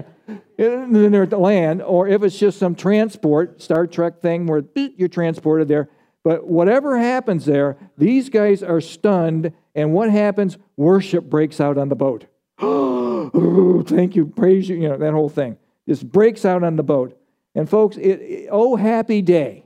and 0.59 0.95
they're 0.95 1.23
at 1.23 1.31
the 1.31 1.39
land, 1.39 1.83
or 1.83 2.07
if 2.09 2.23
it's 2.23 2.39
just 2.39 2.59
some 2.59 2.75
transport, 2.75 3.61
Star 3.61 3.87
Trek 3.87 4.21
thing 4.21 4.47
where 4.47 4.63
you're 4.75 5.09
transported 5.09 5.69
there. 5.69 5.89
But 6.25 6.47
whatever 6.47 6.99
happens 6.99 7.45
there, 7.47 7.77
these 7.97 8.29
guys 8.29 8.63
are 8.63 8.81
stunned, 8.81 9.53
and 9.75 9.93
what 9.93 10.11
happens? 10.11 10.59
Worship 10.77 11.25
breaks 11.25 11.61
out 11.61 11.79
on 11.79 11.89
the 11.89 11.95
boat. 11.95 12.27
oh, 12.59 13.83
thank 13.87 14.15
you, 14.15 14.27
praise 14.27 14.69
you, 14.69 14.77
you 14.77 14.89
know, 14.89 14.99
that 14.99 15.13
whole 15.13 15.29
thing. 15.29 15.57
Just 15.89 16.11
breaks 16.11 16.45
out 16.45 16.65
on 16.65 16.77
the 16.77 16.83
boat. 16.83 17.19
And 17.57 17.69
folks, 17.69 17.97
it, 17.97 18.21
it, 18.21 18.49
oh, 18.53 18.77
happy 18.77 19.23
day. 19.23 19.65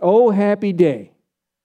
Oh, 0.00 0.30
happy 0.30 0.72
day. 0.72 1.10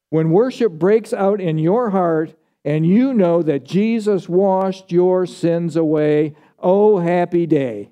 When 0.10 0.32
worship 0.32 0.74
breaks 0.74 1.14
out 1.14 1.40
in 1.40 1.60
your 1.60 1.92
heart 1.92 2.34
and 2.66 2.86
you 2.88 3.14
know 3.14 3.44
that 3.44 3.64
Jesus 3.64 4.28
washed 4.28 4.92
your 4.92 5.28
sins 5.28 5.76
away, 5.76 6.36
oh, 6.58 6.98
happy 6.98 7.46
day. 7.46 7.92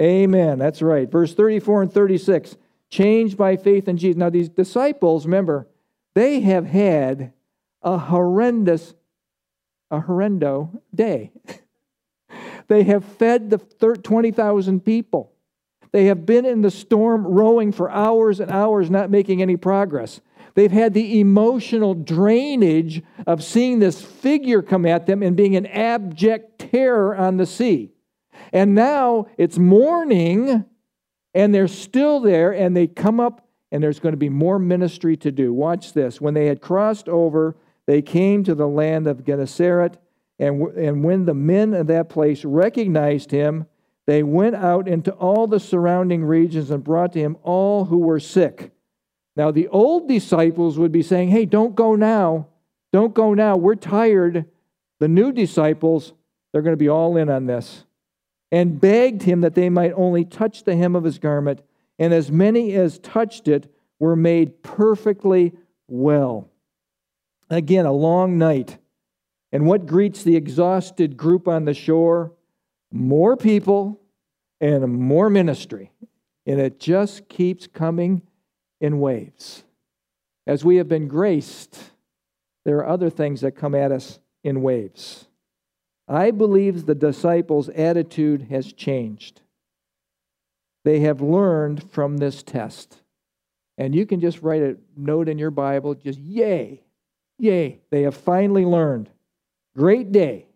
Amen. 0.00 0.58
That's 0.58 0.80
right. 0.80 1.08
Verse 1.08 1.34
34 1.34 1.82
and 1.82 1.92
36 1.92 2.56
changed 2.88 3.36
by 3.36 3.56
faith 3.56 3.86
in 3.86 3.98
Jesus. 3.98 4.16
Now, 4.16 4.30
these 4.30 4.48
disciples, 4.48 5.26
remember, 5.26 5.68
they 6.14 6.40
have 6.40 6.64
had 6.64 7.34
a 7.82 7.98
horrendous, 7.98 8.94
a 9.90 10.00
horrendo 10.00 10.80
day. 10.94 11.30
they 12.68 12.84
have 12.84 13.04
fed 13.04 13.50
the 13.50 13.58
20,000 13.58 14.80
people. 14.80 15.32
They 15.92 16.06
have 16.06 16.24
been 16.24 16.44
in 16.44 16.62
the 16.62 16.70
storm 16.70 17.26
rowing 17.26 17.72
for 17.72 17.90
hours 17.90 18.40
and 18.40 18.50
hours, 18.50 18.90
not 18.90 19.10
making 19.10 19.42
any 19.42 19.56
progress. 19.56 20.20
They've 20.54 20.70
had 20.70 20.94
the 20.94 21.20
emotional 21.20 21.94
drainage 21.94 23.02
of 23.26 23.42
seeing 23.42 23.78
this 23.78 24.02
figure 24.02 24.62
come 24.62 24.86
at 24.86 25.06
them 25.06 25.22
and 25.22 25.36
being 25.36 25.56
an 25.56 25.66
abject 25.66 26.58
terror 26.58 27.16
on 27.16 27.36
the 27.36 27.46
sea. 27.46 27.90
And 28.52 28.74
now 28.74 29.26
it's 29.38 29.58
morning, 29.58 30.64
and 31.34 31.54
they're 31.54 31.68
still 31.68 32.20
there, 32.20 32.52
and 32.52 32.76
they 32.76 32.86
come 32.86 33.20
up, 33.20 33.46
and 33.70 33.82
there's 33.82 34.00
going 34.00 34.12
to 34.12 34.18
be 34.18 34.28
more 34.28 34.58
ministry 34.58 35.16
to 35.18 35.30
do. 35.30 35.52
Watch 35.52 35.92
this. 35.92 36.20
When 36.20 36.34
they 36.34 36.46
had 36.46 36.60
crossed 36.60 37.08
over, 37.08 37.56
they 37.86 38.02
came 38.02 38.42
to 38.44 38.54
the 38.54 38.68
land 38.68 39.06
of 39.06 39.24
Gennesaret, 39.24 39.98
and, 40.38 40.62
and 40.76 41.04
when 41.04 41.26
the 41.26 41.34
men 41.34 41.74
of 41.74 41.86
that 41.88 42.08
place 42.08 42.44
recognized 42.44 43.30
him, 43.30 43.66
they 44.06 44.22
went 44.22 44.56
out 44.56 44.88
into 44.88 45.12
all 45.12 45.46
the 45.46 45.60
surrounding 45.60 46.24
regions 46.24 46.70
and 46.70 46.82
brought 46.82 47.12
to 47.12 47.20
him 47.20 47.36
all 47.42 47.84
who 47.84 47.98
were 47.98 48.20
sick. 48.20 48.72
Now, 49.36 49.50
the 49.50 49.68
old 49.68 50.08
disciples 50.08 50.78
would 50.78 50.92
be 50.92 51.02
saying, 51.02 51.28
Hey, 51.28 51.44
don't 51.44 51.74
go 51.74 51.94
now. 51.94 52.48
Don't 52.92 53.14
go 53.14 53.34
now. 53.34 53.56
We're 53.56 53.76
tired. 53.76 54.46
The 54.98 55.08
new 55.08 55.32
disciples, 55.32 56.12
they're 56.52 56.62
going 56.62 56.72
to 56.72 56.76
be 56.76 56.88
all 56.88 57.16
in 57.16 57.30
on 57.30 57.46
this. 57.46 57.84
And 58.52 58.80
begged 58.80 59.22
him 59.22 59.42
that 59.42 59.54
they 59.54 59.70
might 59.70 59.92
only 59.92 60.24
touch 60.24 60.64
the 60.64 60.76
hem 60.76 60.96
of 60.96 61.04
his 61.04 61.18
garment. 61.18 61.62
And 61.98 62.12
as 62.12 62.30
many 62.32 62.74
as 62.74 62.98
touched 62.98 63.46
it 63.46 63.72
were 63.98 64.16
made 64.16 64.62
perfectly 64.62 65.52
well. 65.86 66.48
Again, 67.48 67.86
a 67.86 67.92
long 67.92 68.38
night. 68.38 68.78
And 69.52 69.66
what 69.66 69.86
greets 69.86 70.22
the 70.22 70.36
exhausted 70.36 71.16
group 71.16 71.46
on 71.46 71.64
the 71.64 71.74
shore? 71.74 72.32
More 72.92 73.36
people 73.36 74.00
and 74.60 74.86
more 74.92 75.30
ministry. 75.30 75.90
And 76.46 76.60
it 76.60 76.80
just 76.80 77.28
keeps 77.28 77.66
coming 77.66 78.22
in 78.80 79.00
waves. 79.00 79.64
As 80.46 80.64
we 80.64 80.76
have 80.76 80.88
been 80.88 81.06
graced, 81.06 81.78
there 82.64 82.78
are 82.78 82.88
other 82.88 83.10
things 83.10 83.42
that 83.42 83.52
come 83.52 83.74
at 83.74 83.92
us 83.92 84.18
in 84.42 84.62
waves. 84.62 85.26
I 86.08 86.30
believe 86.32 86.86
the 86.86 86.94
disciples' 86.94 87.68
attitude 87.68 88.48
has 88.50 88.72
changed. 88.72 89.42
They 90.84 91.00
have 91.00 91.20
learned 91.20 91.90
from 91.92 92.16
this 92.16 92.42
test. 92.42 93.02
And 93.78 93.94
you 93.94 94.06
can 94.06 94.20
just 94.20 94.42
write 94.42 94.62
a 94.62 94.76
note 94.96 95.28
in 95.28 95.38
your 95.38 95.50
Bible, 95.50 95.94
just 95.94 96.18
yay, 96.18 96.82
yay. 97.38 97.80
They 97.90 98.02
have 98.02 98.16
finally 98.16 98.64
learned. 98.64 99.08
Great 99.76 100.10
day. 100.10 100.46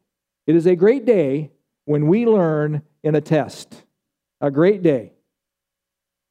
It 0.46 0.56
is 0.56 0.66
a 0.66 0.76
great 0.76 1.04
day 1.04 1.50
when 1.84 2.06
we 2.06 2.26
learn 2.26 2.82
in 3.02 3.14
a 3.14 3.20
test. 3.20 3.84
A 4.40 4.50
great 4.50 4.82
day. 4.82 5.12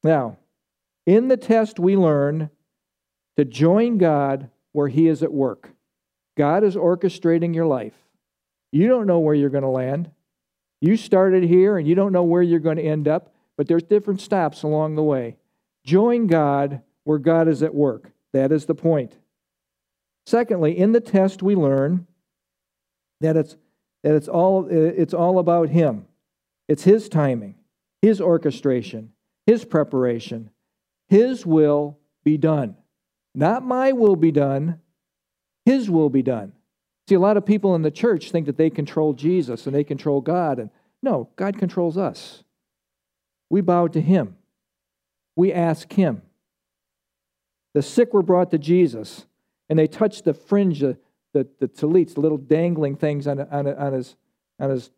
Now, 0.02 0.38
in 1.06 1.28
the 1.28 1.36
test, 1.36 1.78
we 1.78 1.96
learn 1.96 2.50
to 3.36 3.44
join 3.44 3.98
God 3.98 4.50
where 4.72 4.88
He 4.88 5.08
is 5.08 5.22
at 5.22 5.32
work. 5.32 5.70
God 6.36 6.64
is 6.64 6.76
orchestrating 6.76 7.54
your 7.54 7.66
life. 7.66 7.94
You 8.72 8.88
don't 8.88 9.06
know 9.06 9.20
where 9.20 9.34
you're 9.34 9.50
going 9.50 9.62
to 9.62 9.68
land. 9.68 10.10
You 10.80 10.96
started 10.96 11.44
here 11.44 11.78
and 11.78 11.86
you 11.86 11.94
don't 11.94 12.12
know 12.12 12.24
where 12.24 12.42
you're 12.42 12.60
going 12.60 12.76
to 12.76 12.82
end 12.82 13.08
up, 13.08 13.32
but 13.56 13.68
there's 13.68 13.84
different 13.84 14.20
stops 14.20 14.62
along 14.62 14.96
the 14.96 15.02
way. 15.02 15.36
Join 15.84 16.26
God 16.26 16.82
where 17.04 17.18
God 17.18 17.48
is 17.48 17.62
at 17.62 17.74
work. 17.74 18.10
That 18.32 18.50
is 18.52 18.66
the 18.66 18.74
point. 18.74 19.16
Secondly, 20.26 20.76
in 20.76 20.92
the 20.92 21.00
test, 21.00 21.42
we 21.42 21.54
learn 21.54 22.06
that 23.20 23.36
it's 23.36 23.56
that 24.04 24.14
it's 24.14 24.28
all, 24.28 24.66
uh, 24.66 24.68
it's 24.70 25.14
all 25.14 25.40
about 25.40 25.70
Him. 25.70 26.06
It's 26.68 26.84
His 26.84 27.08
timing, 27.08 27.56
His 28.00 28.20
orchestration, 28.20 29.10
His 29.46 29.64
preparation. 29.64 30.50
His 31.08 31.44
will 31.44 31.98
be 32.22 32.38
done. 32.38 32.76
Not 33.34 33.64
my 33.64 33.90
will 33.90 34.16
be 34.16 34.30
done, 34.30 34.78
His 35.64 35.90
will 35.90 36.08
be 36.10 36.22
done. 36.22 36.52
See, 37.08 37.16
a 37.16 37.20
lot 37.20 37.36
of 37.36 37.44
people 37.44 37.74
in 37.74 37.82
the 37.82 37.90
church 37.90 38.30
think 38.30 38.46
that 38.46 38.56
they 38.56 38.70
control 38.70 39.12
Jesus 39.12 39.66
and 39.66 39.74
they 39.74 39.84
control 39.84 40.20
God. 40.20 40.58
And 40.58 40.70
no, 41.02 41.28
God 41.36 41.58
controls 41.58 41.98
us. 41.98 42.44
We 43.50 43.60
bow 43.60 43.88
to 43.88 44.00
Him. 44.00 44.36
we 45.36 45.52
ask 45.52 45.92
him. 45.92 46.22
The 47.74 47.82
sick 47.82 48.14
were 48.14 48.22
brought 48.22 48.50
to 48.52 48.58
Jesus, 48.58 49.26
and 49.68 49.78
they 49.78 49.88
touched 49.88 50.24
the 50.24 50.34
fringe, 50.34 50.80
the, 50.80 50.96
the, 51.34 51.46
the 51.60 51.68
tallits, 51.68 52.14
the 52.14 52.20
little 52.20 52.38
dangling 52.38 52.96
things 52.96 53.26
on, 53.26 53.40
on, 53.40 53.66
on, 53.66 53.92
his, 53.92 54.16
on 54.58 54.70
his 54.70 54.90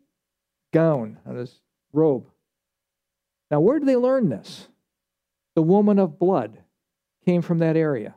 gown, 0.71 1.17
on 1.25 1.35
his 1.35 1.59
robe. 1.91 2.29
Now, 3.51 3.59
where 3.59 3.79
did 3.79 3.87
they 3.87 3.95
learn 3.97 4.29
this? 4.29 4.67
The 5.55 5.61
woman 5.61 5.99
of 5.99 6.19
blood 6.19 6.59
came 7.25 7.41
from 7.41 7.57
that 7.57 7.75
area. 7.75 8.15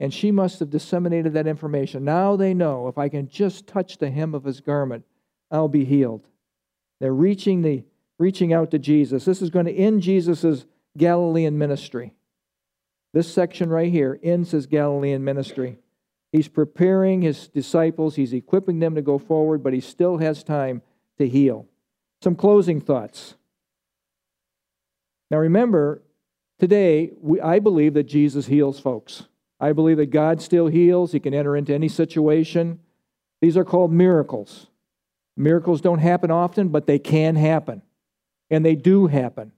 And 0.00 0.12
she 0.12 0.32
must 0.32 0.58
have 0.58 0.68
disseminated 0.70 1.34
that 1.34 1.46
information. 1.46 2.04
Now 2.04 2.34
they 2.34 2.54
know 2.54 2.88
if 2.88 2.98
I 2.98 3.08
can 3.08 3.28
just 3.28 3.68
touch 3.68 3.98
the 3.98 4.10
hem 4.10 4.34
of 4.34 4.42
his 4.42 4.60
garment, 4.60 5.04
I'll 5.50 5.68
be 5.68 5.84
healed. 5.84 6.26
They're 7.00 7.14
reaching, 7.14 7.62
the, 7.62 7.84
reaching 8.18 8.52
out 8.52 8.72
to 8.72 8.80
Jesus. 8.80 9.24
This 9.24 9.40
is 9.40 9.50
going 9.50 9.66
to 9.66 9.74
end 9.74 10.02
Jesus' 10.02 10.66
Galilean 10.98 11.56
ministry. 11.56 12.14
This 13.12 13.32
section 13.32 13.70
right 13.70 13.92
here 13.92 14.18
ends 14.22 14.50
his 14.50 14.66
Galilean 14.66 15.22
ministry. 15.22 15.78
He's 16.32 16.48
preparing 16.48 17.22
his 17.22 17.46
disciples, 17.48 18.16
he's 18.16 18.32
equipping 18.32 18.78
them 18.78 18.94
to 18.94 19.02
go 19.02 19.18
forward, 19.18 19.62
but 19.62 19.74
he 19.74 19.80
still 19.80 20.18
has 20.18 20.42
time 20.42 20.82
to 21.18 21.28
heal. 21.28 21.66
Some 22.22 22.34
closing 22.34 22.80
thoughts. 22.80 23.34
Now 25.30 25.38
remember, 25.38 26.02
today, 26.58 27.12
we, 27.20 27.40
I 27.40 27.58
believe 27.58 27.94
that 27.94 28.04
Jesus 28.04 28.46
heals 28.46 28.80
folks. 28.80 29.24
I 29.60 29.72
believe 29.72 29.98
that 29.98 30.10
God 30.10 30.42
still 30.42 30.66
heals. 30.66 31.12
He 31.12 31.20
can 31.20 31.34
enter 31.34 31.56
into 31.56 31.74
any 31.74 31.88
situation. 31.88 32.80
These 33.40 33.56
are 33.56 33.64
called 33.64 33.92
miracles. 33.92 34.66
Miracles 35.36 35.80
don't 35.80 36.00
happen 36.00 36.30
often, 36.30 36.68
but 36.68 36.86
they 36.86 36.98
can 36.98 37.36
happen. 37.36 37.82
And 38.50 38.64
they 38.64 38.74
do 38.74 39.06
happen. 39.06 39.52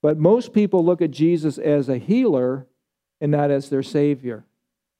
But 0.00 0.18
most 0.18 0.52
people 0.52 0.84
look 0.84 1.02
at 1.02 1.10
Jesus 1.10 1.58
as 1.58 1.88
a 1.88 1.98
healer 1.98 2.66
and 3.20 3.32
not 3.32 3.50
as 3.50 3.68
their 3.68 3.82
Savior, 3.82 4.44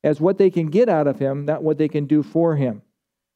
as 0.04 0.20
what 0.20 0.38
they 0.38 0.50
can 0.50 0.68
get 0.68 0.88
out 0.88 1.06
of 1.06 1.18
Him, 1.18 1.44
not 1.44 1.62
what 1.62 1.78
they 1.78 1.88
can 1.88 2.06
do 2.06 2.22
for 2.22 2.56
Him. 2.56 2.82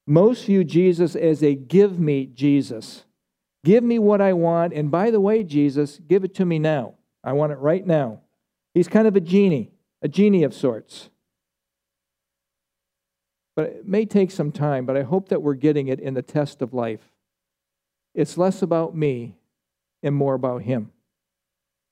Most 0.07 0.47
view 0.47 0.65
Jesus 0.65 1.15
as 1.15 1.43
a 1.43 1.55
give 1.55 1.99
me 1.99 2.27
Jesus. 2.27 3.05
Give 3.65 3.85
me 3.85 3.99
what 3.99 4.21
I 4.21 4.33
want. 4.33 4.73
And 4.73 4.91
by 4.91 5.11
the 5.11 5.21
way, 5.21 5.45
Jesus, 5.45 6.01
give 6.09 6.25
it 6.25 6.35
to 6.35 6.45
me 6.45 6.59
now. 6.59 6.95
I 7.23 7.33
want 7.33 7.53
it 7.53 7.59
right 7.59 7.87
now. 7.87 8.21
He's 8.75 8.89
kind 8.89 9.07
of 9.07 9.15
a 9.15 9.21
genie 9.21 9.73
a 10.03 10.09
genie 10.09 10.43
of 10.43 10.53
sorts. 10.53 11.09
But 13.55 13.67
it 13.67 13.89
may 13.89 14.05
take 14.05 14.31
some 14.31 14.51
time, 14.51 14.85
but 14.85 14.97
I 14.97 15.03
hope 15.03 15.29
that 15.29 15.43
we're 15.43 15.55
getting 15.55 15.89
it 15.89 16.01
in 16.01 16.15
the 16.15 16.23
test 16.23 16.61
of 16.61 16.75
life. 16.75 17.13
It's 18.15 18.37
less 18.37 18.63
about 18.63 18.97
me 18.97 19.37
and 20.03 20.15
more 20.15 20.35
about 20.35 20.63
Him. 20.63 20.91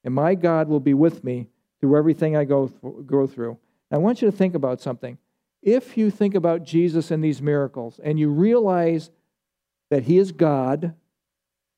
And 0.04 0.14
my 0.14 0.34
God 0.34 0.68
will 0.68 0.80
be 0.80 0.94
with 0.94 1.22
me 1.22 1.48
through 1.80 1.96
everything 1.96 2.36
I 2.36 2.44
go, 2.44 2.68
th- 2.68 3.06
go 3.06 3.26
through. 3.26 3.58
I 3.90 3.98
want 3.98 4.22
you 4.22 4.30
to 4.30 4.36
think 4.36 4.54
about 4.54 4.80
something. 4.80 5.18
If 5.62 5.96
you 5.96 6.10
think 6.10 6.34
about 6.34 6.64
Jesus 6.64 7.10
and 7.10 7.22
these 7.22 7.42
miracles 7.42 8.00
and 8.02 8.18
you 8.18 8.30
realize 8.30 9.10
that 9.90 10.04
He 10.04 10.18
is 10.18 10.32
God, 10.32 10.94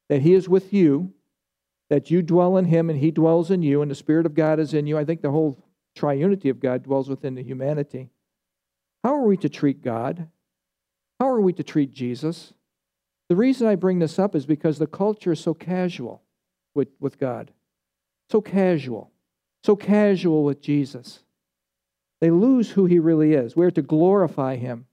that 0.08 0.22
He 0.22 0.34
is 0.34 0.48
with 0.48 0.72
you, 0.72 1.12
that 1.90 2.10
you 2.10 2.22
dwell 2.22 2.56
in 2.56 2.66
Him 2.66 2.90
and 2.90 2.98
He 2.98 3.10
dwells 3.10 3.50
in 3.50 3.62
you, 3.62 3.82
and 3.82 3.90
the 3.90 3.96
Spirit 3.96 4.26
of 4.26 4.34
God 4.34 4.60
is 4.60 4.74
in 4.74 4.86
you, 4.86 4.96
I 4.98 5.04
think 5.04 5.22
the 5.22 5.30
whole 5.30 5.58
triunity 5.96 6.50
of 6.50 6.60
God 6.60 6.84
dwells 6.84 7.08
within 7.08 7.34
the 7.34 7.42
humanity. 7.42 8.10
How 9.02 9.14
are 9.14 9.26
we 9.26 9.36
to 9.38 9.48
treat 9.48 9.82
God? 9.82 10.28
How 11.18 11.28
are 11.28 11.40
we 11.40 11.52
to 11.54 11.62
treat 11.62 11.92
Jesus? 11.92 12.52
The 13.28 13.36
reason 13.36 13.66
I 13.66 13.74
bring 13.74 13.98
this 13.98 14.18
up 14.18 14.34
is 14.34 14.46
because 14.46 14.78
the 14.78 14.86
culture 14.86 15.32
is 15.32 15.40
so 15.40 15.54
casual 15.54 16.22
with, 16.74 16.88
with 17.00 17.18
God, 17.18 17.50
so 18.30 18.40
casual, 18.40 19.10
so 19.64 19.76
casual 19.76 20.44
with 20.44 20.60
Jesus. 20.60 21.20
They 22.22 22.30
lose 22.30 22.70
who 22.70 22.86
he 22.86 23.00
really 23.00 23.34
is. 23.34 23.56
We're 23.56 23.72
to 23.72 23.82
glorify 23.82 24.54
him, 24.54 24.86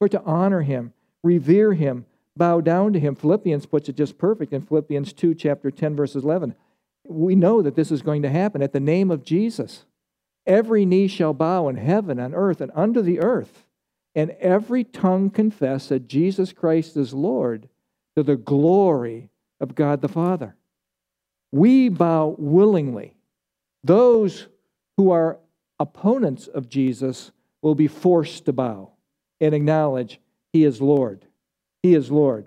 we're 0.00 0.08
to 0.08 0.22
honor 0.22 0.60
him, 0.60 0.92
revere 1.22 1.72
him, 1.72 2.04
bow 2.36 2.60
down 2.60 2.92
to 2.92 3.00
him. 3.00 3.14
Philippians 3.14 3.64
puts 3.64 3.88
it 3.88 3.96
just 3.96 4.18
perfect 4.18 4.52
in 4.52 4.60
Philippians 4.60 5.14
2, 5.14 5.34
chapter 5.34 5.70
10, 5.70 5.96
verses 5.96 6.24
11. 6.24 6.54
We 7.08 7.36
know 7.36 7.62
that 7.62 7.74
this 7.74 7.90
is 7.90 8.02
going 8.02 8.20
to 8.20 8.28
happen 8.28 8.60
at 8.60 8.74
the 8.74 8.80
name 8.80 9.10
of 9.10 9.24
Jesus. 9.24 9.86
Every 10.46 10.84
knee 10.84 11.08
shall 11.08 11.32
bow 11.32 11.68
in 11.68 11.76
heaven, 11.76 12.20
on 12.20 12.34
earth, 12.34 12.60
and 12.60 12.70
under 12.74 13.00
the 13.00 13.18
earth, 13.20 13.64
and 14.14 14.32
every 14.32 14.84
tongue 14.84 15.30
confess 15.30 15.88
that 15.88 16.06
Jesus 16.06 16.52
Christ 16.52 16.98
is 16.98 17.14
Lord 17.14 17.66
to 18.14 18.22
the 18.22 18.36
glory 18.36 19.30
of 19.58 19.74
God 19.74 20.02
the 20.02 20.08
Father. 20.08 20.54
We 21.50 21.88
bow 21.88 22.36
willingly. 22.36 23.14
Those 23.82 24.48
who 24.98 25.12
are 25.12 25.38
opponents 25.78 26.46
of 26.46 26.68
Jesus 26.68 27.30
will 27.62 27.74
be 27.74 27.86
forced 27.86 28.44
to 28.46 28.52
bow 28.52 28.90
and 29.40 29.54
acknowledge 29.54 30.20
He 30.52 30.64
is 30.64 30.80
Lord. 30.80 31.24
He 31.82 31.94
is 31.94 32.10
Lord. 32.10 32.46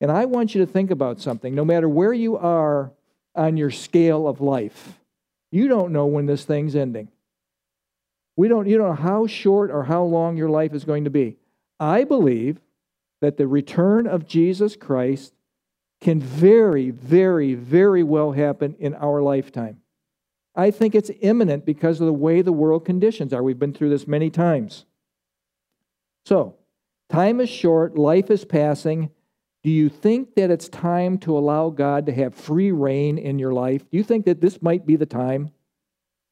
And 0.00 0.10
I 0.10 0.26
want 0.26 0.54
you 0.54 0.64
to 0.64 0.70
think 0.70 0.90
about 0.90 1.20
something. 1.20 1.54
No 1.54 1.64
matter 1.64 1.88
where 1.88 2.12
you 2.12 2.36
are 2.36 2.92
on 3.34 3.56
your 3.56 3.70
scale 3.70 4.28
of 4.28 4.40
life, 4.40 4.98
you 5.50 5.68
don't 5.68 5.92
know 5.92 6.06
when 6.06 6.26
this 6.26 6.44
thing's 6.44 6.76
ending. 6.76 7.08
We 8.36 8.46
don't, 8.48 8.68
you 8.68 8.78
don't 8.78 8.88
know 8.88 8.94
how 8.94 9.26
short 9.26 9.70
or 9.70 9.84
how 9.84 10.04
long 10.04 10.36
your 10.36 10.48
life 10.48 10.72
is 10.72 10.84
going 10.84 11.04
to 11.04 11.10
be. 11.10 11.36
I 11.80 12.04
believe 12.04 12.60
that 13.20 13.36
the 13.36 13.48
return 13.48 14.06
of 14.06 14.26
Jesus 14.26 14.76
Christ 14.76 15.32
can 16.00 16.20
very, 16.20 16.90
very, 16.90 17.54
very 17.54 18.04
well 18.04 18.32
happen 18.32 18.76
in 18.78 18.94
our 18.94 19.20
lifetime. 19.20 19.80
I 20.58 20.70
think 20.70 20.94
it's 20.94 21.10
imminent 21.20 21.64
because 21.64 22.00
of 22.00 22.06
the 22.06 22.12
way 22.12 22.42
the 22.42 22.52
world 22.52 22.84
conditions 22.84 23.32
are. 23.32 23.42
We've 23.42 23.58
been 23.58 23.72
through 23.72 23.90
this 23.90 24.06
many 24.06 24.28
times. 24.28 24.84
So, 26.26 26.56
time 27.08 27.40
is 27.40 27.48
short, 27.48 27.96
life 27.96 28.30
is 28.30 28.44
passing, 28.44 29.10
do 29.62 29.70
you 29.70 29.88
think 29.88 30.34
that 30.36 30.50
it's 30.50 30.68
time 30.68 31.18
to 31.18 31.36
allow 31.36 31.70
God 31.70 32.06
to 32.06 32.12
have 32.12 32.34
free 32.34 32.70
reign 32.70 33.18
in 33.18 33.38
your 33.38 33.52
life? 33.52 33.82
Do 33.90 33.96
you 33.96 34.04
think 34.04 34.24
that 34.26 34.40
this 34.40 34.62
might 34.62 34.86
be 34.86 34.96
the 34.96 35.06
time? 35.06 35.50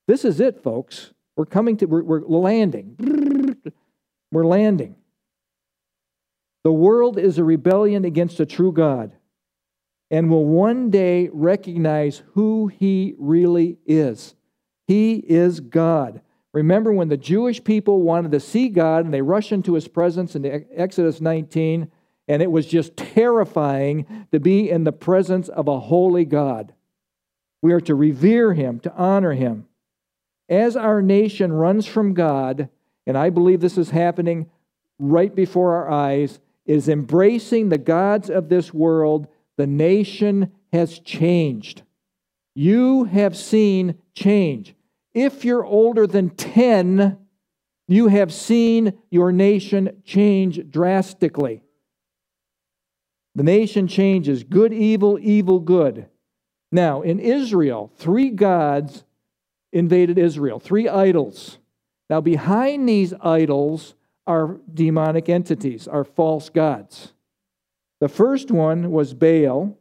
This 0.06 0.24
is 0.24 0.40
it, 0.40 0.62
folks. 0.62 1.12
We're 1.36 1.46
coming 1.46 1.76
to, 1.78 1.86
we're, 1.86 2.02
we're 2.02 2.20
landing. 2.20 3.56
We're 4.32 4.46
landing. 4.46 4.96
The 6.64 6.72
world 6.72 7.18
is 7.18 7.38
a 7.38 7.44
rebellion 7.44 8.04
against 8.04 8.40
a 8.40 8.46
true 8.46 8.72
God 8.72 9.12
and 10.10 10.30
will 10.30 10.44
one 10.44 10.90
day 10.90 11.28
recognize 11.32 12.22
who 12.34 12.68
he 12.68 13.14
really 13.18 13.78
is. 13.86 14.34
He 14.86 15.14
is 15.16 15.60
God. 15.60 16.20
Remember 16.52 16.92
when 16.92 17.08
the 17.08 17.16
Jewish 17.16 17.62
people 17.62 18.02
wanted 18.02 18.32
to 18.32 18.40
see 18.40 18.68
God 18.68 19.04
and 19.04 19.12
they 19.12 19.22
rushed 19.22 19.52
into 19.52 19.74
his 19.74 19.88
presence 19.88 20.36
in 20.36 20.64
Exodus 20.74 21.20
19 21.20 21.90
and 22.28 22.42
it 22.42 22.50
was 22.50 22.66
just 22.66 22.96
terrifying 22.96 24.26
to 24.32 24.40
be 24.40 24.70
in 24.70 24.84
the 24.84 24.92
presence 24.92 25.48
of 25.48 25.68
a 25.68 25.80
holy 25.80 26.24
God. 26.24 26.72
We 27.62 27.72
are 27.72 27.80
to 27.82 27.94
revere 27.94 28.54
him, 28.54 28.80
to 28.80 28.94
honor 28.94 29.32
him. 29.32 29.66
As 30.48 30.76
our 30.76 31.02
nation 31.02 31.52
runs 31.52 31.86
from 31.86 32.14
God, 32.14 32.68
and 33.06 33.16
I 33.16 33.30
believe 33.30 33.60
this 33.60 33.78
is 33.78 33.90
happening 33.90 34.50
right 34.98 35.34
before 35.34 35.74
our 35.76 35.90
eyes, 35.90 36.38
is 36.64 36.88
embracing 36.88 37.68
the 37.68 37.78
gods 37.78 38.28
of 38.28 38.48
this 38.48 38.74
world, 38.74 39.28
the 39.56 39.66
nation 39.66 40.52
has 40.72 40.98
changed. 40.98 41.82
You 42.54 43.04
have 43.04 43.36
seen 43.36 43.96
change. 44.14 44.74
If 45.14 45.44
you're 45.44 45.64
older 45.64 46.06
than 46.06 46.30
10, 46.30 47.18
you 47.88 48.08
have 48.08 48.32
seen 48.32 48.98
your 49.10 49.32
nation 49.32 50.02
change 50.04 50.70
drastically. 50.70 51.62
The 53.34 53.42
nation 53.42 53.86
changes 53.86 54.42
good, 54.42 54.72
evil, 54.72 55.18
evil, 55.20 55.60
good. 55.60 56.06
Now, 56.72 57.02
in 57.02 57.20
Israel, 57.20 57.92
three 57.96 58.30
gods 58.30 59.04
invaded 59.72 60.18
Israel, 60.18 60.58
three 60.58 60.88
idols. 60.88 61.58
Now, 62.08 62.20
behind 62.20 62.88
these 62.88 63.12
idols 63.20 63.94
are 64.26 64.58
demonic 64.72 65.28
entities, 65.28 65.86
are 65.86 66.04
false 66.04 66.48
gods. 66.48 67.12
The 68.00 68.08
first 68.08 68.50
one 68.50 68.90
was 68.90 69.14
Baal, 69.14 69.78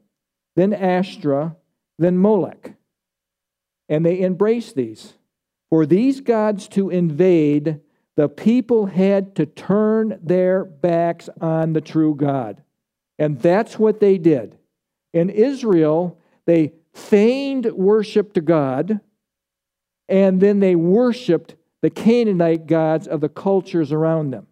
then 0.55 0.73
Ashtoreth, 0.73 1.53
then 1.97 2.17
Molech. 2.17 2.73
And 3.89 4.05
they 4.05 4.21
embraced 4.21 4.75
these. 4.75 5.13
For 5.69 5.85
these 5.85 6.21
gods 6.21 6.67
to 6.69 6.89
invade, 6.89 7.81
the 8.15 8.29
people 8.29 8.85
had 8.85 9.35
to 9.35 9.45
turn 9.45 10.19
their 10.23 10.63
backs 10.63 11.29
on 11.41 11.73
the 11.73 11.81
true 11.81 12.15
God. 12.15 12.63
And 13.19 13.39
that's 13.39 13.77
what 13.77 13.99
they 13.99 14.17
did. 14.17 14.57
In 15.13 15.29
Israel, 15.29 16.19
they 16.45 16.73
feigned 16.93 17.65
worship 17.73 18.33
to 18.33 18.41
God, 18.41 19.01
and 20.07 20.39
then 20.39 20.59
they 20.59 20.75
worshiped 20.75 21.55
the 21.81 21.89
Canaanite 21.89 22.67
gods 22.67 23.07
of 23.07 23.21
the 23.21 23.29
cultures 23.29 23.91
around 23.91 24.31
them. 24.31 24.47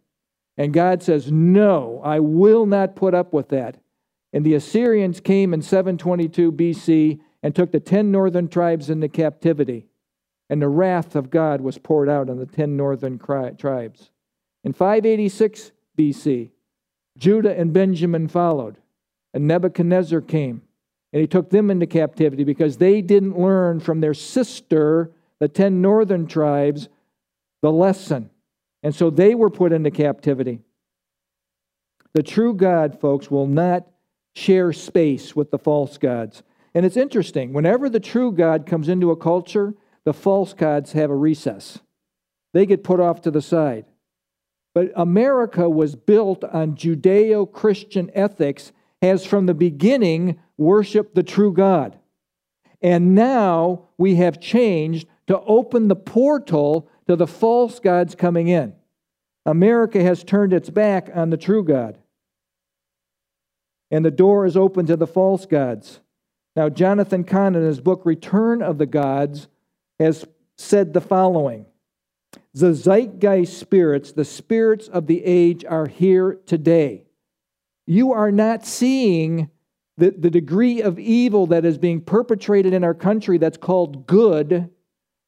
And 0.58 0.74
God 0.74 1.02
says, 1.02 1.32
No, 1.32 2.02
I 2.04 2.20
will 2.20 2.66
not 2.66 2.96
put 2.96 3.14
up 3.14 3.34
with 3.34 3.50
that. 3.50 3.78
And 4.32 4.46
the 4.46 4.56
Assyrians 4.56 5.20
came 5.20 5.54
in 5.54 5.62
722 5.62 6.52
BC 6.52 7.20
and 7.42 7.56
took 7.56 7.72
the 7.72 7.80
ten 7.80 8.12
northern 8.12 8.48
tribes 8.48 8.90
into 8.90 9.08
captivity. 9.08 9.88
And 10.50 10.62
the 10.62 10.70
wrath 10.70 11.16
of 11.16 11.30
God 11.30 11.62
was 11.62 11.78
poured 11.78 12.10
out 12.10 12.30
on 12.30 12.38
the 12.38 12.46
ten 12.46 12.78
northern 12.78 13.20
tribes. 13.20 14.12
In 14.64 14.74
586 14.74 15.72
BC, 15.98 16.52
Judah 17.18 17.58
and 17.58 17.74
Benjamin 17.74 18.28
followed, 18.28 18.78
and 19.34 19.48
Nebuchadnezzar 19.48 20.22
came, 20.22 20.62
and 21.12 21.22
he 21.22 21.28
took 21.28 21.50
them 21.50 21.70
into 21.70 21.86
captivity 21.86 22.44
because 22.44 22.78
they 22.78 23.02
didn't 23.02 23.38
learn 23.38 23.80
from 23.80 24.00
their 24.00 24.14
sister, 24.14 25.12
the 25.40 25.48
ten 25.48 25.82
northern 25.82 26.28
tribes, 26.28 26.90
the 27.62 27.72
lesson. 27.72 28.30
And 28.84 28.94
so 28.94 29.10
they 29.10 29.34
were 29.34 29.50
put 29.50 29.72
into 29.72 29.90
captivity. 29.90 30.60
The 32.14 32.22
true 32.22 32.54
God, 32.54 33.00
folks, 33.00 33.32
will 33.32 33.48
not 33.48 33.88
share 34.36 34.74
space 34.74 35.36
with 35.36 35.50
the 35.50 35.58
false 35.58 35.98
gods. 35.98 36.44
And 36.76 36.86
it's 36.86 36.98
interesting, 36.98 37.54
whenever 37.54 37.90
the 37.90 38.00
true 38.00 38.32
God 38.32 38.66
comes 38.66 38.90
into 38.90 39.12
a 39.12 39.16
culture, 39.16 39.74
the 40.06 40.14
false 40.14 40.54
gods 40.54 40.92
have 40.92 41.10
a 41.10 41.16
recess. 41.16 41.80
They 42.54 42.66
get 42.66 42.84
put 42.84 43.00
off 43.00 43.22
to 43.22 43.32
the 43.32 43.42
side. 43.42 43.86
But 44.76 44.92
America 44.96 45.70
was 45.70 45.96
built 45.96 46.44
on 46.44 46.76
Judeo 46.76 47.52
Christian 47.52 48.12
ethics, 48.14 48.72
has 49.02 49.26
from 49.26 49.46
the 49.46 49.54
beginning 49.54 50.40
worshiped 50.58 51.16
the 51.16 51.24
true 51.24 51.54
God. 51.54 51.98
And 52.82 53.16
now 53.16 53.90
we 53.98 54.16
have 54.16 54.42
changed 54.42 55.08
to 55.28 55.40
open 55.42 55.88
the 55.88 55.96
portal 55.96 56.90
to 57.08 57.16
the 57.16 57.28
false 57.28 57.80
gods 57.80 58.16
coming 58.16 58.48
in. 58.48 58.74
America 59.46 60.02
has 60.02 60.24
turned 60.24 60.54
its 60.54 60.70
back 60.70 61.10
on 61.14 61.30
the 61.30 61.38
true 61.38 61.64
God. 61.64 61.98
And 63.92 64.04
the 64.04 64.12
door 64.12 64.46
is 64.46 64.58
open 64.58 64.86
to 64.88 64.96
the 64.96 65.08
false 65.08 65.46
gods. 65.46 66.00
Now, 66.56 66.70
Jonathan 66.70 67.24
Cahn, 67.24 67.56
in 67.56 67.64
his 67.64 67.82
book 67.82 68.02
Return 68.06 68.62
of 68.62 68.78
the 68.78 68.86
Gods, 68.86 69.48
has 70.00 70.26
said 70.58 70.94
the 70.94 71.02
following 71.02 71.66
The 72.54 72.74
zeitgeist 72.74 73.58
spirits, 73.58 74.12
the 74.12 74.26
spirits 74.26 74.88
of 74.88 75.08
the 75.08 75.24
age, 75.24 75.66
are 75.66 75.88
here 75.88 76.40
today. 76.46 77.06
You 77.86 78.14
are 78.14 78.32
not 78.32 78.66
seeing 78.66 79.50
the, 79.98 80.12
the 80.12 80.30
degree 80.30 80.82
of 80.82 80.98
evil 81.00 81.48
that 81.48 81.66
is 81.66 81.78
being 81.78 82.02
perpetrated 82.02 82.74
in 82.74 82.84
our 82.84 82.94
country 82.94 83.38
that's 83.38 83.58
called 83.58 84.08
good 84.08 84.70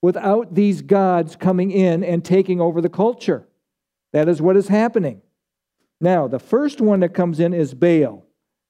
without 0.06 0.54
these 0.54 0.84
gods 0.84 1.36
coming 1.36 1.72
in 1.72 2.04
and 2.04 2.24
taking 2.24 2.62
over 2.62 2.80
the 2.80 2.90
culture. 2.90 3.48
That 4.14 4.30
is 4.30 4.40
what 4.40 4.56
is 4.56 4.68
happening. 4.68 5.24
Now, 6.00 6.28
the 6.28 6.38
first 6.38 6.80
one 6.80 7.00
that 7.00 7.16
comes 7.16 7.40
in 7.40 7.56
is 7.56 7.74
Baal. 7.74 8.24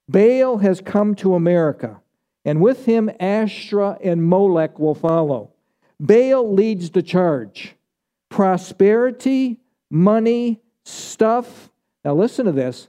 Baal 0.08 0.60
has 0.60 0.80
come 0.80 1.14
to 1.16 1.36
America, 1.36 2.00
and 2.46 2.62
with 2.62 2.86
him, 2.86 3.12
Ashtoreth 3.20 3.98
and 4.02 4.24
Molech 4.24 4.80
will 4.80 4.96
follow. 4.96 5.52
Baal 6.00 6.54
leads 6.54 6.92
the 6.92 7.04
charge. 7.04 7.76
Prosperity, 8.30 9.60
money, 9.92 10.62
stuff. 10.86 11.70
Now, 12.06 12.14
listen 12.14 12.46
to 12.46 12.54
this. 12.54 12.88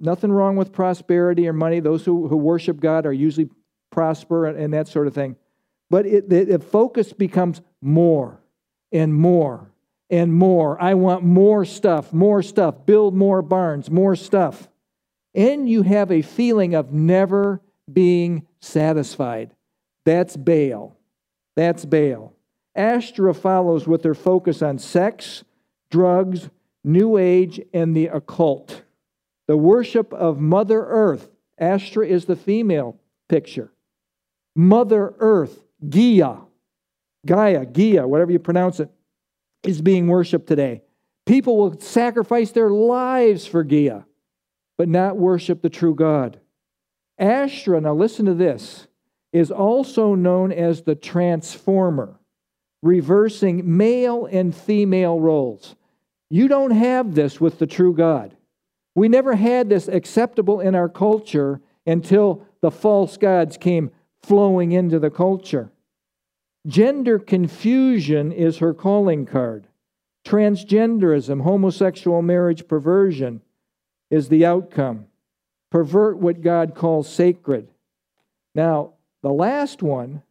Nothing 0.00 0.32
wrong 0.32 0.56
with 0.56 0.72
prosperity 0.72 1.46
or 1.46 1.52
money. 1.52 1.80
Those 1.80 2.06
who, 2.06 2.26
who 2.26 2.38
worship 2.38 2.80
God 2.80 3.04
are 3.04 3.12
usually 3.12 3.50
prosper 3.90 4.46
and 4.46 4.72
that 4.72 4.88
sort 4.88 5.08
of 5.08 5.14
thing. 5.14 5.36
But 5.90 6.06
it, 6.06 6.28
the, 6.28 6.44
the 6.44 6.58
focus 6.58 7.12
becomes 7.12 7.60
more 7.80 8.40
and 8.92 9.14
more 9.14 9.70
and 10.10 10.32
more. 10.32 10.80
I 10.80 10.94
want 10.94 11.24
more 11.24 11.64
stuff, 11.64 12.12
more 12.12 12.42
stuff, 12.42 12.86
build 12.86 13.14
more 13.14 13.42
barns, 13.42 13.90
more 13.90 14.16
stuff. 14.16 14.68
And 15.34 15.68
you 15.68 15.82
have 15.82 16.10
a 16.10 16.22
feeling 16.22 16.74
of 16.74 16.92
never 16.92 17.60
being 17.92 18.46
satisfied. 18.60 19.50
That's 20.04 20.36
Baal. 20.36 20.96
That's 21.56 21.84
Baal. 21.84 22.32
Ashtoreth 22.74 23.38
follows 23.38 23.86
with 23.86 24.02
their 24.02 24.14
focus 24.14 24.62
on 24.62 24.78
sex, 24.78 25.44
drugs, 25.90 26.50
New 26.84 27.16
Age, 27.16 27.60
and 27.72 27.96
the 27.96 28.06
occult. 28.06 28.82
The 29.48 29.56
worship 29.56 30.12
of 30.12 30.40
Mother 30.40 30.84
Earth. 30.84 31.30
Ashtoreth 31.58 32.10
is 32.10 32.24
the 32.26 32.36
female 32.36 32.96
picture. 33.28 33.72
Mother 34.54 35.14
Earth 35.18 35.65
Gaia, 35.86 36.36
Gaia, 37.24 37.66
Gaia, 37.66 38.06
whatever 38.06 38.32
you 38.32 38.38
pronounce 38.38 38.80
it, 38.80 38.90
is 39.64 39.82
being 39.82 40.06
worshiped 40.06 40.46
today. 40.46 40.82
People 41.26 41.56
will 41.56 41.80
sacrifice 41.80 42.52
their 42.52 42.70
lives 42.70 43.46
for 43.46 43.64
Gaia, 43.64 44.02
but 44.78 44.88
not 44.88 45.16
worship 45.16 45.60
the 45.60 45.70
true 45.70 45.94
God. 45.94 46.40
Ashtoreth, 47.18 47.82
now 47.82 47.94
listen 47.94 48.26
to 48.26 48.34
this, 48.34 48.86
is 49.32 49.50
also 49.50 50.14
known 50.14 50.52
as 50.52 50.82
the 50.82 50.94
transformer, 50.94 52.20
reversing 52.82 53.76
male 53.76 54.26
and 54.26 54.54
female 54.54 55.18
roles. 55.18 55.74
You 56.30 56.48
don't 56.48 56.70
have 56.70 57.14
this 57.14 57.40
with 57.40 57.58
the 57.58 57.66
true 57.66 57.94
God. 57.94 58.36
We 58.94 59.08
never 59.08 59.34
had 59.34 59.68
this 59.68 59.88
acceptable 59.88 60.60
in 60.60 60.74
our 60.74 60.88
culture 60.88 61.60
until 61.86 62.46
the 62.62 62.70
false 62.70 63.16
gods 63.16 63.56
came 63.56 63.90
flowing 64.22 64.72
into 64.72 64.98
the 64.98 65.10
culture. 65.10 65.70
Gender 66.66 67.18
confusion 67.18 68.32
is 68.32 68.58
her 68.58 68.74
calling 68.74 69.24
card. 69.24 69.68
Transgenderism, 70.26 71.42
homosexual 71.42 72.22
marriage 72.22 72.66
perversion 72.66 73.40
is 74.10 74.28
the 74.28 74.44
outcome. 74.44 75.06
Pervert 75.70 76.18
what 76.18 76.40
God 76.40 76.74
calls 76.74 77.08
sacred. 77.08 77.68
Now, 78.54 78.94
the 79.22 79.32
last 79.32 79.82
one 79.82 80.22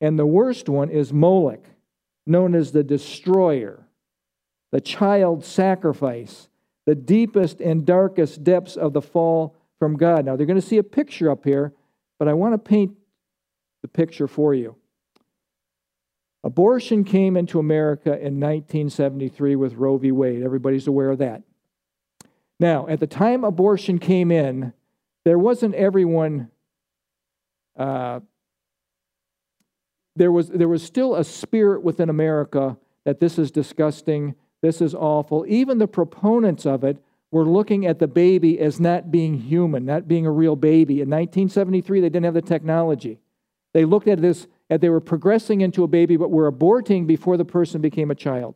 and 0.00 0.18
the 0.18 0.26
worst 0.26 0.68
one 0.68 0.90
is 0.90 1.12
Moloch, 1.12 1.64
known 2.26 2.54
as 2.54 2.70
the 2.70 2.84
destroyer, 2.84 3.86
the 4.70 4.80
child 4.80 5.44
sacrifice, 5.44 6.48
the 6.84 6.94
deepest 6.94 7.60
and 7.60 7.86
darkest 7.86 8.44
depths 8.44 8.76
of 8.76 8.92
the 8.92 9.02
fall 9.02 9.56
from 9.78 9.96
God. 9.96 10.24
Now, 10.24 10.36
they're 10.36 10.46
going 10.46 10.60
to 10.60 10.66
see 10.66 10.78
a 10.78 10.84
picture 10.84 11.30
up 11.30 11.44
here, 11.44 11.72
but 12.18 12.28
I 12.28 12.34
want 12.34 12.54
to 12.54 12.58
paint 12.58 12.96
the 13.86 13.92
picture 13.92 14.26
for 14.26 14.52
you. 14.52 14.74
Abortion 16.42 17.04
came 17.04 17.36
into 17.36 17.60
America 17.60 18.10
in 18.10 18.40
1973 18.40 19.56
with 19.56 19.74
Roe 19.74 19.96
v. 19.96 20.10
Wade. 20.10 20.42
Everybody's 20.42 20.88
aware 20.88 21.10
of 21.10 21.18
that. 21.18 21.42
Now, 22.58 22.88
at 22.88 23.00
the 23.00 23.06
time 23.06 23.44
abortion 23.44 23.98
came 23.98 24.32
in, 24.32 24.72
there 25.24 25.38
wasn't 25.38 25.74
everyone. 25.74 26.50
Uh, 27.76 28.20
there 30.16 30.32
was 30.32 30.48
there 30.48 30.68
was 30.68 30.82
still 30.82 31.14
a 31.14 31.24
spirit 31.24 31.82
within 31.82 32.08
America 32.08 32.76
that 33.04 33.20
this 33.20 33.38
is 33.38 33.50
disgusting, 33.50 34.34
this 34.62 34.80
is 34.80 34.94
awful. 34.94 35.44
Even 35.46 35.78
the 35.78 35.86
proponents 35.86 36.64
of 36.66 36.82
it 36.82 36.96
were 37.30 37.44
looking 37.44 37.86
at 37.86 37.98
the 37.98 38.08
baby 38.08 38.58
as 38.58 38.80
not 38.80 39.10
being 39.10 39.34
human, 39.34 39.84
not 39.84 40.08
being 40.08 40.26
a 40.26 40.30
real 40.30 40.56
baby. 40.56 40.94
In 40.94 41.10
1973, 41.10 42.00
they 42.00 42.08
didn't 42.08 42.24
have 42.24 42.34
the 42.34 42.42
technology. 42.42 43.20
They 43.76 43.84
looked 43.84 44.08
at 44.08 44.22
this 44.22 44.46
as 44.70 44.80
they 44.80 44.88
were 44.88 45.02
progressing 45.02 45.60
into 45.60 45.84
a 45.84 45.86
baby, 45.86 46.16
but 46.16 46.30
were 46.30 46.50
aborting 46.50 47.06
before 47.06 47.36
the 47.36 47.44
person 47.44 47.82
became 47.82 48.10
a 48.10 48.14
child. 48.14 48.54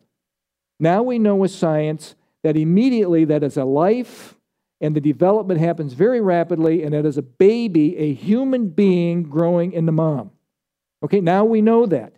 Now 0.78 1.02
we 1.02 1.18
know 1.18 1.36
with 1.36 1.50
science 1.50 2.14
that 2.42 2.56
immediately 2.56 3.26
that 3.26 3.42
is 3.42 3.58
a 3.58 3.66
life 3.66 4.34
and 4.80 4.96
the 4.96 5.00
development 5.02 5.60
happens 5.60 5.92
very 5.92 6.22
rapidly, 6.22 6.82
and 6.82 6.94
that 6.94 7.04
is 7.04 7.18
a 7.18 7.22
baby, 7.22 7.98
a 7.98 8.14
human 8.14 8.70
being 8.70 9.24
growing 9.24 9.74
in 9.74 9.84
the 9.84 9.92
mom. 9.92 10.30
Okay, 11.04 11.20
now 11.20 11.44
we 11.44 11.60
know 11.60 11.84
that. 11.84 12.14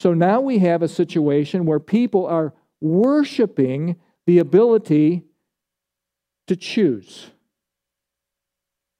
So 0.00 0.12
now 0.12 0.40
we 0.40 0.58
have 0.58 0.82
a 0.82 0.88
situation 0.88 1.66
where 1.66 1.78
people 1.78 2.26
are 2.26 2.52
worshiping 2.80 3.94
the 4.26 4.40
ability 4.40 5.22
to 6.48 6.56
choose, 6.56 7.30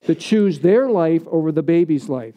to 0.05 0.15
choose 0.15 0.61
their 0.61 0.89
life 0.89 1.27
over 1.27 1.51
the 1.51 1.65
baby's 1.65 2.09
life. 2.09 2.37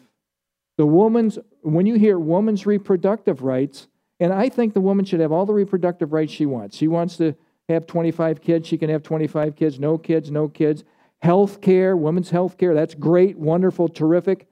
The 0.76 0.86
woman's, 0.86 1.38
when 1.62 1.86
you 1.86 1.94
hear 1.94 2.18
woman's 2.18 2.66
reproductive 2.66 3.42
rights, 3.42 3.88
and 4.20 4.32
I 4.32 4.48
think 4.48 4.74
the 4.74 4.80
woman 4.80 5.04
should 5.04 5.20
have 5.20 5.32
all 5.32 5.46
the 5.46 5.54
reproductive 5.54 6.12
rights 6.12 6.32
she 6.32 6.46
wants. 6.46 6.76
She 6.76 6.88
wants 6.88 7.16
to 7.18 7.34
have 7.68 7.86
25 7.86 8.40
kids, 8.40 8.68
she 8.68 8.78
can 8.78 8.90
have 8.90 9.02
25 9.02 9.56
kids, 9.56 9.78
no 9.78 9.98
kids, 9.98 10.30
no 10.30 10.48
kids. 10.48 10.84
Health 11.20 11.60
care, 11.60 11.96
women's 11.96 12.30
health 12.30 12.58
care, 12.58 12.74
that's 12.74 12.94
great, 12.94 13.38
wonderful, 13.38 13.88
terrific. 13.88 14.46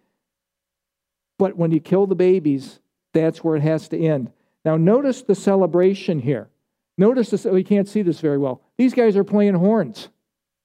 But 1.39 1.57
when 1.57 1.71
you 1.71 1.81
kill 1.81 2.07
the 2.07 2.15
babies, 2.15 2.81
that's 3.13 3.45
where 3.45 3.57
it 3.57 3.63
has 3.63 3.89
to 3.89 3.99
end. 3.99 4.33
Now, 4.65 4.77
notice 4.77 5.23
the 5.23 5.35
celebration 5.35 6.21
here. 6.21 6.49
Notice 6.97 7.31
this, 7.31 7.45
oh, 7.45 7.53
we 7.53 7.65
can't 7.65 7.89
see 7.89 8.03
this 8.03 8.21
very 8.21 8.39
well. 8.39 8.63
These 8.79 8.95
guys 8.95 9.17
are 9.17 9.25
playing 9.25 9.55
horns 9.55 10.09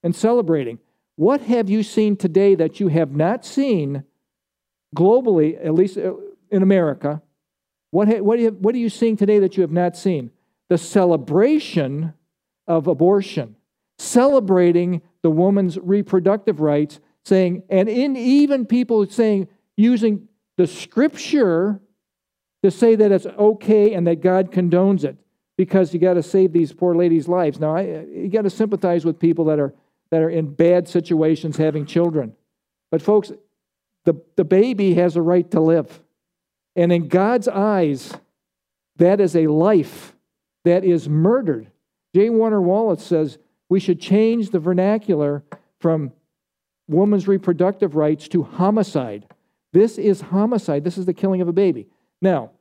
and 0.04 0.16
celebrating. 0.16 0.80
What 1.16 1.42
have 1.42 1.70
you 1.70 1.84
seen 1.84 2.16
today 2.16 2.56
that 2.56 2.80
you 2.80 2.88
have 2.88 3.12
not 3.12 3.46
seen 3.46 4.04
globally, 4.96 5.64
at 5.64 5.74
least 5.74 5.98
uh, 5.98 6.14
in 6.50 6.64
America, 6.64 7.22
what, 7.92 8.08
what, 8.22 8.40
you, 8.40 8.52
what 8.52 8.76
are 8.76 8.80
you 8.80 8.90
seeing 8.90 9.18
today 9.18 9.40
that 9.40 9.58
you 9.58 9.62
have 9.62 9.72
not 9.72 9.98
seen? 9.98 10.32
The 10.70 10.78
celebration 10.78 12.14
of 12.68 12.88
abortion, 12.88 13.56
celebrating 13.98 15.02
the 15.24 15.32
woman's 15.32 15.78
reproductive 15.80 16.60
rights, 16.60 17.00
saying, 17.26 17.64
and 17.70 17.90
in 17.90 18.16
even 18.16 18.66
people 18.66 19.08
saying, 19.10 19.48
using 19.76 20.28
the 20.58 20.68
scripture 20.68 21.80
to 22.64 22.72
say 22.72 22.96
that 22.96 23.12
it's 23.12 23.26
okay 23.26 23.94
and 23.94 24.06
that 24.08 24.22
God 24.22 24.52
condones 24.52 25.04
it 25.04 25.18
because 25.58 25.94
you 25.94 26.00
got 26.00 26.14
to 26.14 26.24
save 26.24 26.52
these 26.52 26.72
poor 26.72 26.96
ladies' 26.96 27.28
lives. 27.28 27.60
Now, 27.60 27.76
I, 27.76 27.82
you 27.82 28.30
got 28.30 28.44
to 28.44 28.50
sympathize 28.50 29.06
with 29.06 29.20
people 29.20 29.46
that 29.46 29.60
are 29.60 29.74
that 30.12 30.22
are 30.22 30.30
in 30.30 30.54
bad 30.54 30.88
situations 30.88 31.58
having 31.58 31.86
children. 31.86 32.34
But 32.92 33.02
folks, 33.02 33.32
the, 34.06 34.22
the 34.36 34.46
baby 34.46 34.96
has 34.96 35.16
a 35.16 35.22
right 35.22 35.50
to 35.52 35.60
live. 35.60 36.02
And 36.76 36.92
in 36.92 37.08
God's 37.08 37.48
eyes, 37.48 38.14
that 38.98 39.20
is 39.20 39.36
a 39.36 39.48
life 39.48 40.16
that 40.66 40.84
is 40.84 41.10
murdered. 41.10 41.72
J. 42.16 42.30
Warner 42.30 42.62
Wallace 42.62 43.04
says 43.04 43.38
we 43.70 43.80
should 43.80 44.00
change 44.00 44.50
the 44.50 44.60
vernacular 44.60 45.44
from 45.80 46.12
woman's 46.88 47.28
reproductive 47.28 47.96
rights 47.96 48.28
to 48.30 48.44
homicide. 48.44 49.28
This 49.74 49.98
is 49.98 50.22
homicide. 50.22 50.84
This 50.84 50.98
is 50.98 51.06
the 51.06 51.14
killing 51.14 51.42
of 51.42 51.48
a 51.48 51.54
baby. 51.54 51.88
Now, 52.22 52.52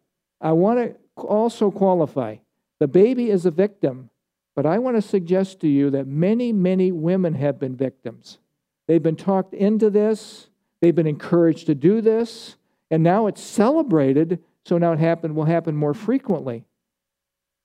I 0.40 0.52
want 0.52 0.78
to 0.78 1.22
also 1.22 1.70
qualify 1.70 2.36
the 2.78 2.86
baby 2.86 3.30
is 3.30 3.44
a 3.44 3.50
victim, 3.50 4.10
but 4.54 4.64
I 4.66 4.78
want 4.78 4.96
to 4.96 5.02
suggest 5.02 5.60
to 5.60 5.68
you 5.68 5.90
that 5.90 6.06
many, 6.06 6.52
many 6.52 6.92
women 6.92 7.34
have 7.34 7.58
been 7.58 7.74
victims. 7.74 8.38
They've 8.86 9.02
been 9.02 9.16
talked 9.16 9.52
into 9.52 9.90
this, 9.90 10.48
they've 10.80 10.94
been 10.94 11.06
encouraged 11.06 11.66
to 11.66 11.74
do 11.74 12.00
this, 12.00 12.56
and 12.90 13.02
now 13.02 13.26
it's 13.26 13.42
celebrated, 13.42 14.42
so 14.64 14.78
now 14.78 14.92
it 14.92 14.98
happen, 14.98 15.34
will 15.34 15.44
happen 15.44 15.76
more 15.76 15.94
frequently. 15.94 16.64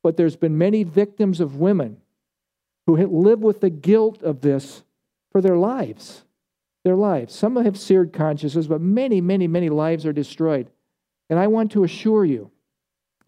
But 0.01 0.17
there's 0.17 0.35
been 0.35 0.57
many 0.57 0.83
victims 0.83 1.39
of 1.39 1.55
women 1.55 1.97
who 2.85 2.97
live 2.97 3.39
with 3.39 3.61
the 3.61 3.69
guilt 3.69 4.21
of 4.21 4.41
this 4.41 4.83
for 5.31 5.41
their 5.41 5.57
lives. 5.57 6.23
Their 6.83 6.95
lives. 6.95 7.33
Some 7.33 7.55
have 7.55 7.79
seared 7.79 8.11
consciences, 8.11 8.67
but 8.67 8.81
many, 8.81 9.21
many, 9.21 9.47
many 9.47 9.69
lives 9.69 10.05
are 10.05 10.11
destroyed. 10.11 10.69
And 11.29 11.39
I 11.39 11.47
want 11.47 11.71
to 11.71 11.85
assure 11.85 12.25
you 12.25 12.51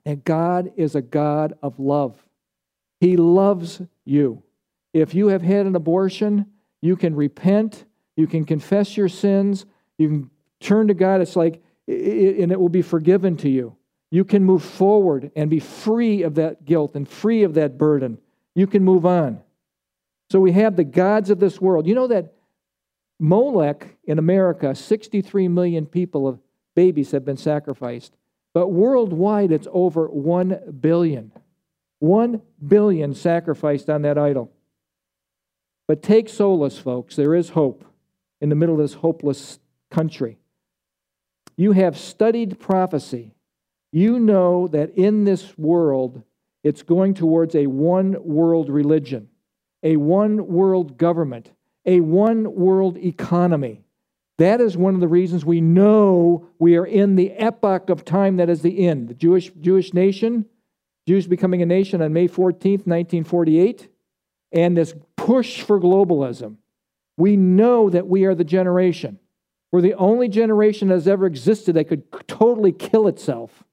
that 0.04 0.26
God 0.26 0.74
is 0.76 0.96
a 0.96 1.02
God 1.02 1.58
of 1.62 1.80
love. 1.80 2.22
He 3.00 3.16
loves 3.16 3.82
you. 4.04 4.44
If 4.94 5.16
you 5.16 5.28
have 5.28 5.42
had 5.42 5.66
an 5.66 5.76
abortion, 5.76 6.48
you 6.82 6.96
can 6.96 7.16
repent, 7.16 7.86
you 8.16 8.28
can 8.28 8.46
confess 8.46 8.98
your 8.98 9.10
sins, 9.10 9.66
you 9.98 10.08
can 10.10 10.30
turn 10.60 10.88
to 10.88 10.94
God. 10.94 11.22
It's 11.22 11.36
like, 11.36 11.62
and 11.88 12.52
it 12.52 12.60
will 12.60 12.70
be 12.70 12.82
forgiven 12.82 13.38
to 13.38 13.50
you. 13.50 13.76
You 14.12 14.24
can 14.24 14.44
move 14.44 14.64
forward 14.64 15.32
and 15.36 15.50
be 15.50 15.60
free 15.60 16.24
of 16.24 16.36
that 16.36 16.66
guilt 16.66 16.96
and 16.96 17.08
free 17.08 17.44
of 17.44 17.56
that 17.56 17.78
burden. 17.78 18.18
You 18.54 18.68
can 18.68 18.84
move 18.84 19.06
on. 19.06 19.42
So 20.30 20.40
we 20.40 20.54
have 20.54 20.76
the 20.76 20.84
gods 20.84 21.30
of 21.30 21.40
this 21.40 21.60
world. 21.62 21.86
You 21.86 21.96
know 21.96 22.08
that 22.08 22.34
Molech 23.20 23.98
in 24.06 24.20
America, 24.20 24.76
63 24.76 25.48
million 25.48 25.86
people 25.86 26.28
of 26.28 26.40
babies 26.76 27.12
have 27.12 27.26
been 27.26 27.38
sacrificed. 27.38 28.16
But 28.54 28.70
worldwide, 28.70 29.52
it's 29.52 29.68
over 29.72 30.08
1 30.08 30.78
billion. 30.80 31.32
1 32.00 32.42
billion 32.66 33.14
sacrificed 33.14 33.90
on 33.90 34.02
that 34.04 34.18
idol. 34.18 34.52
But 35.88 36.02
take 36.02 36.30
solace, 36.30 36.78
folks. 36.78 37.16
There 37.16 37.36
is 37.36 37.50
hope 37.50 37.86
in 38.42 38.50
the 38.50 38.56
middle 38.56 38.76
of 38.76 38.82
this 38.82 38.96
hopeless 38.96 39.60
country. 39.92 40.38
You 41.58 41.72
have 41.72 41.98
studied 41.98 42.60
prophecy. 42.60 43.34
You 43.92 44.20
know 44.20 44.68
that 44.68 44.92
in 44.96 45.24
this 45.24 45.58
world, 45.58 46.22
it's 46.64 46.84
going 46.84 47.14
towards 47.14 47.56
a 47.56 47.68
one 47.68 48.16
world 48.24 48.70
religion, 48.70 49.30
a 49.84 49.96
one 49.96 50.48
world 50.48 50.98
government, 50.98 51.52
a 51.86 52.02
one 52.02 52.54
world 52.54 52.98
economy. 52.98 53.86
That 54.38 54.60
is 54.60 54.76
one 54.76 54.96
of 54.96 55.00
the 55.00 55.08
reasons 55.08 55.46
we 55.46 55.62
know 55.62 56.50
we 56.60 56.76
are 56.76 56.86
in 56.86 57.16
the 57.16 57.32
epoch 57.32 57.90
of 57.90 58.04
time 58.04 58.38
that 58.38 58.50
is 58.50 58.62
the 58.62 58.86
end. 58.86 59.08
The 59.08 59.14
Jewish, 59.14 59.52
Jewish 59.62 59.94
nation, 59.94 60.46
Jews 61.08 61.28
becoming 61.28 61.62
a 61.62 61.66
nation 61.66 62.02
on 62.02 62.12
May 62.12 62.28
14th, 62.28 62.86
1948, 62.86 63.88
and 64.52 64.76
this 64.76 64.94
push 65.16 65.62
for 65.62 65.80
globalism. 65.80 66.58
We 67.18 67.38
know 67.38 67.90
that 67.90 68.08
we 68.08 68.26
are 68.26 68.36
the 68.36 68.44
generation. 68.44 69.20
We're 69.76 69.82
the 69.82 69.96
only 69.96 70.30
generation 70.30 70.88
that 70.88 70.94
has 70.94 71.06
ever 71.06 71.26
existed 71.26 71.76
that 71.76 71.90
could 71.90 72.10
totally 72.30 72.72
kill 72.72 73.10
itself. 73.10 73.66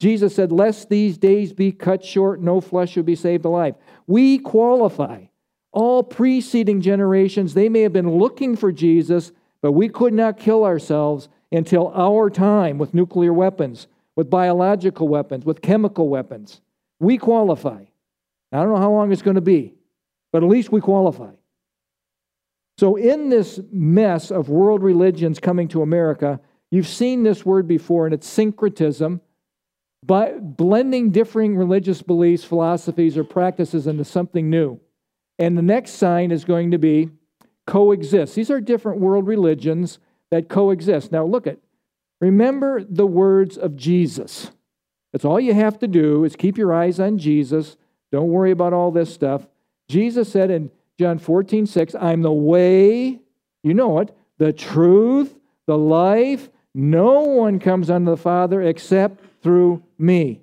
Jesus 0.00 0.34
said, 0.34 0.50
Lest 0.50 0.88
these 0.88 1.16
days 1.16 1.52
be 1.52 1.70
cut 1.70 2.04
short, 2.04 2.40
no 2.40 2.60
flesh 2.60 2.90
should 2.90 3.06
be 3.06 3.14
saved 3.14 3.44
alive. 3.44 3.76
We 4.08 4.40
qualify. 4.40 5.26
All 5.70 6.02
preceding 6.02 6.80
generations, 6.80 7.54
they 7.54 7.68
may 7.68 7.82
have 7.82 7.92
been 7.92 8.18
looking 8.18 8.56
for 8.56 8.72
Jesus, 8.72 9.30
but 9.62 9.70
we 9.70 9.88
could 9.88 10.12
not 10.12 10.38
kill 10.38 10.64
ourselves 10.64 11.28
until 11.52 11.92
our 11.94 12.30
time 12.30 12.76
with 12.76 12.92
nuclear 12.92 13.32
weapons, 13.32 13.86
with 14.16 14.28
biological 14.28 15.06
weapons, 15.06 15.44
with 15.44 15.62
chemical 15.62 16.08
weapons. 16.08 16.62
We 16.98 17.16
qualify. 17.16 17.84
I 18.50 18.56
don't 18.56 18.70
know 18.70 18.80
how 18.80 18.90
long 18.90 19.12
it's 19.12 19.22
going 19.22 19.36
to 19.36 19.40
be, 19.40 19.74
but 20.32 20.42
at 20.42 20.48
least 20.48 20.72
we 20.72 20.80
qualify. 20.80 21.30
So, 22.76 22.96
in 22.96 23.28
this 23.28 23.60
mess 23.70 24.30
of 24.30 24.48
world 24.48 24.82
religions 24.82 25.38
coming 25.38 25.68
to 25.68 25.82
America, 25.82 26.40
you've 26.70 26.88
seen 26.88 27.22
this 27.22 27.46
word 27.46 27.68
before, 27.68 28.06
and 28.06 28.14
it's 28.14 28.28
syncretism, 28.28 29.20
but 30.02 30.56
blending 30.56 31.10
differing 31.10 31.56
religious 31.56 32.02
beliefs, 32.02 32.44
philosophies, 32.44 33.16
or 33.16 33.24
practices 33.24 33.86
into 33.86 34.04
something 34.04 34.50
new. 34.50 34.80
And 35.38 35.56
the 35.56 35.62
next 35.62 35.92
sign 35.92 36.30
is 36.30 36.44
going 36.44 36.72
to 36.72 36.78
be 36.78 37.10
coexist. 37.66 38.34
These 38.34 38.50
are 38.50 38.60
different 38.60 39.00
world 39.00 39.26
religions 39.26 39.98
that 40.30 40.48
coexist. 40.48 41.12
Now, 41.12 41.24
look 41.24 41.46
at, 41.46 41.58
remember 42.20 42.82
the 42.82 43.06
words 43.06 43.56
of 43.56 43.76
Jesus. 43.76 44.50
That's 45.12 45.24
all 45.24 45.38
you 45.38 45.54
have 45.54 45.78
to 45.78 45.86
do 45.86 46.24
is 46.24 46.34
keep 46.34 46.58
your 46.58 46.74
eyes 46.74 46.98
on 46.98 47.18
Jesus. 47.18 47.76
Don't 48.10 48.30
worry 48.30 48.50
about 48.50 48.72
all 48.72 48.90
this 48.90 49.14
stuff. 49.14 49.46
Jesus 49.88 50.30
said 50.30 50.50
in 50.50 50.70
John 50.98 51.18
14, 51.18 51.66
6, 51.66 51.94
I'm 51.96 52.22
the 52.22 52.32
way, 52.32 53.20
you 53.62 53.74
know 53.74 53.98
it, 53.98 54.16
the 54.38 54.52
truth, 54.52 55.34
the 55.66 55.78
life. 55.78 56.48
No 56.74 57.20
one 57.20 57.58
comes 57.58 57.90
unto 57.90 58.10
the 58.10 58.16
Father 58.16 58.62
except 58.62 59.24
through 59.42 59.82
me. 59.98 60.42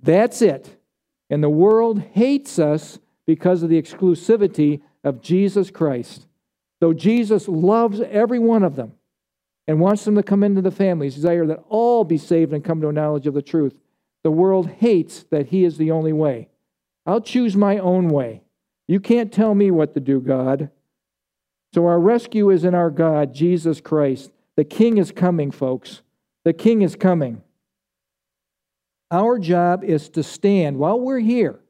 That's 0.00 0.42
it. 0.42 0.76
And 1.30 1.42
the 1.42 1.50
world 1.50 2.00
hates 2.12 2.58
us 2.58 2.98
because 3.26 3.62
of 3.62 3.70
the 3.70 3.80
exclusivity 3.80 4.82
of 5.02 5.20
Jesus 5.20 5.70
Christ. 5.70 6.26
Though 6.80 6.92
Jesus 6.92 7.48
loves 7.48 8.00
every 8.00 8.38
one 8.38 8.62
of 8.62 8.76
them 8.76 8.92
and 9.66 9.80
wants 9.80 10.04
them 10.04 10.16
to 10.16 10.22
come 10.22 10.42
into 10.42 10.60
the 10.60 10.70
family, 10.70 11.08
desire 11.08 11.46
that 11.46 11.64
all 11.68 12.04
be 12.04 12.18
saved 12.18 12.52
and 12.52 12.64
come 12.64 12.80
to 12.82 12.88
a 12.88 12.92
knowledge 12.92 13.26
of 13.26 13.34
the 13.34 13.42
truth, 13.42 13.78
the 14.22 14.30
world 14.30 14.68
hates 14.68 15.24
that 15.30 15.48
he 15.48 15.64
is 15.64 15.78
the 15.78 15.90
only 15.90 16.12
way. 16.12 16.48
I'll 17.06 17.20
choose 17.20 17.56
my 17.56 17.78
own 17.78 18.08
way. 18.08 18.43
You 18.86 19.00
can't 19.00 19.32
tell 19.32 19.54
me 19.54 19.70
what 19.70 19.94
to 19.94 20.00
do, 20.00 20.20
God. 20.20 20.70
So 21.72 21.86
our 21.86 21.98
rescue 21.98 22.50
is 22.50 22.64
in 22.64 22.74
our 22.74 22.90
God, 22.90 23.34
Jesus 23.34 23.80
Christ. 23.80 24.30
The 24.56 24.64
King 24.64 24.98
is 24.98 25.10
coming, 25.10 25.50
folks. 25.50 26.02
The 26.44 26.52
King 26.52 26.82
is 26.82 26.94
coming. 26.94 27.42
Our 29.10 29.38
job 29.38 29.84
is 29.84 30.08
to 30.10 30.22
stand 30.22 30.76
while 30.76 31.00
we're 31.00 31.20
here, 31.20 31.60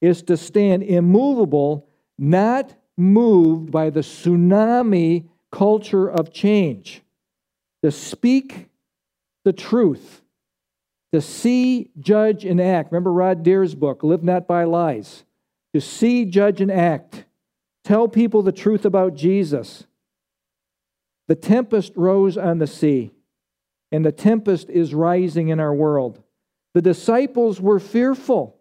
is 0.00 0.22
to 0.24 0.36
stand 0.36 0.82
immovable, 0.82 1.88
not 2.18 2.74
moved 2.96 3.70
by 3.70 3.90
the 3.90 4.00
tsunami 4.00 5.28
culture 5.50 6.08
of 6.08 6.32
change, 6.32 7.02
to 7.82 7.90
speak 7.90 8.68
the 9.44 9.52
truth, 9.52 10.22
to 11.12 11.20
see, 11.20 11.90
judge, 11.98 12.44
and 12.44 12.60
act. 12.60 12.92
Remember 12.92 13.12
Rod 13.12 13.44
Dreher's 13.44 13.74
book, 13.74 14.02
Live 14.02 14.22
Not 14.22 14.46
by 14.46 14.64
Lies 14.64 15.23
to 15.74 15.80
see, 15.80 16.24
judge, 16.24 16.60
and 16.60 16.70
act. 16.70 17.24
Tell 17.82 18.06
people 18.06 18.42
the 18.42 18.52
truth 18.52 18.84
about 18.84 19.14
Jesus. 19.14 19.84
The 21.26 21.34
tempest 21.34 21.92
rose 21.96 22.38
on 22.38 22.58
the 22.58 22.66
sea, 22.68 23.10
and 23.90 24.04
the 24.04 24.12
tempest 24.12 24.70
is 24.70 24.94
rising 24.94 25.48
in 25.48 25.58
our 25.58 25.74
world. 25.74 26.22
The 26.74 26.82
disciples 26.82 27.60
were 27.60 27.80
fearful. 27.80 28.56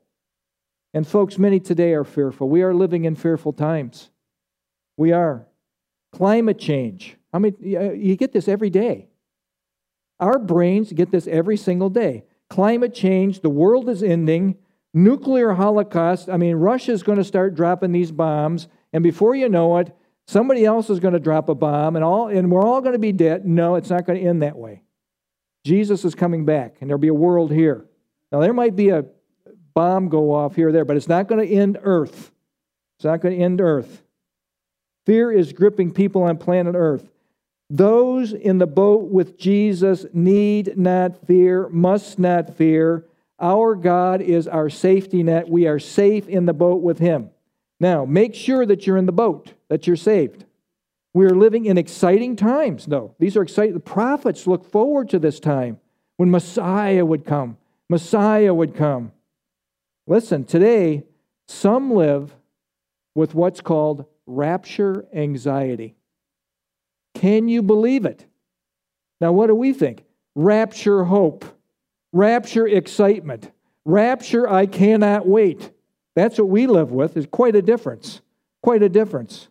And 0.95 1.07
folks, 1.07 1.37
many 1.37 1.59
today 1.59 1.93
are 1.93 2.03
fearful. 2.03 2.49
We 2.49 2.63
are 2.63 2.73
living 2.73 3.05
in 3.05 3.15
fearful 3.15 3.53
times. 3.53 4.09
We 4.97 5.11
are. 5.11 5.45
Climate 6.11 6.57
change. 6.57 7.15
I 7.31 7.39
mean, 7.39 7.55
uh, 7.63 7.91
you 7.91 8.15
get 8.15 8.31
this 8.31 8.47
every 8.47 8.69
day. 8.71 9.07
Our 10.19 10.39
brains 10.39 10.91
get 10.93 11.11
this 11.11 11.27
every 11.27 11.57
single 11.57 11.89
day. 11.89 12.23
Climate 12.49 12.93
change, 12.93 13.41
the 13.41 13.49
world 13.49 13.87
is 13.89 14.01
ending, 14.01 14.57
nuclear 14.93 15.53
holocaust. 15.53 16.29
I 16.29 16.37
mean, 16.37 16.55
Russia's 16.55 17.03
going 17.03 17.17
to 17.17 17.23
start 17.23 17.55
dropping 17.55 17.91
these 17.91 18.11
bombs, 18.11 18.67
and 18.91 19.03
before 19.03 19.35
you 19.35 19.49
know 19.49 19.77
it, 19.77 19.95
somebody 20.27 20.65
else 20.65 20.89
is 20.89 20.99
going 20.99 21.13
to 21.13 21.19
drop 21.19 21.49
a 21.49 21.55
bomb, 21.55 21.95
and 21.95 22.05
all 22.05 22.27
and 22.27 22.51
we're 22.51 22.65
all 22.65 22.81
going 22.81 22.93
to 22.93 22.99
be 22.99 23.11
dead. 23.11 23.45
No, 23.45 23.75
it's 23.75 23.89
not 23.89 24.05
going 24.05 24.21
to 24.21 24.27
end 24.27 24.43
that 24.43 24.57
way. 24.57 24.83
Jesus 25.63 26.05
is 26.05 26.15
coming 26.15 26.45
back, 26.45 26.77
and 26.79 26.89
there'll 26.89 26.99
be 26.99 27.07
a 27.07 27.13
world 27.13 27.51
here. 27.51 27.85
Now 28.31 28.39
there 28.39 28.53
might 28.53 28.75
be 28.75 28.89
a 28.89 29.05
bomb 29.73 30.09
go 30.09 30.33
off 30.33 30.55
here 30.55 30.69
or 30.69 30.71
there, 30.71 30.85
but 30.85 30.97
it's 30.97 31.07
not 31.07 31.27
going 31.27 31.45
to 31.45 31.53
end 31.53 31.79
Earth. 31.81 32.31
It's 32.97 33.05
not 33.05 33.21
going 33.21 33.37
to 33.37 33.43
end 33.43 33.59
Earth. 33.61 34.03
Fear 35.05 35.31
is 35.31 35.51
gripping 35.51 35.91
people 35.91 36.23
on 36.23 36.37
planet 36.37 36.75
Earth. 36.75 37.09
Those 37.69 38.33
in 38.33 38.59
the 38.59 38.67
boat 38.67 39.09
with 39.09 39.37
Jesus 39.37 40.05
need 40.13 40.77
not 40.77 41.25
fear, 41.25 41.67
must 41.69 42.19
not 42.19 42.55
fear. 42.55 43.05
Our 43.43 43.75
God 43.75 44.21
is 44.21 44.47
our 44.47 44.69
safety 44.69 45.21
net. 45.21 45.49
We 45.49 45.67
are 45.67 45.77
safe 45.77 46.29
in 46.29 46.45
the 46.45 46.53
boat 46.53 46.81
with 46.81 46.99
Him. 46.99 47.29
Now, 47.77 48.05
make 48.05 48.33
sure 48.33 48.65
that 48.65 48.87
you're 48.87 48.95
in 48.95 49.05
the 49.05 49.11
boat, 49.11 49.51
that 49.67 49.85
you're 49.85 49.97
saved. 49.97 50.45
We 51.13 51.25
are 51.25 51.35
living 51.35 51.65
in 51.65 51.77
exciting 51.77 52.37
times. 52.37 52.87
No, 52.87 53.15
these 53.19 53.35
are 53.35 53.41
exciting. 53.41 53.73
The 53.73 53.81
prophets 53.81 54.47
look 54.47 54.63
forward 54.63 55.09
to 55.09 55.19
this 55.19 55.41
time 55.41 55.81
when 56.15 56.31
Messiah 56.31 57.05
would 57.05 57.25
come. 57.25 57.57
Messiah 57.89 58.53
would 58.53 58.75
come. 58.75 59.11
Listen, 60.07 60.45
today, 60.45 61.03
some 61.49 61.93
live 61.93 62.33
with 63.13 63.35
what's 63.35 63.59
called 63.59 64.05
rapture 64.25 65.05
anxiety. 65.13 65.95
Can 67.13 67.49
you 67.49 67.61
believe 67.61 68.05
it? 68.05 68.25
Now, 69.19 69.33
what 69.33 69.47
do 69.47 69.55
we 69.55 69.73
think? 69.73 70.05
Rapture 70.33 71.03
hope, 71.03 71.43
rapture 72.13 72.67
excitement, 72.67 73.51
rapture 73.83 74.49
I 74.49 74.65
cannot 74.65 75.27
wait. 75.27 75.71
That's 76.15 76.37
what 76.37 76.47
we 76.47 76.67
live 76.67 76.91
with. 76.91 77.15
There's 77.15 77.25
quite 77.25 77.55
a 77.55 77.61
difference. 77.61 78.21
Quite 78.61 78.83
a 78.83 78.89
difference. 78.89 79.49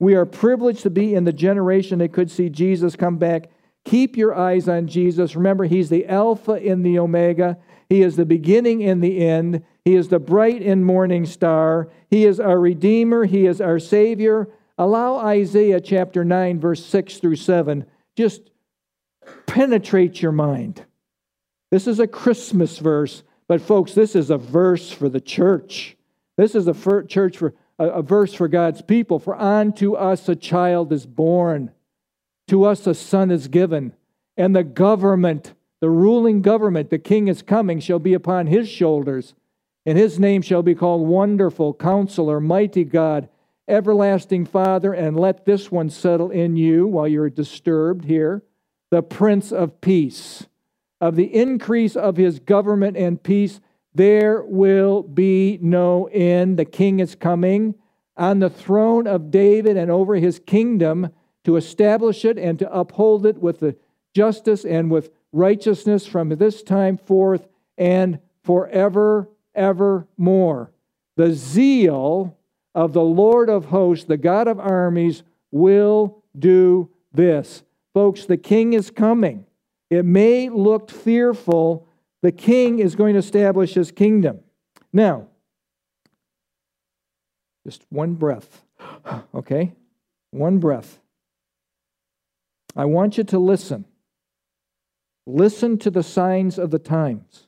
We 0.00 0.14
are 0.14 0.26
privileged 0.26 0.82
to 0.82 0.90
be 0.90 1.14
in 1.14 1.24
the 1.24 1.32
generation 1.32 2.00
that 2.00 2.12
could 2.12 2.30
see 2.30 2.48
Jesus 2.48 2.96
come 2.96 3.18
back. 3.18 3.50
Keep 3.84 4.16
your 4.16 4.34
eyes 4.34 4.68
on 4.68 4.88
Jesus. 4.88 5.36
Remember, 5.36 5.64
He's 5.64 5.90
the 5.90 6.06
Alpha 6.06 6.52
and 6.52 6.84
the 6.84 6.98
Omega. 6.98 7.58
He 7.88 8.02
is 8.02 8.16
the 8.16 8.26
beginning 8.26 8.82
and 8.82 9.02
the 9.02 9.24
end. 9.24 9.62
He 9.84 9.94
is 9.94 10.08
the 10.08 10.18
bright 10.18 10.60
and 10.60 10.84
morning 10.84 11.24
star. 11.24 11.88
He 12.10 12.24
is 12.24 12.40
our 12.40 12.58
Redeemer. 12.58 13.26
He 13.26 13.46
is 13.46 13.60
our 13.60 13.78
Savior. 13.78 14.48
Allow 14.78 15.16
Isaiah 15.18 15.80
chapter 15.80 16.24
9, 16.24 16.58
verse 16.58 16.84
6 16.84 17.18
through 17.18 17.36
7, 17.36 17.86
just 18.16 18.50
penetrate 19.46 20.20
your 20.20 20.32
mind. 20.32 20.84
This 21.70 21.86
is 21.86 21.98
a 21.98 22.06
Christmas 22.06 22.78
verse, 22.78 23.22
but 23.48 23.60
folks, 23.60 23.94
this 23.94 24.14
is 24.14 24.30
a 24.30 24.38
verse 24.38 24.90
for 24.90 25.08
the 25.08 25.20
church. 25.20 25.96
This 26.36 26.54
is 26.54 26.68
a 26.68 27.04
church 27.04 27.36
for 27.36 27.54
a 27.78 28.02
verse 28.02 28.32
for 28.32 28.48
God's 28.48 28.82
people. 28.82 29.18
For 29.18 29.40
unto 29.40 29.94
us 29.94 30.28
a 30.28 30.36
child 30.36 30.92
is 30.92 31.06
born, 31.06 31.72
to 32.48 32.64
us 32.64 32.86
a 32.86 32.94
son 32.94 33.30
is 33.30 33.48
given, 33.48 33.92
and 34.36 34.54
the 34.54 34.64
government, 34.64 35.54
the 35.80 35.90
ruling 35.90 36.42
government, 36.42 36.90
the 36.90 36.98
king 36.98 37.28
is 37.28 37.42
coming, 37.42 37.80
shall 37.80 37.98
be 37.98 38.14
upon 38.14 38.46
his 38.46 38.68
shoulders, 38.68 39.34
and 39.84 39.98
his 39.98 40.18
name 40.18 40.42
shall 40.42 40.62
be 40.62 40.74
called 40.74 41.06
Wonderful, 41.06 41.74
Counselor, 41.74 42.40
Mighty 42.40 42.84
God 42.84 43.28
everlasting 43.68 44.46
Father, 44.46 44.92
and 44.92 45.18
let 45.18 45.44
this 45.44 45.70
one 45.70 45.90
settle 45.90 46.30
in 46.30 46.56
you 46.56 46.86
while 46.86 47.08
you're 47.08 47.30
disturbed 47.30 48.04
here, 48.04 48.42
the 48.90 49.02
Prince 49.02 49.52
of 49.52 49.80
Peace. 49.80 50.46
Of 51.00 51.16
the 51.16 51.34
increase 51.34 51.96
of 51.96 52.16
his 52.16 52.38
government 52.38 52.96
and 52.96 53.22
peace, 53.22 53.60
there 53.94 54.42
will 54.42 55.02
be 55.02 55.58
no 55.60 56.06
end. 56.06 56.58
The 56.58 56.64
king 56.64 57.00
is 57.00 57.14
coming 57.14 57.74
on 58.16 58.38
the 58.38 58.50
throne 58.50 59.06
of 59.06 59.30
David 59.30 59.76
and 59.76 59.90
over 59.90 60.16
his 60.16 60.38
kingdom 60.38 61.10
to 61.44 61.56
establish 61.56 62.24
it 62.24 62.38
and 62.38 62.58
to 62.58 62.72
uphold 62.72 63.24
it 63.26 63.38
with 63.38 63.60
the 63.60 63.76
justice 64.14 64.64
and 64.64 64.90
with 64.90 65.10
righteousness 65.32 66.06
from 66.06 66.30
this 66.30 66.62
time 66.62 66.96
forth 66.96 67.46
and 67.78 68.18
forever, 68.42 69.28
evermore. 69.54 70.72
The 71.16 71.32
zeal 71.32 72.36
of 72.74 72.92
the 72.92 73.02
Lord 73.02 73.48
of 73.48 73.66
hosts, 73.66 74.04
the 74.04 74.16
God 74.16 74.48
of 74.48 74.60
armies, 74.60 75.22
will 75.50 76.22
do 76.38 76.90
this. 77.12 77.62
Folks, 77.94 78.26
the 78.26 78.36
king 78.36 78.74
is 78.74 78.90
coming. 78.90 79.45
It 79.90 80.04
may 80.04 80.48
look 80.48 80.90
fearful. 80.90 81.86
The 82.22 82.32
king 82.32 82.78
is 82.78 82.94
going 82.94 83.14
to 83.14 83.20
establish 83.20 83.74
his 83.74 83.92
kingdom. 83.92 84.40
Now, 84.92 85.28
just 87.66 87.82
one 87.90 88.14
breath, 88.14 88.64
okay? 89.34 89.72
One 90.30 90.58
breath. 90.58 91.00
I 92.76 92.84
want 92.84 93.18
you 93.18 93.24
to 93.24 93.38
listen. 93.38 93.86
Listen 95.26 95.76
to 95.78 95.90
the 95.90 96.02
signs 96.02 96.58
of 96.58 96.70
the 96.70 96.78
times. 96.78 97.46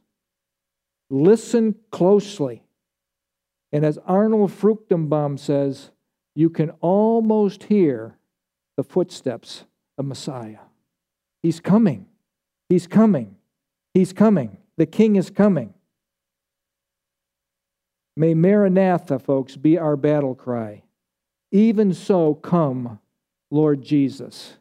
Listen 1.11 1.77
closely. 1.91 2.65
And 3.73 3.85
as 3.85 3.99
Arnold 4.07 4.51
Fruchtenbaum 4.51 5.39
says, 5.39 5.91
you 6.35 6.51
can 6.51 6.71
almost 6.81 7.65
hear 7.65 8.17
the 8.77 8.83
footsteps 8.83 9.65
of 9.97 10.07
Messiah. 10.07 10.59
He's 11.43 11.61
coming. 11.61 12.07
He's 12.69 12.87
coming. 12.87 13.37
He's 13.95 14.13
coming. 14.13 14.59
The 14.77 14.87
King 14.87 15.17
is 15.17 15.31
coming. 15.31 15.75
May 18.17 18.35
Maranatha, 18.35 19.19
folks, 19.19 19.57
be 19.57 19.79
our 19.79 19.97
battle 19.97 20.35
cry. 20.35 20.83
Even 21.51 21.95
so, 21.95 22.35
come, 22.35 22.99
Lord 23.51 23.83
Jesus. 23.83 24.55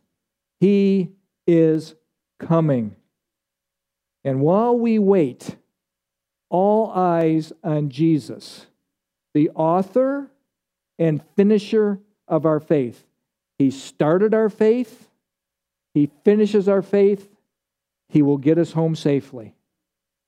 He 0.59 1.09
is 1.45 1.95
coming. 2.39 2.95
And 4.23 4.41
while 4.41 4.77
we 4.77 4.99
wait, 4.99 5.57
all 6.49 6.91
eyes 6.91 7.51
on 7.63 7.89
Jesus 7.89 8.67
the 9.33 9.51
author 9.51 10.31
and 10.97 11.21
finisher 11.35 11.99
of 12.27 12.43
our 12.43 12.59
faith. 12.59 13.05
He 13.59 13.69
started 13.69 14.33
our 14.33 14.49
faith, 14.49 15.09
He 15.93 16.09
finishes 16.23 16.67
our 16.67 16.81
faith, 16.81 17.29
He 18.09 18.21
will 18.21 18.37
get 18.37 18.57
us 18.57 18.71
home 18.71 18.95
safely. 18.95 19.55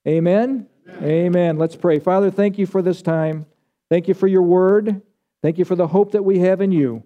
Amen? 0.06 0.66
Amen? 0.88 1.02
Amen. 1.02 1.58
Let's 1.58 1.76
pray. 1.76 1.98
Father, 1.98 2.30
thank 2.30 2.58
you 2.58 2.66
for 2.66 2.82
this 2.82 3.02
time. 3.02 3.46
Thank 3.88 4.08
you 4.08 4.14
for 4.14 4.26
your 4.26 4.42
word. 4.42 5.02
Thank 5.42 5.58
you 5.58 5.64
for 5.64 5.76
the 5.76 5.88
hope 5.88 6.12
that 6.12 6.24
we 6.24 6.40
have 6.40 6.60
in 6.60 6.72
you. 6.72 7.02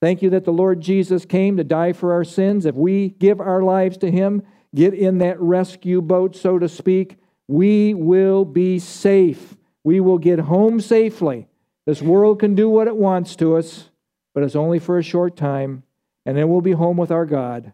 Thank 0.00 0.22
you 0.22 0.30
that 0.30 0.44
the 0.44 0.52
Lord 0.52 0.80
Jesus 0.80 1.24
came 1.24 1.56
to 1.56 1.64
die 1.64 1.92
for 1.92 2.12
our 2.12 2.24
sins. 2.24 2.66
If 2.66 2.74
we 2.74 3.10
give 3.10 3.40
our 3.40 3.62
lives 3.62 3.96
to 3.98 4.10
Him, 4.10 4.42
get 4.74 4.94
in 4.94 5.18
that 5.18 5.40
rescue 5.40 6.02
boat, 6.02 6.36
so 6.36 6.58
to 6.58 6.68
speak, 6.68 7.16
we 7.48 7.94
will 7.94 8.44
be 8.44 8.78
safe. 8.78 9.56
We 9.82 10.00
will 10.00 10.18
get 10.18 10.40
home 10.40 10.80
safely. 10.80 11.48
This 11.86 12.02
world 12.02 12.40
can 12.40 12.54
do 12.54 12.68
what 12.68 12.86
it 12.86 12.96
wants 12.96 13.36
to 13.36 13.56
us, 13.56 13.90
but 14.34 14.42
it's 14.42 14.56
only 14.56 14.78
for 14.78 14.98
a 14.98 15.02
short 15.02 15.36
time, 15.36 15.82
and 16.24 16.36
then 16.36 16.48
we'll 16.48 16.60
be 16.60 16.72
home 16.72 16.96
with 16.96 17.10
our 17.10 17.26
God. 17.26 17.72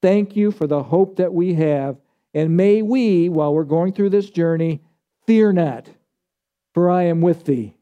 Thank 0.00 0.36
you 0.36 0.50
for 0.52 0.66
the 0.66 0.82
hope 0.82 1.16
that 1.16 1.32
we 1.32 1.54
have, 1.54 1.96
and 2.34 2.56
may 2.56 2.82
we, 2.82 3.28
while 3.28 3.52
we're 3.52 3.64
going 3.64 3.92
through 3.92 4.10
this 4.10 4.30
journey, 4.30 4.80
fear 5.26 5.52
not, 5.52 5.88
for 6.74 6.90
I 6.90 7.04
am 7.04 7.20
with 7.20 7.44
thee. 7.44 7.74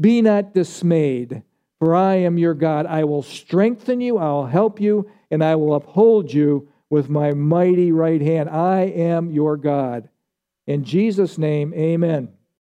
Be 0.00 0.22
not 0.22 0.54
dismayed, 0.54 1.42
for 1.78 1.94
I 1.94 2.16
am 2.16 2.38
your 2.38 2.54
God. 2.54 2.86
I 2.86 3.04
will 3.04 3.22
strengthen 3.22 4.00
you, 4.00 4.18
I'll 4.18 4.46
help 4.46 4.80
you, 4.80 5.10
and 5.30 5.42
I 5.42 5.56
will 5.56 5.74
uphold 5.74 6.32
you 6.32 6.68
with 6.88 7.08
my 7.08 7.32
mighty 7.32 7.90
right 7.90 8.20
hand. 8.20 8.48
I 8.48 8.82
am 8.82 9.30
your 9.30 9.56
God. 9.56 10.08
In 10.66 10.84
Jesus' 10.84 11.38
name, 11.38 11.74
amen. 11.74 12.35